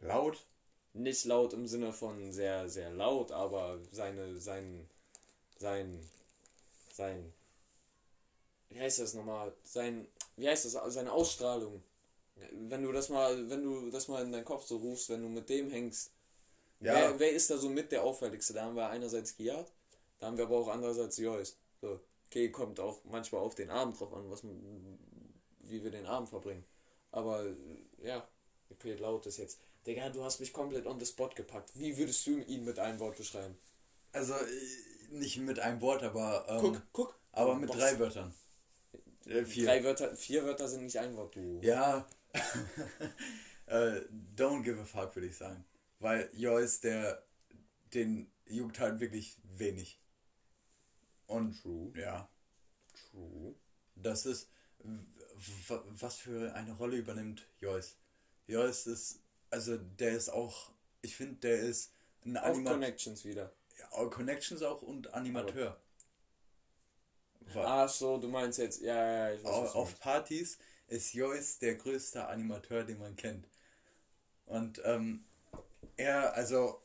Laut? 0.00 0.46
Nicht 0.92 1.24
laut 1.26 1.52
im 1.52 1.66
Sinne 1.66 1.92
von 1.92 2.32
sehr, 2.32 2.68
sehr 2.68 2.90
laut, 2.90 3.30
aber 3.30 3.78
seine, 3.92 4.38
sein, 4.38 4.88
sein, 5.58 6.00
sein, 6.90 7.32
wie 8.70 8.80
heißt 8.80 9.00
das 9.00 9.14
nochmal? 9.14 9.54
Sein, 9.62 10.08
wie 10.36 10.48
heißt 10.48 10.64
das? 10.64 10.94
Seine 10.94 11.12
Ausstrahlung. 11.12 11.82
Wenn 12.52 12.82
du 12.82 12.92
das 12.92 13.08
mal, 13.08 13.48
wenn 13.50 13.62
du 13.62 13.90
das 13.90 14.08
mal 14.08 14.24
in 14.24 14.32
deinen 14.32 14.44
Kopf 14.44 14.66
so 14.66 14.78
rufst, 14.78 15.10
wenn 15.10 15.22
du 15.22 15.28
mit 15.28 15.48
dem 15.48 15.70
hängst, 15.70 16.10
Ja. 16.80 16.94
wer, 16.94 17.18
wer 17.18 17.32
ist 17.32 17.50
da 17.50 17.56
so 17.56 17.68
mit 17.68 17.92
der 17.92 18.02
auffälligste? 18.04 18.52
Da 18.54 18.64
haben 18.64 18.76
wir 18.76 18.88
einerseits 18.88 19.36
Giat, 19.36 19.72
da 20.18 20.26
haben 20.26 20.36
wir 20.36 20.44
aber 20.44 20.58
auch 20.58 20.68
andererseits 20.68 21.16
Joyce. 21.16 21.56
So, 21.80 22.00
okay, 22.26 22.50
kommt 22.50 22.80
auch 22.80 23.02
manchmal 23.04 23.40
auf 23.40 23.54
den 23.54 23.70
Abend 23.70 23.98
drauf 23.98 24.12
an, 24.12 24.30
was, 24.30 24.42
wie 25.60 25.82
wir 25.82 25.90
den 25.90 26.06
Abend 26.06 26.28
verbringen. 26.28 26.64
Aber 27.12 27.44
ja, 28.02 28.26
okay, 28.70 28.94
laut 28.94 29.26
ist 29.26 29.38
jetzt. 29.38 29.60
Digga, 29.86 30.10
du 30.10 30.24
hast 30.24 30.40
mich 30.40 30.52
komplett 30.52 30.86
on 30.86 30.98
the 30.98 31.06
spot 31.06 31.30
gepackt. 31.34 31.70
Wie 31.74 31.96
würdest 31.96 32.26
du 32.26 32.38
ihn 32.38 32.64
mit 32.64 32.78
einem 32.78 32.98
Wort 32.98 33.16
beschreiben? 33.16 33.56
Also 34.12 34.34
äh, 34.34 34.46
nicht 35.10 35.38
mit 35.38 35.58
einem 35.60 35.80
Wort, 35.80 36.02
aber, 36.02 36.44
ähm, 36.48 36.60
Guck, 36.60 36.82
guck. 36.92 37.18
aber 37.32 37.54
mit 37.54 37.68
Box. 37.68 37.78
drei 37.78 37.98
Wörtern. 37.98 38.34
Äh, 39.26 39.44
vier. 39.44 39.66
Drei 39.66 39.84
Wörter, 39.84 40.16
vier 40.16 40.44
Wörter 40.44 40.68
sind 40.68 40.84
nicht 40.84 40.98
ein 40.98 41.16
Wort, 41.16 41.36
du. 41.36 41.60
Ja. 41.62 42.06
äh, 43.66 44.00
don't 44.36 44.62
give 44.62 44.80
a 44.80 44.84
fuck, 44.84 45.14
würde 45.14 45.28
ich 45.28 45.36
sagen. 45.36 45.64
Weil 45.98 46.30
Joyce, 46.34 46.80
der, 46.80 47.22
den 47.94 48.30
juckt 48.46 48.78
halt 48.78 49.00
wirklich 49.00 49.38
wenig. 49.44 50.00
Und 51.26 51.60
True. 51.60 51.92
ja, 51.96 52.28
True. 53.10 53.54
das 53.96 54.26
ist, 54.26 54.48
was 55.58 56.16
für 56.16 56.54
eine 56.54 56.72
Rolle 56.72 56.96
übernimmt 56.96 57.48
Joyce. 57.60 57.96
Joyce 58.46 58.86
ist, 58.86 59.20
also 59.50 59.76
der 59.76 60.12
ist 60.12 60.28
auch, 60.28 60.70
ich 61.02 61.16
finde, 61.16 61.36
der 61.36 61.60
ist 61.60 61.92
ein 62.24 62.36
Animateur. 62.36 62.74
Connections 62.74 63.24
wieder. 63.24 63.52
Ja, 63.78 64.04
Connections 64.06 64.62
auch 64.62 64.82
und 64.82 65.12
Animateur. 65.14 65.80
Ach 67.54 67.88
so, 67.88 68.18
du 68.18 68.28
meinst 68.28 68.58
jetzt, 68.58 68.80
ja, 68.80 68.94
ja, 68.94 69.34
ich 69.34 69.44
weiß, 69.44 69.50
auf, 69.50 69.74
auf. 69.74 70.00
Partys 70.00 70.58
ist 70.88 71.14
Joyce 71.14 71.58
der 71.58 71.76
größte 71.76 72.26
Animateur, 72.26 72.84
den 72.84 72.98
man 72.98 73.16
kennt. 73.16 73.48
Und 74.46 74.80
ähm, 74.84 75.24
er, 75.96 76.34
also, 76.34 76.82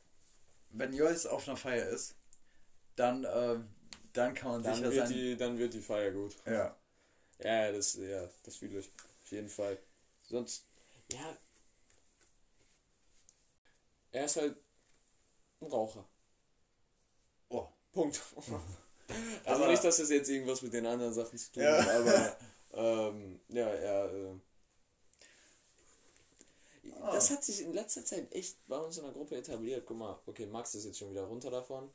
wenn 0.72 0.94
Joyce 0.94 1.26
auf 1.28 1.48
einer 1.48 1.58
Feier 1.58 1.88
ist, 1.90 2.16
dann, 2.96 3.24
äh, 3.24 3.60
dann 4.14 4.34
kann 4.34 4.52
man 4.52 4.64
Dann 4.64 4.76
sicher 4.76 4.92
wird, 4.92 5.08
sein. 5.08 5.16
die, 5.18 5.38
dann 5.38 5.58
wird 5.58 5.74
die 5.74 5.82
Feier 5.82 6.12
gut. 6.12 6.36
Ja. 6.46 6.76
Ja, 7.40 7.66
ja, 7.66 7.72
das, 7.72 7.96
ja, 7.96 8.28
das 8.44 8.56
fühle 8.58 8.80
ich. 8.80 8.88
Auf 9.24 9.32
jeden 9.32 9.50
Fall. 9.50 9.78
Sonst, 10.24 10.66
ja. 11.12 11.38
Er 14.12 14.26
ist 14.26 14.36
halt 14.36 14.56
ein 15.62 15.68
Raucher. 15.68 16.06
Oh. 17.50 17.68
Punkt. 17.92 18.22
also 18.36 18.54
Aber- 19.46 19.68
nicht, 19.72 19.84
dass 19.84 19.98
das 19.98 20.10
jetzt 20.10 20.30
irgendwas 20.30 20.62
mit 20.62 20.74
den 20.74 20.86
anderen 20.86 21.14
Sachen 21.14 21.38
zu 21.38 21.52
tun 21.52 21.64
Ja. 21.64 21.84
hat, 21.84 21.90
aber 21.90 22.38
ähm, 23.10 23.40
ja, 23.50 23.68
er. 23.68 24.14
Äh, 24.14 24.34
Ah. 27.02 27.12
Das 27.14 27.30
hat 27.30 27.44
sich 27.44 27.62
in 27.62 27.74
letzter 27.74 28.04
Zeit 28.04 28.32
echt 28.34 28.58
bei 28.68 28.78
uns 28.78 28.98
in 28.98 29.04
der 29.04 29.14
Gruppe 29.14 29.38
etabliert. 29.38 29.86
Guck 29.86 29.98
mal, 29.98 30.20
okay, 30.26 30.46
Max 30.46 30.74
ist 30.76 30.86
jetzt 30.86 30.98
schon 30.98 31.12
wieder 31.12 31.24
runter 31.24 31.52
davon. 31.52 31.90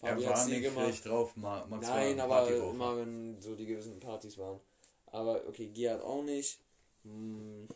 Fabi 0.00 0.24
Er 0.24 0.30
war 0.30 0.46
nie 0.46 0.52
nicht 0.52 0.62
gemacht. 0.62 1.04
drauf, 1.06 1.36
Ma- 1.36 1.66
Max 1.66 1.86
Nein, 1.86 2.14
ein 2.14 2.20
aber 2.20 2.48
immer 2.50 2.96
wenn 2.96 3.40
so 3.40 3.54
die 3.54 3.66
gewissen 3.66 4.00
Partys 4.00 4.38
waren. 4.38 4.58
Aber 5.06 5.46
okay, 5.46 5.68
Gerhard 5.68 6.02
auch 6.02 6.22
nicht. 6.22 6.58
Hm. 7.04 7.68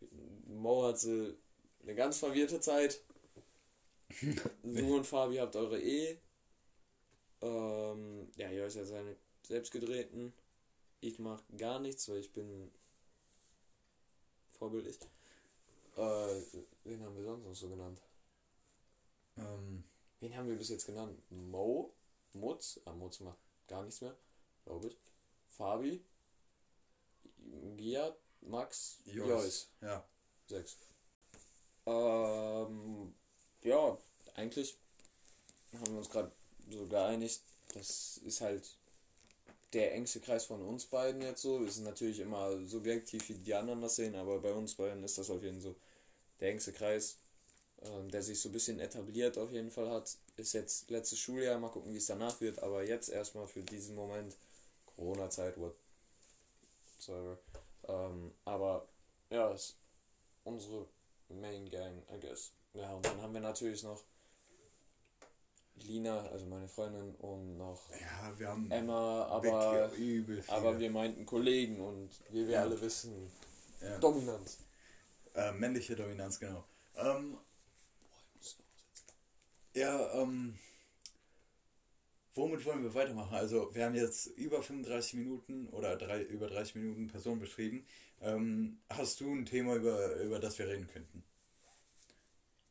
Mo 0.48 0.84
hatte 0.84 1.36
eine 1.82 1.94
ganz 1.94 2.18
verwirrte 2.18 2.60
Zeit. 2.60 3.00
du 4.62 4.96
und 4.96 5.06
Fabi 5.06 5.36
habt 5.36 5.56
eure 5.56 5.80
E. 5.80 6.16
Ähm, 7.42 8.28
ja, 8.36 8.50
ihr 8.50 8.64
habt 8.64 8.74
ja 8.74 8.84
seine 8.84 9.16
selbst 9.42 9.72
gedrehten. 9.72 10.32
Ich 11.00 11.18
mache 11.18 11.44
gar 11.56 11.78
nichts, 11.80 12.08
weil 12.08 12.18
ich 12.18 12.32
bin 12.32 12.70
vorbildlich. 14.56 14.98
Äh, 15.96 16.42
wen 16.84 17.02
haben 17.02 17.16
wir 17.16 17.24
sonst 17.24 17.44
noch 17.44 17.54
so 17.54 17.68
genannt? 17.68 18.00
Ähm, 19.38 19.84
Wen 20.20 20.36
haben 20.36 20.48
wir 20.48 20.56
bis 20.56 20.70
jetzt 20.70 20.86
genannt? 20.86 21.20
Mo, 21.30 21.92
Mutz, 22.32 22.80
ah, 22.84 22.92
Mutz 22.92 23.20
macht 23.20 23.38
gar 23.68 23.82
nichts 23.84 24.00
mehr, 24.00 24.16
glaube 24.64 24.88
ich. 24.88 24.96
Fabi, 25.48 26.02
Giat, 27.76 28.16
Max, 28.40 28.98
Joyce. 29.04 29.28
Joyce. 29.28 29.68
ja. 29.82 30.08
Sechs. 30.46 30.76
Ähm, 31.86 33.14
ja, 33.62 33.98
eigentlich 34.34 34.78
haben 35.74 35.92
wir 35.92 35.98
uns 35.98 36.10
gerade 36.10 36.32
so 36.70 36.86
geeinigt, 36.86 37.42
das 37.74 38.18
ist 38.18 38.40
halt 38.40 38.76
der 39.76 39.92
engste 39.92 40.20
Kreis 40.20 40.46
von 40.46 40.62
uns 40.62 40.86
beiden 40.86 41.20
jetzt 41.20 41.42
so. 41.42 41.62
Ist 41.62 41.80
natürlich 41.80 42.20
immer 42.20 42.64
subjektiv, 42.64 43.28
wie 43.28 43.34
die 43.34 43.54
anderen 43.54 43.82
das 43.82 43.96
sehen, 43.96 44.14
aber 44.14 44.40
bei 44.40 44.52
uns 44.52 44.74
beiden 44.74 45.04
ist 45.04 45.18
das 45.18 45.28
auf 45.28 45.42
jeden 45.42 45.60
Fall 45.60 45.72
so 45.72 45.76
der 46.40 46.50
engste 46.50 46.72
Kreis, 46.72 47.18
ähm, 47.82 48.10
der 48.10 48.22
sich 48.22 48.40
so 48.40 48.48
ein 48.48 48.52
bisschen 48.52 48.80
etabliert 48.80 49.36
auf 49.36 49.52
jeden 49.52 49.70
Fall 49.70 49.90
hat. 49.90 50.16
Ist 50.36 50.54
jetzt 50.54 50.88
letztes 50.90 51.18
Schuljahr, 51.18 51.58
mal 51.58 51.68
gucken, 51.68 51.92
wie 51.92 51.98
es 51.98 52.06
danach 52.06 52.40
wird, 52.40 52.58
aber 52.62 52.84
jetzt 52.84 53.10
erstmal 53.10 53.46
für 53.46 53.62
diesen 53.62 53.94
Moment 53.94 54.34
Corona-Zeit, 54.96 55.56
whatsoever. 55.58 57.38
Ähm, 57.86 58.32
aber 58.46 58.88
ja, 59.28 59.50
ist 59.52 59.76
unsere 60.44 60.86
Main 61.28 61.68
Gang, 61.68 62.02
I 62.10 62.18
guess. 62.18 62.52
Ja, 62.72 62.94
und 62.94 63.04
dann 63.04 63.20
haben 63.20 63.34
wir 63.34 63.42
natürlich 63.42 63.82
noch 63.82 64.02
Lina, 65.84 66.20
also 66.28 66.46
meine 66.46 66.68
Freundin, 66.68 67.14
und 67.16 67.56
noch 67.58 67.90
Ja, 67.92 68.38
wir 68.38 68.48
haben 68.48 68.70
Emma, 68.70 69.26
aber, 69.26 69.90
aber 70.48 70.78
wir 70.78 70.90
meinten 70.90 71.26
Kollegen 71.26 71.80
und 71.80 72.10
wie 72.30 72.46
wir 72.46 72.54
Ja. 72.54 72.62
alle 72.62 72.80
wissen, 72.80 73.30
ja. 73.80 73.98
Dominanz. 73.98 74.58
Äh, 75.34 75.52
männliche 75.52 75.94
Dominanz, 75.94 76.40
genau. 76.40 76.64
Ähm, 76.96 77.36
ja, 79.74 80.22
ähm, 80.22 80.58
womit 82.34 82.64
wollen 82.64 82.82
wir 82.82 82.94
weitermachen? 82.94 83.34
Also, 83.34 83.74
wir 83.74 83.84
haben 83.84 83.94
jetzt 83.94 84.26
über 84.28 84.62
35 84.62 85.14
Minuten 85.14 85.68
oder 85.68 85.96
drei, 85.96 86.22
über 86.22 86.48
30 86.48 86.76
Minuten 86.76 87.08
Person 87.08 87.38
beschrieben. 87.38 87.86
Ähm, 88.22 88.80
hast 88.88 89.20
du 89.20 89.30
ein 89.34 89.44
Thema, 89.44 89.74
über, 89.76 90.14
über 90.16 90.38
das 90.38 90.58
wir 90.58 90.68
reden 90.68 90.86
könnten? 90.86 91.22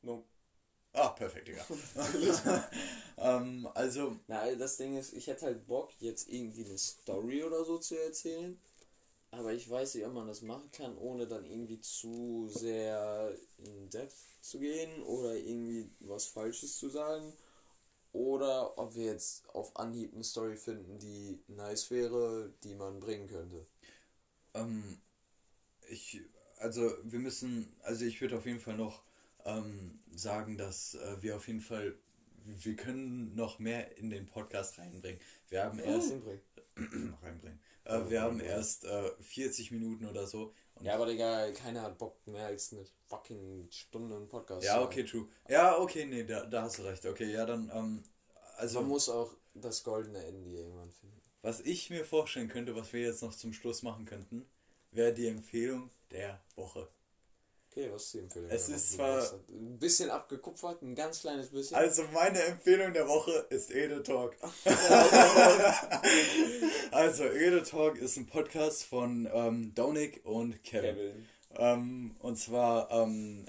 No. 0.01 0.25
Ah, 0.95 1.09
perfekt, 1.09 1.47
Digga. 1.47 1.65
ähm, 3.17 3.67
also, 3.73 4.17
Na, 4.27 4.53
das 4.55 4.77
Ding 4.77 4.97
ist, 4.97 5.13
ich 5.13 5.27
hätte 5.27 5.45
halt 5.45 5.67
Bock, 5.67 5.91
jetzt 5.99 6.29
irgendwie 6.29 6.65
eine 6.65 6.77
Story 6.77 7.43
oder 7.43 7.63
so 7.65 7.77
zu 7.77 7.95
erzählen. 8.01 8.59
Aber 9.31 9.53
ich 9.53 9.69
weiß 9.69 9.95
nicht, 9.95 10.05
ob 10.05 10.13
man 10.13 10.27
das 10.27 10.41
machen 10.41 10.71
kann, 10.71 10.97
ohne 10.97 11.27
dann 11.27 11.45
irgendwie 11.45 11.81
zu 11.81 12.47
sehr 12.49 13.35
in 13.57 13.89
Depth 13.89 14.15
zu 14.41 14.59
gehen 14.59 15.03
oder 15.03 15.35
irgendwie 15.35 15.91
was 16.01 16.25
Falsches 16.27 16.77
zu 16.77 16.89
sagen. 16.89 17.33
Oder 18.13 18.77
ob 18.79 18.95
wir 18.95 19.05
jetzt 19.05 19.47
auf 19.49 19.75
Anhieb 19.77 20.13
eine 20.13 20.23
Story 20.23 20.57
finden, 20.57 20.99
die 20.99 21.39
nice 21.47 21.91
wäre, 21.91 22.53
die 22.63 22.75
man 22.75 22.99
bringen 22.99 23.27
könnte. 23.27 23.67
ähm, 24.53 24.97
ich, 25.89 26.21
also, 26.57 26.91
wir 27.03 27.19
müssen, 27.19 27.75
also 27.83 28.05
ich 28.05 28.21
würde 28.21 28.37
auf 28.37 28.45
jeden 28.45 28.59
Fall 28.59 28.77
noch 28.77 29.03
ähm, 29.45 29.99
sagen, 30.13 30.57
dass 30.57 30.95
äh, 30.95 31.21
wir 31.21 31.35
auf 31.35 31.47
jeden 31.47 31.61
Fall, 31.61 31.95
wir 32.45 32.75
können 32.75 33.35
noch 33.35 33.59
mehr 33.59 33.97
in 33.97 34.09
den 34.09 34.25
Podcast 34.25 34.77
reinbringen. 34.79 35.21
Wir 35.49 35.63
haben 35.63 35.79
erst, 35.79 36.11
reinbringen. 36.11 36.41
Äh, 37.85 38.09
wir 38.09 38.23
haben 38.23 38.39
erst 38.39 38.83
äh, 38.85 39.11
40 39.21 39.69
Minuten 39.69 40.07
oder 40.07 40.25
so. 40.25 40.55
Ja, 40.81 40.95
aber 40.95 41.05
Digga, 41.05 41.51
keiner 41.51 41.83
hat 41.83 41.99
Bock 41.99 42.17
mehr 42.25 42.47
als 42.47 42.73
eine 42.73 42.83
fucking 43.07 43.67
Stunde 43.69 44.15
einen 44.15 44.27
Podcast 44.27 44.65
ja, 44.65 44.81
okay, 44.81 45.03
true. 45.03 45.27
Ja, 45.47 45.77
okay, 45.77 46.05
nee, 46.05 46.23
da, 46.23 46.45
da 46.45 46.63
hast 46.63 46.79
du 46.79 46.81
recht. 46.81 47.05
Okay, 47.05 47.31
ja, 47.31 47.45
dann, 47.45 47.71
ähm, 47.73 48.03
also, 48.57 48.81
Man 48.81 48.89
muss 48.89 49.07
auch 49.07 49.31
das 49.53 49.83
goldene 49.83 50.25
Ende 50.25 50.49
irgendwann 50.49 50.91
finden. 50.91 51.21
was 51.43 51.59
ich 51.61 51.91
mir 51.91 52.03
vorstellen 52.03 52.47
könnte, 52.47 52.75
was 52.75 52.91
wir 52.91 53.01
jetzt 53.01 53.21
noch 53.21 53.35
zum 53.35 53.53
Schluss 53.53 53.83
machen 53.83 54.05
könnten, 54.05 54.45
wäre 54.91 55.13
die 55.13 55.27
Empfehlung 55.27 55.91
der 56.09 56.41
Woche. 56.55 56.89
Okay, 57.77 57.89
was 57.91 58.03
ist 58.03 58.13
die 58.13 58.19
Empfehlung? 58.19 58.49
Es 58.49 58.69
ist 58.69 58.93
zwar- 58.93 59.21
Ein 59.49 59.77
bisschen 59.79 60.09
abgekupfert, 60.09 60.81
ein 60.81 60.95
ganz 60.95 61.19
kleines 61.19 61.49
bisschen. 61.49 61.75
Also, 61.75 62.03
meine 62.13 62.39
Empfehlung 62.41 62.93
der 62.93 63.05
Woche 63.05 63.45
ist 63.49 63.69
Ede 63.69 64.01
Talk. 64.01 64.33
also, 66.91 67.25
Ede 67.25 67.63
Talk 67.63 67.97
ist 67.97 68.15
ein 68.17 68.25
Podcast 68.27 68.83
von 68.85 69.27
ähm, 69.33 69.73
Donik 69.75 70.21
und 70.23 70.63
Kevin. 70.63 70.95
Kevin. 70.95 71.25
Ähm, 71.57 72.15
und 72.19 72.37
zwar 72.37 72.89
ähm, 72.91 73.45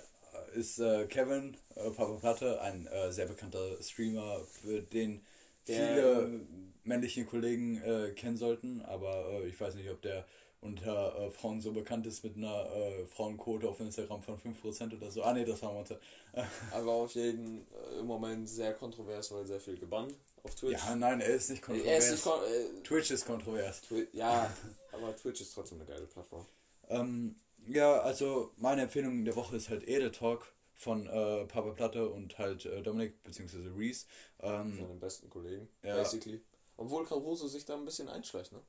ist 0.54 0.78
äh, 0.80 1.06
Kevin 1.06 1.56
äh, 1.76 1.90
Papa 1.90 2.16
Platte 2.20 2.60
ein 2.60 2.86
äh, 2.88 3.12
sehr 3.12 3.26
bekannter 3.26 3.80
Streamer, 3.82 4.40
für 4.60 4.80
den 4.82 5.24
Der- 5.68 5.76
viele 5.76 6.40
männliche 6.84 7.24
Kollegen 7.24 7.80
äh, 7.82 8.10
kennen 8.12 8.36
sollten, 8.36 8.80
aber 8.82 9.28
äh, 9.30 9.46
ich 9.48 9.60
weiß 9.60 9.74
nicht, 9.76 9.90
ob 9.90 10.02
der 10.02 10.24
unter 10.60 11.16
äh, 11.18 11.30
Frauen 11.30 11.60
so 11.60 11.72
bekannt 11.72 12.06
ist 12.06 12.24
mit 12.24 12.36
einer 12.36 12.66
äh, 12.74 13.06
Frauenquote 13.06 13.68
auf 13.68 13.78
Instagram 13.80 14.22
von 14.22 14.38
5% 14.38 14.96
oder 14.96 15.10
so. 15.10 15.22
Ah 15.22 15.32
nee, 15.32 15.44
das 15.44 15.62
war 15.62 15.72
Monte. 15.72 16.00
Aber 16.72 16.92
auf 16.92 17.14
jeden 17.14 17.66
äh, 17.72 18.00
im 18.00 18.06
Moment 18.06 18.48
sehr 18.48 18.74
kontrovers, 18.74 19.30
weil 19.32 19.46
sehr 19.46 19.60
viel 19.60 19.78
gebannt 19.78 20.14
auf 20.42 20.54
Twitch. 20.54 20.72
Ja, 20.84 20.96
nein, 20.96 21.20
er 21.20 21.28
ist 21.34 21.50
nicht 21.50 21.62
er 21.62 21.66
kontrovers. 21.66 22.04
ist 22.04 22.10
nicht 22.12 22.22
kon 22.24 22.40
äh, 22.42 22.82
Twitch 22.82 23.10
ist 23.10 23.26
kontrovers. 23.26 23.80
Twi 23.82 24.08
ja, 24.12 24.52
aber 24.92 25.14
Twitch 25.16 25.40
ist 25.40 25.54
trotzdem 25.54 25.78
eine 25.78 25.86
geile 25.88 26.06
Plattform. 26.06 26.46
Ähm, 26.88 27.36
ja, 27.66 28.00
also 28.00 28.52
meine 28.56 28.82
Empfehlung 28.82 29.24
der 29.24 29.34
Woche 29.36 29.56
ist 29.56 29.68
halt 29.68 29.86
Edel 29.88 30.10
Talk 30.12 30.52
von 30.74 31.06
äh, 31.06 31.44
Papa 31.46 31.70
Platte 31.70 32.08
und 32.08 32.38
halt 32.38 32.64
äh, 32.66 32.82
Dominik 32.82 33.22
bzw. 33.24 33.70
Reese. 33.76 34.06
Ähm, 34.40 34.76
Seine 34.76 34.94
besten 35.00 35.30
Kollegen, 35.30 35.68
Ja. 35.84 35.96
basically. 35.96 36.40
Obwohl 36.76 37.04
Caruso 37.06 37.48
sich 37.48 37.64
da 37.64 37.74
ein 37.74 37.84
bisschen 37.86 38.08
einschleicht, 38.08 38.52
ne? 38.52 38.60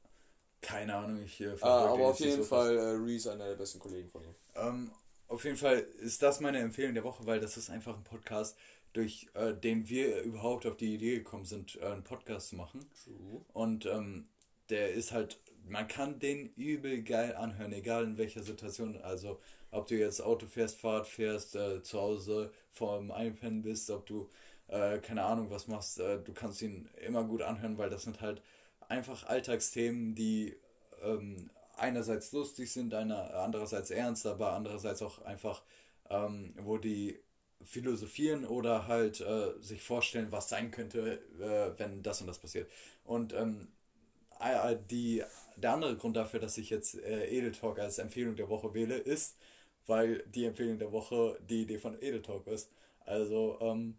Keine 0.68 0.96
Ahnung, 0.96 1.22
ich 1.24 1.40
äh, 1.40 1.56
Ah, 1.62 1.94
aber 1.94 2.08
auf 2.08 2.20
jeden 2.20 2.44
Fall 2.44 2.78
äh, 2.78 2.90
Reese 2.98 3.32
einer 3.32 3.48
der 3.48 3.56
besten 3.56 3.80
Kollegen 3.80 4.10
von 4.10 4.22
ihm. 4.22 4.36
Ähm, 4.56 4.92
auf 5.30 5.46
jeden 5.46 5.56
Fall 5.56 5.80
ist 6.02 6.22
das 6.22 6.42
meine 6.42 6.60
Empfehlung 6.60 6.94
der 6.94 7.06
Woche, 7.06 7.26
weil 7.26 7.40
das 7.40 7.56
ist 7.56 7.70
einfach 7.70 7.96
ein 7.96 8.04
Podcast, 8.04 8.58
durch 8.92 9.28
äh, 9.34 9.54
den 9.54 9.88
wir 9.88 10.22
überhaupt 10.24 10.66
auf 10.66 10.76
die 10.76 10.94
Idee 10.94 11.20
gekommen 11.20 11.46
sind, 11.46 11.78
äh, 11.82 11.86
einen 11.86 12.04
Podcast 12.04 12.50
zu 12.50 12.58
machen. 12.58 12.86
True. 13.02 13.46
Und 13.54 13.86
ähm, 13.86 14.28
der 14.70 14.92
ist 14.92 15.14
halt, 15.14 15.40
man 15.70 15.88
kann 15.88 16.20
den 16.20 16.52
übel 16.56 17.02
geil 17.02 17.34
anhören, 17.36 17.72
egal 17.72 18.04
in 18.04 18.18
welcher 18.18 18.44
Situation. 18.44 19.00
Also, 19.02 19.40
ob 19.72 19.88
du 19.88 19.96
jetzt 19.96 20.22
Auto 20.22 20.48
fährst, 20.48 20.82
Fahrt 20.82 21.08
fährst, 21.08 21.56
äh, 21.56 21.82
zu 21.82 21.98
Hause 21.98 22.52
vorm 22.72 23.12
Einpennen 23.12 23.62
bist, 23.62 23.90
ob 23.90 24.06
du, 24.06 24.30
äh, 24.68 24.98
keine 25.00 25.24
Ahnung, 25.24 25.50
was 25.50 25.68
machst, 25.68 26.02
äh, 26.02 26.20
du 26.22 26.34
kannst 26.34 26.62
ihn 26.62 26.90
immer 27.06 27.24
gut 27.24 27.42
anhören, 27.42 27.78
weil 27.78 27.90
das 27.90 28.04
sind 28.04 28.20
halt 28.20 28.42
einfach 28.88 29.26
Alltagsthemen, 29.26 30.16
die 30.16 30.56
ähm, 31.04 31.50
einerseits 31.78 32.32
lustig 32.32 32.72
sind, 32.72 32.94
einer, 32.94 33.34
andererseits 33.36 33.92
ernst, 33.92 34.26
aber 34.26 34.54
andererseits 34.54 35.02
auch 35.02 35.22
einfach, 35.24 35.64
ähm, 36.10 36.54
wo 36.60 36.78
die 36.78 37.20
philosophieren 37.64 38.46
oder 38.46 38.88
halt 38.88 39.22
äh, 39.22 39.54
sich 39.62 39.82
vorstellen, 39.82 40.32
was 40.32 40.50
sein 40.50 40.72
könnte, 40.72 41.20
äh, 41.40 41.80
wenn 41.80 42.04
das 42.04 42.22
und 42.22 42.28
das 42.28 42.40
passiert. 42.40 42.70
Und 43.04 43.34
ähm, 43.34 43.68
äh, 44.40 44.76
die, 44.90 45.24
der 45.56 45.74
andere 45.74 45.98
Grund 45.98 46.16
dafür, 46.16 46.40
dass 46.40 46.58
ich 46.58 46.70
jetzt 46.70 46.96
äh, 46.96 47.28
Edel 47.28 47.52
Talk 47.52 47.80
als 47.80 47.98
Empfehlung 48.00 48.36
der 48.36 48.50
Woche 48.50 48.74
wähle, 48.74 48.98
ist, 48.98 49.38
weil 49.86 50.24
die 50.28 50.46
Empfehlung 50.46 50.78
der 50.80 50.92
Woche 50.92 51.40
die 51.50 51.64
Idee 51.64 51.78
von 51.78 51.96
Edel 52.02 52.22
Talk 52.22 52.48
ist. 52.48 52.70
Also 53.06 53.58
ähm, 53.62 53.98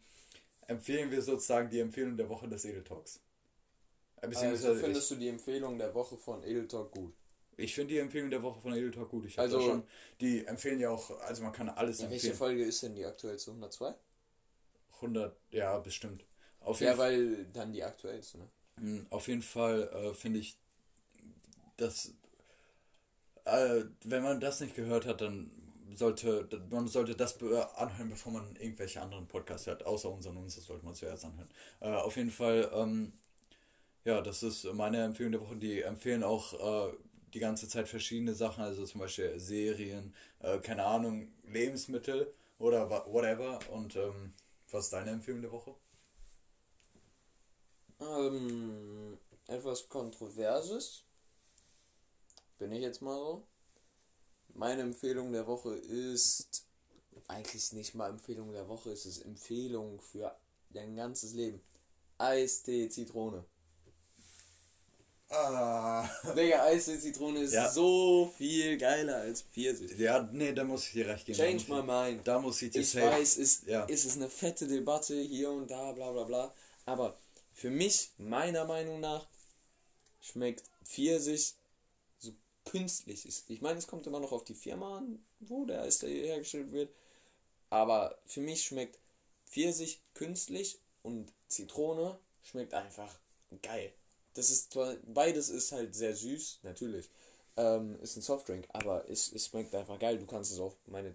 empfehlen 0.67 1.11
wir 1.11 1.23
sozusagen 1.23 1.71
die 1.71 1.81
Empfehlung 1.81 2.17
der 2.17 2.29
Woche 2.29 2.49
des 2.49 2.65
Edel 2.65 2.85
Talks. 2.85 3.21
Also 4.23 4.75
findest 4.75 5.11
du 5.11 5.15
die 5.17 5.29
Empfehlung 5.29 5.79
der 5.79 5.95
Woche 5.95 6.17
von 6.17 6.43
Edel 6.43 6.67
Talk 6.67 6.93
gut? 6.93 7.15
ich, 7.57 7.75
finde 7.75 7.95
die 7.95 7.99
Empfehlung 8.01 8.31
der 8.31 8.43
Woche 8.43 8.61
von 8.61 8.73
Edel 8.73 8.91
Talk 8.93 9.11
gut. 9.11 9.25
Ich 9.27 9.37
habe 9.37 9.47
Also- 9.47 9.61
schon, 9.61 9.83
die 10.21 10.47
empfehlen 10.47 10.79
ja 10.79 10.91
auch, 10.91 11.11
also 11.21 11.43
man 11.43 11.53
kann 11.53 11.69
alles 11.69 11.99
Ja, 11.99 12.05
welche 12.11 12.29
empfehlen. 12.29 12.37
Folge 12.39 12.65
ist 12.65 12.83
denn 12.83 12.95
die 12.95 13.05
aktuellste? 13.05 13.51
102? 13.51 13.95
100, 15.01 15.37
ja, 15.51 15.79
bestimmt. 15.79 16.25
Auf 16.61 16.81
Ja, 16.81 16.89
jeden 16.91 16.99
weil 16.99 17.45
dann 17.47 17.73
die 17.73 17.83
aktuellste, 17.83 18.39
ne? 18.39 18.49
Mm, 18.77 19.07
Auf 19.11 19.27
jeden 19.29 19.43
Fall 19.43 19.89
äh, 19.93 20.15
finde 20.15 20.39
ich, 20.39 20.57
dass 21.77 22.15
äh, 23.45 23.85
wenn 24.05 24.23
man 24.23 24.41
das 24.41 24.61
nicht 24.61 24.75
gehört 24.77 25.07
hat, 25.07 25.21
dann 25.21 25.51
sollte 25.95 26.49
man 26.71 26.87
sollte 26.87 27.17
das 27.17 27.41
anhören, 27.43 28.11
bevor 28.11 28.33
man 28.33 28.55
irgendwelche 28.57 29.01
anderen 29.01 29.27
Podcasts 29.27 29.67
hört, 29.67 29.85
außer 29.87 30.11
unseren 30.11 30.37
uns, 30.37 30.55
das 30.57 30.65
sollte 30.65 30.85
man 30.85 30.95
zuerst 30.95 31.25
anhören. 31.25 31.49
Äh, 31.81 31.89
auf 31.89 32.17
jeden 32.17 32.31
Fall, 32.31 32.71
ähm, 32.73 33.13
ja, 34.05 34.21
das 34.21 34.43
ist 34.43 34.65
meine 34.75 35.05
Empfehlung 35.05 35.33
der 35.33 35.41
Woche. 35.41 35.57
Die 35.57 35.83
empfehlen 35.83 36.23
auch 36.23 36.53
äh, 36.89 36.93
die 37.35 37.41
ganze 37.41 37.69
Zeit 37.69 37.89
verschiedene 37.89 38.35
Sachen, 38.35 38.63
also 38.63 38.85
zum 38.85 39.01
Beispiel 39.01 39.39
Serien, 39.39 40.15
äh, 40.41 40.59
keine 40.59 40.85
Ahnung, 40.85 41.33
Lebensmittel 41.47 42.33
oder 42.59 42.89
whatever. 43.07 43.59
Und 43.71 43.97
ähm, 43.97 44.33
was 44.71 44.85
ist 44.85 44.93
deine 44.93 45.11
Empfehlung 45.11 45.43
der 45.43 45.53
Woche? 45.53 45.75
Ähm, 48.01 49.19
etwas 49.47 49.89
Kontroverses. 49.89 51.05
Bin 52.59 52.73
ich 52.73 52.83
jetzt 52.83 53.03
mal 53.03 53.17
so. 53.17 53.47
Meine 54.55 54.83
Empfehlung 54.83 55.33
der 55.33 55.47
Woche 55.47 55.75
ist 55.75 56.67
eigentlich 57.29 57.73
nicht 57.73 57.95
mal 57.95 58.09
Empfehlung 58.09 58.53
der 58.53 58.69
Woche, 58.69 58.91
es 58.91 59.07
ist 59.07 59.25
Empfehlung 59.25 60.01
für 60.01 60.35
dein 60.71 60.97
ganzes 60.97 61.35
Leben. 61.35 61.61
Eistee 62.17 62.89
Zitrone. 62.89 63.45
Ah. 65.31 66.09
Digga, 66.35 66.65
Eistee 66.65 66.99
Zitrone 66.99 67.41
ist 67.41 67.53
Ja. 67.53 67.71
so 67.71 68.33
viel 68.39 68.79
geiler 68.79 69.17
als 69.19 69.43
Pfirsich. 69.43 69.99
Ja, 69.99 70.23
nee, 70.33 70.53
da 70.53 70.65
muss 70.65 70.87
ich 70.87 70.93
dir 70.93 71.07
recht 71.07 71.27
geben. 71.27 71.39
Change 71.39 71.65
my 71.69 71.83
mind. 71.83 72.27
Da 72.27 72.39
muss 72.39 72.63
ich 72.63 72.71
dir 72.71 72.81
Ich 72.81 72.91
safe- 72.91 73.07
weiß, 73.11 73.37
ist, 73.37 73.67
ja. 73.67 73.85
ist 73.85 74.07
es 74.07 74.17
eine 74.17 74.31
fette 74.31 74.67
Debatte 74.67 75.21
hier 75.21 75.51
und 75.51 75.71
da, 75.71 75.93
bla 75.93 76.13
bla 76.13 76.25
bla. 76.25 76.55
Aber 76.87 77.19
für 77.53 77.69
mich, 77.71 78.11
meiner 78.17 78.65
Meinung 78.65 79.01
nach, 79.01 79.27
schmeckt 80.21 80.65
Pfirsich 80.83 81.55
so 82.19 82.33
künstlich. 82.65 83.27
Ist- 83.27 83.51
Ich 83.51 83.61
meine, 83.61 83.79
es 83.79 83.87
kommt 83.87 84.07
immer 84.07 84.21
noch 84.21 84.33
auf 84.33 84.45
die 84.45 84.55
Firma 84.55 84.99
an, 84.99 85.23
wo 85.41 85.67
der 85.67 85.83
Eistee 85.83 86.27
hergestellt 86.27 86.73
wird. 86.73 86.91
Aber 87.69 88.19
für 88.25 88.41
mich 88.41 88.65
schmeckt 88.65 88.99
Pfirsich 89.47 90.01
künstlich 90.15 90.79
und 91.03 91.31
Zitrone 91.49 92.19
schmeckt 92.43 92.73
einfach 92.73 93.15
geil. 93.61 93.93
Das 94.39 94.51
ist 94.51 94.73
zwar, 94.73 94.95
beides 95.05 95.49
ist 95.49 95.73
halt 95.73 95.97
sehr 95.97 96.15
süß, 96.15 96.61
natürlich. 96.63 97.11
Ähm, 97.57 97.99
ist 98.01 98.17
ein 98.17 98.23
Softdrink, 98.23 98.69
aber 98.73 99.11
es, 99.11 99.33
es 99.33 99.47
schmeckt 99.49 99.75
einfach 99.75 99.99
geil. 99.99 100.17
Du 100.17 100.27
kannst 100.27 100.53
es 100.53 100.61
auch 100.61 100.77
meine 100.87 101.13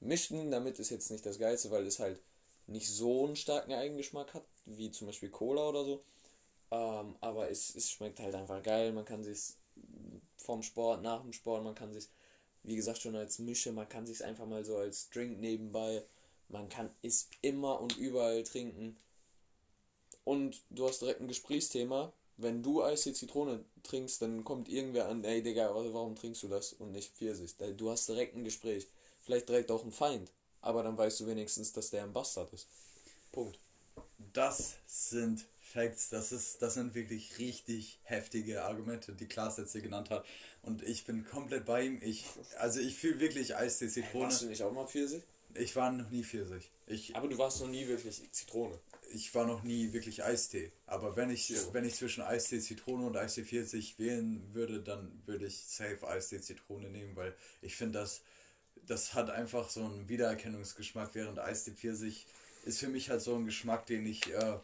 mischen, 0.00 0.50
damit 0.50 0.78
ist 0.78 0.90
jetzt 0.90 1.10
nicht 1.10 1.24
das 1.24 1.38
Geilste, 1.38 1.70
weil 1.70 1.86
es 1.86 2.00
halt 2.00 2.20
nicht 2.66 2.90
so 2.90 3.24
einen 3.24 3.34
starken 3.34 3.72
Eigengeschmack 3.72 4.34
hat, 4.34 4.44
wie 4.66 4.90
zum 4.90 5.06
Beispiel 5.06 5.30
Cola 5.30 5.70
oder 5.70 5.84
so. 5.86 6.04
Ähm, 6.70 7.16
aber 7.22 7.50
es, 7.50 7.74
es 7.74 7.90
schmeckt 7.90 8.20
halt 8.20 8.34
einfach 8.34 8.62
geil. 8.62 8.92
Man 8.92 9.06
kann 9.06 9.24
sich 9.24 9.54
vom 10.36 10.62
Sport, 10.62 11.00
nach 11.00 11.22
dem 11.22 11.32
Sport, 11.32 11.64
man 11.64 11.74
kann 11.74 11.94
sich, 11.94 12.10
wie 12.62 12.76
gesagt, 12.76 13.00
schon 13.00 13.16
als 13.16 13.38
Mische, 13.38 13.72
man 13.72 13.88
kann 13.88 14.06
sich 14.06 14.22
einfach 14.22 14.44
mal 14.44 14.66
so 14.66 14.76
als 14.76 15.08
Drink 15.08 15.40
nebenbei. 15.40 16.04
Man 16.50 16.68
kann 16.68 16.90
es 17.00 17.30
immer 17.40 17.80
und 17.80 17.96
überall 17.96 18.42
trinken. 18.42 18.98
Und 20.24 20.60
du 20.68 20.86
hast 20.86 21.00
direkt 21.00 21.22
ein 21.22 21.28
Gesprächsthema. 21.28 22.12
Wenn 22.38 22.62
du 22.62 22.82
Eistee 22.82 23.12
Zitrone 23.12 23.64
trinkst, 23.82 24.22
dann 24.22 24.44
kommt 24.44 24.68
irgendwer 24.68 25.08
an, 25.08 25.24
ey 25.24 25.42
Digga, 25.42 25.74
warum 25.74 26.16
trinkst 26.16 26.42
du 26.42 26.48
das 26.48 26.72
und 26.74 26.92
nicht 26.92 27.14
Pfirsich? 27.16 27.56
Da- 27.56 27.70
Du 27.70 27.90
hast 27.90 28.08
direkt 28.08 28.36
ein 28.36 28.44
Gespräch. 28.44 28.86
Vielleicht 29.20 29.48
direkt 29.48 29.70
auch 29.70 29.84
ein 29.84 29.92
Feind. 29.92 30.30
Aber 30.60 30.82
dann 30.82 30.96
weißt 30.98 31.20
du 31.20 31.26
wenigstens, 31.26 31.72
dass 31.72 31.90
der 31.90 32.02
ein 32.04 32.12
Bastard 32.12 32.52
ist. 32.52 32.68
Punkt. 33.32 33.58
Das 34.32 34.74
sind 34.86 35.44
Facts, 35.60 36.10
das, 36.10 36.30
ist, 36.32 36.62
das 36.62 36.74
sind 36.74 36.94
wirklich 36.94 37.38
richtig 37.38 37.98
heftige 38.04 38.62
Argumente, 38.64 39.12
die 39.12 39.26
Klaas 39.26 39.56
jetzt 39.56 39.72
hier 39.72 39.80
genannt 39.82 40.10
hat. 40.10 40.24
Und 40.62 40.82
ich 40.82 41.04
bin 41.04 41.24
komplett 41.26 41.64
bei 41.66 41.82
ihm. 41.84 41.98
Ich, 42.02 42.24
also 42.58 42.80
ich 42.80 42.96
fühle 42.96 43.20
wirklich 43.20 43.56
Eistee 43.56 43.88
Zitrone. 43.88 44.24
Warst 44.24 44.42
du 44.42 44.46
nicht 44.46 44.62
auch 44.62 44.72
mal 44.72 44.86
Pfirsich? 44.86 45.22
Ich 45.58 45.76
war 45.76 45.90
noch 45.92 46.10
nie 46.10 46.24
Pfirsich. 46.24 46.70
Ich, 46.86 47.14
Aber 47.16 47.28
du 47.28 47.38
warst 47.38 47.60
noch 47.60 47.68
nie 47.68 47.86
wirklich 47.88 48.22
Zitrone. 48.32 48.78
ich 49.12 49.34
war 49.34 49.46
noch 49.46 49.62
nie 49.62 49.92
wirklich 49.92 50.22
Eistee. 50.24 50.72
Aber 50.86 51.16
wenn 51.16 51.30
ich, 51.30 51.46
So. 51.48 51.72
wenn 51.72 51.84
ich 51.84 51.94
zwischen 51.94 52.22
Eistee 52.22 52.60
Zitrone 52.60 53.06
und 53.06 53.16
Eistee 53.16 53.44
Pfirsich 53.44 53.98
wählen 53.98 54.42
würde, 54.54 54.80
dann 54.82 55.22
würde 55.26 55.46
ich 55.46 55.58
safe 55.58 56.06
Eistee 56.06 56.40
Zitrone 56.40 56.88
nehmen, 56.90 57.16
weil 57.16 57.34
ich 57.62 57.76
finde, 57.76 58.00
das, 58.00 58.22
das 58.86 59.14
hat 59.14 59.30
einfach 59.30 59.68
so 59.70 59.84
einen 59.84 60.08
Wiedererkennungsgeschmack, 60.08 61.10
während 61.14 61.38
Eistee 61.38 61.72
Pfirsich 61.72 62.26
ist 62.64 62.78
für 62.80 62.88
mich 62.88 63.10
halt 63.10 63.22
so 63.22 63.34
ein 63.36 63.46
Geschmack, 63.46 63.86
den 63.86 64.06
ich, 64.06 64.32
äh, 64.32 64.58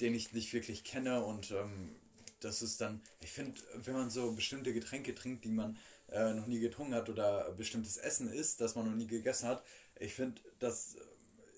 den 0.00 0.14
ich 0.14 0.32
nicht 0.32 0.52
wirklich 0.52 0.84
kenne 0.84 1.24
und 1.24 1.50
ähm, 1.50 1.94
das 2.40 2.62
ist 2.62 2.80
dann, 2.80 3.00
ich 3.20 3.30
finde, 3.30 3.60
wenn 3.74 3.94
man 3.94 4.10
so 4.10 4.32
bestimmte 4.32 4.72
Getränke 4.72 5.14
trinkt, 5.14 5.44
die 5.44 5.50
man 5.50 5.76
äh, 6.10 6.32
noch 6.34 6.46
nie 6.46 6.60
getrunken 6.60 6.94
hat 6.94 7.08
oder 7.08 7.50
bestimmtes 7.52 7.96
Essen 7.96 8.28
isst, 8.32 8.60
das 8.60 8.74
man 8.76 8.86
noch 8.86 8.94
nie 8.96 9.06
gegessen 9.08 9.48
hat, 9.48 9.64
ich 9.98 10.14
finde, 10.14 10.40
das 10.58 10.96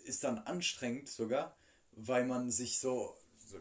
ist 0.05 0.25
dann 0.25 0.39
anstrengend 0.39 1.09
sogar, 1.09 1.57
weil 1.93 2.27
man 2.27 2.51
sich 2.51 2.79
so, 2.79 3.17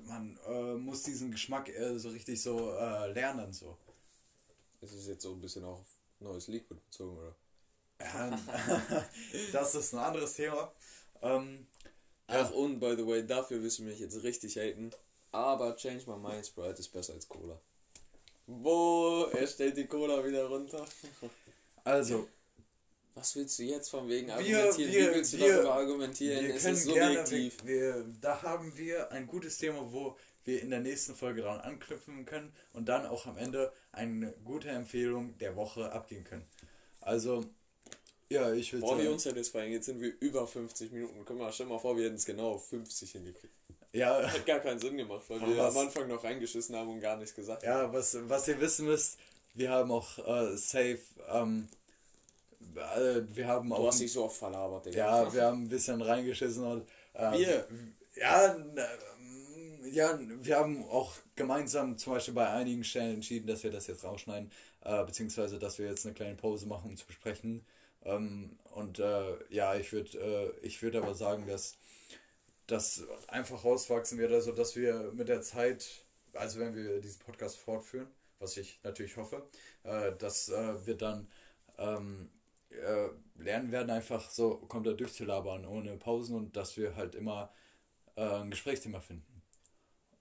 man 0.06 0.38
äh, 0.48 0.76
muss 0.76 1.04
diesen 1.04 1.32
Geschmack 1.32 1.70
äh, 1.70 1.98
so 1.98 2.10
richtig 2.10 2.42
so 2.42 2.72
äh, 2.72 3.12
lernen 3.12 3.54
so. 3.54 3.78
Es 4.82 4.94
ist 4.94 5.08
jetzt 5.08 5.24
so 5.24 5.34
ein 5.34 5.42
bisschen 5.42 5.64
auf 5.64 5.86
neues 6.20 6.48
Liquid 6.48 6.80
bezogen, 6.86 7.18
oder? 7.18 7.36
Ja, 8.02 8.40
das 9.52 9.76
ist 9.76 9.94
ein 9.94 10.00
anderes 10.00 10.34
Thema. 10.34 10.72
Ähm, 11.22 11.68
Ach, 12.28 12.52
und 12.52 12.80
by 12.80 12.96
the 12.96 13.06
way, 13.06 13.26
dafür 13.26 13.62
wirst 13.64 13.80
du 13.80 13.84
mich 13.84 14.00
jetzt 14.00 14.22
richtig 14.24 14.56
haten. 14.58 14.92
Aber 15.32 15.76
Change 15.76 16.10
My 16.10 16.18
Mind 16.18 16.46
Sprite 16.46 16.80
ist 16.80 16.90
besser 16.90 17.14
als 17.14 17.28
Cola. 17.28 17.60
Wo? 18.46 19.26
Er 19.32 19.48
stellt 19.48 19.78
die 19.78 19.88
Cola 19.88 20.24
wieder 20.26 20.46
runter. 20.48 20.86
also, 21.84 22.28
Was 23.16 23.36
willst 23.36 23.60
du 23.60 23.64
jetzt 23.64 23.90
von 23.90 24.08
wegen 24.08 24.28
Wir- 24.28 24.36
argumentieren? 24.36 24.92
wir- 24.92 25.12
Wie 25.12 25.16
willst 25.16 25.34
du 25.34 25.38
wir- 25.40 25.54
darüber 25.56 25.74
argumentieren? 25.76 26.46
wir 26.48 26.56
es 26.56 26.64
können 26.64 26.76
ist 26.76 26.88
gerne, 26.94 27.30
wir, 27.30 27.52
wir, 27.64 28.06
da 28.22 28.42
haben 28.44 28.78
wir 28.78 29.12
ein 29.12 29.28
gutes 29.28 29.58
Thema, 29.58 29.92
wo 29.92 30.16
wir 30.46 30.62
in 30.62 30.70
der 30.70 30.80
nächsten 30.80 31.16
Folge 31.16 31.42
dran 31.42 31.60
anknüpfen 31.60 32.26
können 32.26 32.54
und 32.74 32.88
dann 32.88 33.06
auch 33.06 33.26
am 33.26 33.38
Ende 33.38 33.74
eine 33.92 34.32
gute 34.46 34.70
Empfehlung 34.70 35.38
der 35.38 35.56
Woche 35.56 35.92
abgeben 35.92 36.24
können. 36.24 36.46
Also, 37.02 37.44
ja, 38.30 38.54
ich 38.54 38.72
würde 38.72 38.86
Boah, 38.86 38.98
wie 38.98 39.02
sagen, 39.04 39.14
unsatisfying. 39.14 39.72
Jetzt 39.74 39.88
sind 39.88 40.00
wir 40.02 40.14
über 40.22 40.48
50 40.48 40.92
Minuten. 40.92 41.24
Guck 41.26 41.38
mal, 41.38 41.52
stell 41.52 41.66
mal 41.66 41.80
vor, 41.80 41.98
wir 41.98 42.06
hätten 42.06 42.16
es 42.16 42.26
genau 42.26 42.52
auf 42.54 42.70
50 42.70 43.12
hingekriegt. 43.12 43.54
ja, 43.92 44.22
Hat 44.32 44.46
gar 44.46 44.60
keinen 44.60 44.80
Sinn 44.80 44.96
gemacht, 44.98 45.26
weil 45.28 45.40
Aber 45.40 45.48
wir 45.50 45.58
was- 45.58 45.76
am 45.76 45.88
Anfang 45.88 46.08
noch 46.08 46.24
reingeschissen 46.24 46.76
haben 46.76 46.90
und 46.90 47.00
gar 47.02 47.18
nichts 47.18 47.36
gesagt 47.36 47.64
haben. 47.66 47.70
Ja, 47.88 47.92
was, 47.94 48.16
was 48.30 48.48
ihr 48.48 48.60
wissen 48.62 48.86
müsst, 48.86 49.18
wir 49.56 49.72
haben 49.72 49.92
auch 49.92 50.18
äh, 50.20 50.56
safe, 50.58 51.00
ähm, 51.28 51.68
äh, 52.76 53.22
wir 53.36 53.48
haben 53.48 53.70
Du 53.70 53.76
auch, 53.76 53.88
hast 53.88 54.00
dich 54.02 54.12
so 54.12 54.26
oft 54.26 54.38
verlabert, 54.38 54.86
Digga. 54.86 54.98
ja, 55.26 55.34
wir 55.34 55.44
haben 55.44 55.64
ein 55.64 55.70
bisschen 55.70 56.02
reingeschissen 56.02 56.64
und, 56.64 56.88
äh, 57.14 57.32
Wir? 57.38 57.68
ja, 58.16 58.56
ähm, 58.56 58.76
ja, 59.92 60.20
wir 60.22 60.56
haben 60.58 60.84
auch 60.86 61.14
gemeinsam 61.36 61.98
zum 61.98 62.14
Beispiel 62.14 62.34
bei 62.34 62.48
einigen 62.50 62.84
Stellen 62.84 63.16
entschieden, 63.16 63.48
dass 63.48 63.64
wir 63.64 63.72
das 63.72 63.88
jetzt 63.88 64.04
rausschneiden, 64.04 64.52
äh, 64.82 65.04
beziehungsweise, 65.04 65.58
dass 65.58 65.80
wir 65.80 65.88
jetzt 65.88 66.06
eine 66.06 66.14
kleine 66.14 66.36
Pause 66.36 66.68
machen, 66.68 66.92
um 66.92 66.98
zu 66.98 67.06
besprechen. 67.08 67.66
Ähm, 68.04 68.58
und 68.76 69.00
äh, 69.00 69.38
ja, 69.50 69.76
ich 69.76 69.92
würde 69.92 70.18
äh, 70.62 70.66
ich 70.66 70.82
würd 70.82 70.96
aber 70.96 71.16
sagen, 71.16 71.48
dass 71.48 71.78
das 72.68 73.04
einfach 73.28 73.64
rauswachsen 73.64 74.18
wird, 74.20 74.32
also 74.32 74.52
dass 74.52 74.76
wir 74.76 75.12
mit 75.14 75.28
der 75.28 75.42
Zeit, 75.42 76.06
also 76.34 76.60
wenn 76.60 76.76
wir 76.76 77.02
diesen 77.02 77.20
Podcast 77.20 77.58
fortführen, 77.58 78.08
was 78.38 78.56
ich 78.58 78.80
natürlich 78.84 79.18
hoffe, 79.18 79.48
äh, 79.84 80.12
dass 80.18 80.50
äh, 80.50 80.86
wir 80.86 80.96
dann 80.96 81.28
ähm, 81.78 82.30
äh, 82.70 83.10
lernen 83.38 83.72
werden, 83.72 83.90
einfach 83.90 84.30
so 84.30 84.58
komplett 84.68 85.00
durchzulabern 85.00 85.66
ohne 85.66 85.98
Pausen 85.98 86.36
und 86.36 86.56
dass 86.56 86.78
wir 86.78 86.96
halt 86.96 87.16
immer 87.16 87.52
äh, 88.16 88.22
ein 88.22 88.52
Gesprächsthema 88.52 89.00
finden. 89.00 89.42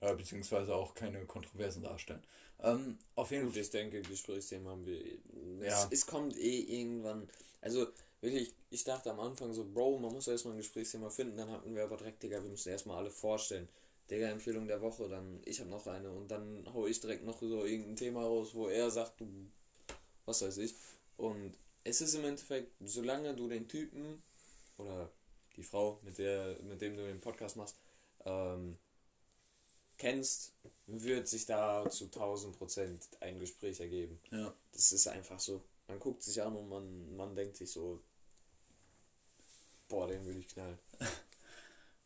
Äh, 0.01 0.14
beziehungsweise 0.14 0.74
auch 0.74 0.94
keine 0.94 1.26
Kontroversen 1.26 1.82
darstellen. 1.82 2.22
Ähm, 2.61 2.99
auf 3.16 3.30
jeden 3.30 3.51
Fall. 3.51 3.61
ich 3.61 3.70
denke, 3.70 4.01
Gesprächsthemen 4.03 4.68
haben 4.68 4.86
wir. 4.86 5.05
Ja. 5.61 5.84
Es, 5.84 5.88
es 5.90 6.07
kommt 6.07 6.36
eh 6.36 6.61
irgendwann. 6.61 7.28
Also, 7.61 7.88
wirklich, 8.20 8.55
ich 8.70 8.84
dachte 8.84 9.11
am 9.11 9.20
Anfang 9.20 9.53
so, 9.53 9.64
Bro, 9.64 9.99
man 9.99 10.12
muss 10.12 10.28
erstmal 10.28 10.55
ein 10.55 10.59
Gesprächsthema 10.59 11.11
finden. 11.11 11.36
Dann 11.36 11.51
hatten 11.51 11.74
wir 11.74 11.84
aber 11.84 11.96
direkt, 11.96 12.22
Digga, 12.22 12.42
wir 12.42 12.51
müssen 12.51 12.68
erstmal 12.68 12.99
alle 12.99 13.11
vorstellen. 13.11 13.68
Digga, 14.11 14.28
Empfehlung 14.28 14.66
der 14.66 14.80
Woche, 14.80 15.09
dann 15.09 15.40
ich 15.44 15.61
habe 15.61 15.68
noch 15.68 15.86
eine 15.86 16.11
und 16.11 16.30
dann 16.30 16.66
hau 16.72 16.86
ich 16.86 16.99
direkt 16.99 17.24
noch 17.24 17.40
so 17.40 17.64
irgendein 17.64 17.96
Thema 17.96 18.22
raus, 18.22 18.55
wo 18.55 18.68
er 18.68 18.90
sagt, 18.90 19.20
du, 19.20 19.26
was 20.24 20.40
weiß 20.40 20.59
ich. 20.59 20.74
Und 21.16 21.53
es 21.89 22.01
ist 22.01 22.14
im 22.14 22.24
Endeffekt, 22.24 22.72
solange 22.80 23.34
du 23.34 23.49
den 23.49 23.66
Typen 23.66 24.22
oder 24.76 25.11
die 25.57 25.62
Frau, 25.62 25.99
mit 26.05 26.18
der, 26.18 26.57
mit 26.62 26.80
dem 26.80 26.97
du 26.97 27.07
den 27.07 27.20
Podcast 27.20 27.57
machst, 27.57 27.76
ähm, 28.24 28.78
kennst, 29.97 30.53
wird 30.86 31.28
sich 31.28 31.47
da 31.47 31.89
zu 31.91 32.05
1000 32.07 32.57
Prozent 32.57 33.03
ein 33.20 33.39
Gespräch 33.41 33.80
ergeben. 33.80 34.20
Ja. 34.30 34.55
Das 34.72 34.93
ist 34.93 35.09
einfach 35.09 35.41
so. 35.41 35.62
Man 35.89 35.99
guckt 35.99 36.22
sich 36.22 36.41
an 36.43 36.55
und 36.55 36.68
man, 36.68 37.16
man 37.16 37.34
denkt 37.34 37.57
sich 37.57 37.70
so, 37.70 38.01
boah, 39.89 40.07
den 40.07 40.24
will 40.26 40.39
ich 40.39 40.49
knallen. 40.49 40.78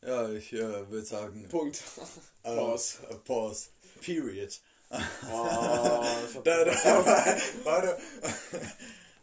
Ja, 0.04 0.28
ich 0.30 0.52
äh, 0.52 0.90
würde 0.90 1.04
sagen. 1.06 1.46
Punkt. 1.50 1.80
äh, 2.42 2.56
Pause. 2.56 3.06
äh, 3.08 3.14
pause. 3.14 3.68
Period. 4.00 4.60
Oh, 4.90 4.96
Da, 6.42 6.64
da, 6.64 6.74
warte. 7.62 7.98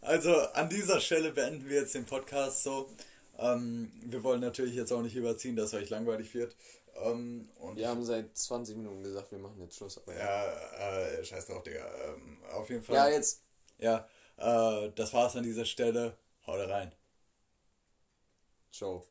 Also 0.01 0.35
an 0.53 0.69
dieser 0.69 0.99
Stelle 1.01 1.31
beenden 1.31 1.67
wir 1.69 1.81
jetzt 1.81 1.95
den 1.95 2.05
Podcast 2.05 2.63
so. 2.63 2.89
Ähm, 3.37 3.91
wir 4.03 4.23
wollen 4.23 4.41
natürlich 4.41 4.75
jetzt 4.75 4.91
auch 4.91 5.01
nicht 5.01 5.15
überziehen, 5.15 5.55
dass 5.55 5.73
euch 5.73 5.89
langweilig 5.89 6.33
wird. 6.33 6.55
Ähm, 7.01 7.49
und 7.59 7.77
wir 7.77 7.87
haben 7.87 8.03
seit 8.03 8.35
20 8.37 8.77
Minuten 8.77 9.03
gesagt, 9.03 9.31
wir 9.31 9.39
machen 9.39 9.59
jetzt 9.61 9.77
Schluss. 9.77 10.01
Ja, 10.07 10.45
äh, 10.45 11.23
scheiß 11.23 11.47
drauf, 11.47 11.63
Digga. 11.63 11.85
Ähm, 12.05 12.37
auf 12.51 12.69
jeden 12.69 12.83
Fall. 12.83 12.95
ja, 12.95 13.09
jetzt. 13.09 13.43
Ja, 13.77 14.07
äh, 14.37 14.91
das 14.95 15.13
war's 15.13 15.35
an 15.35 15.43
dieser 15.43 15.65
Stelle. 15.65 16.17
Haut 16.45 16.67
rein. 16.67 16.91
Ciao. 18.71 19.05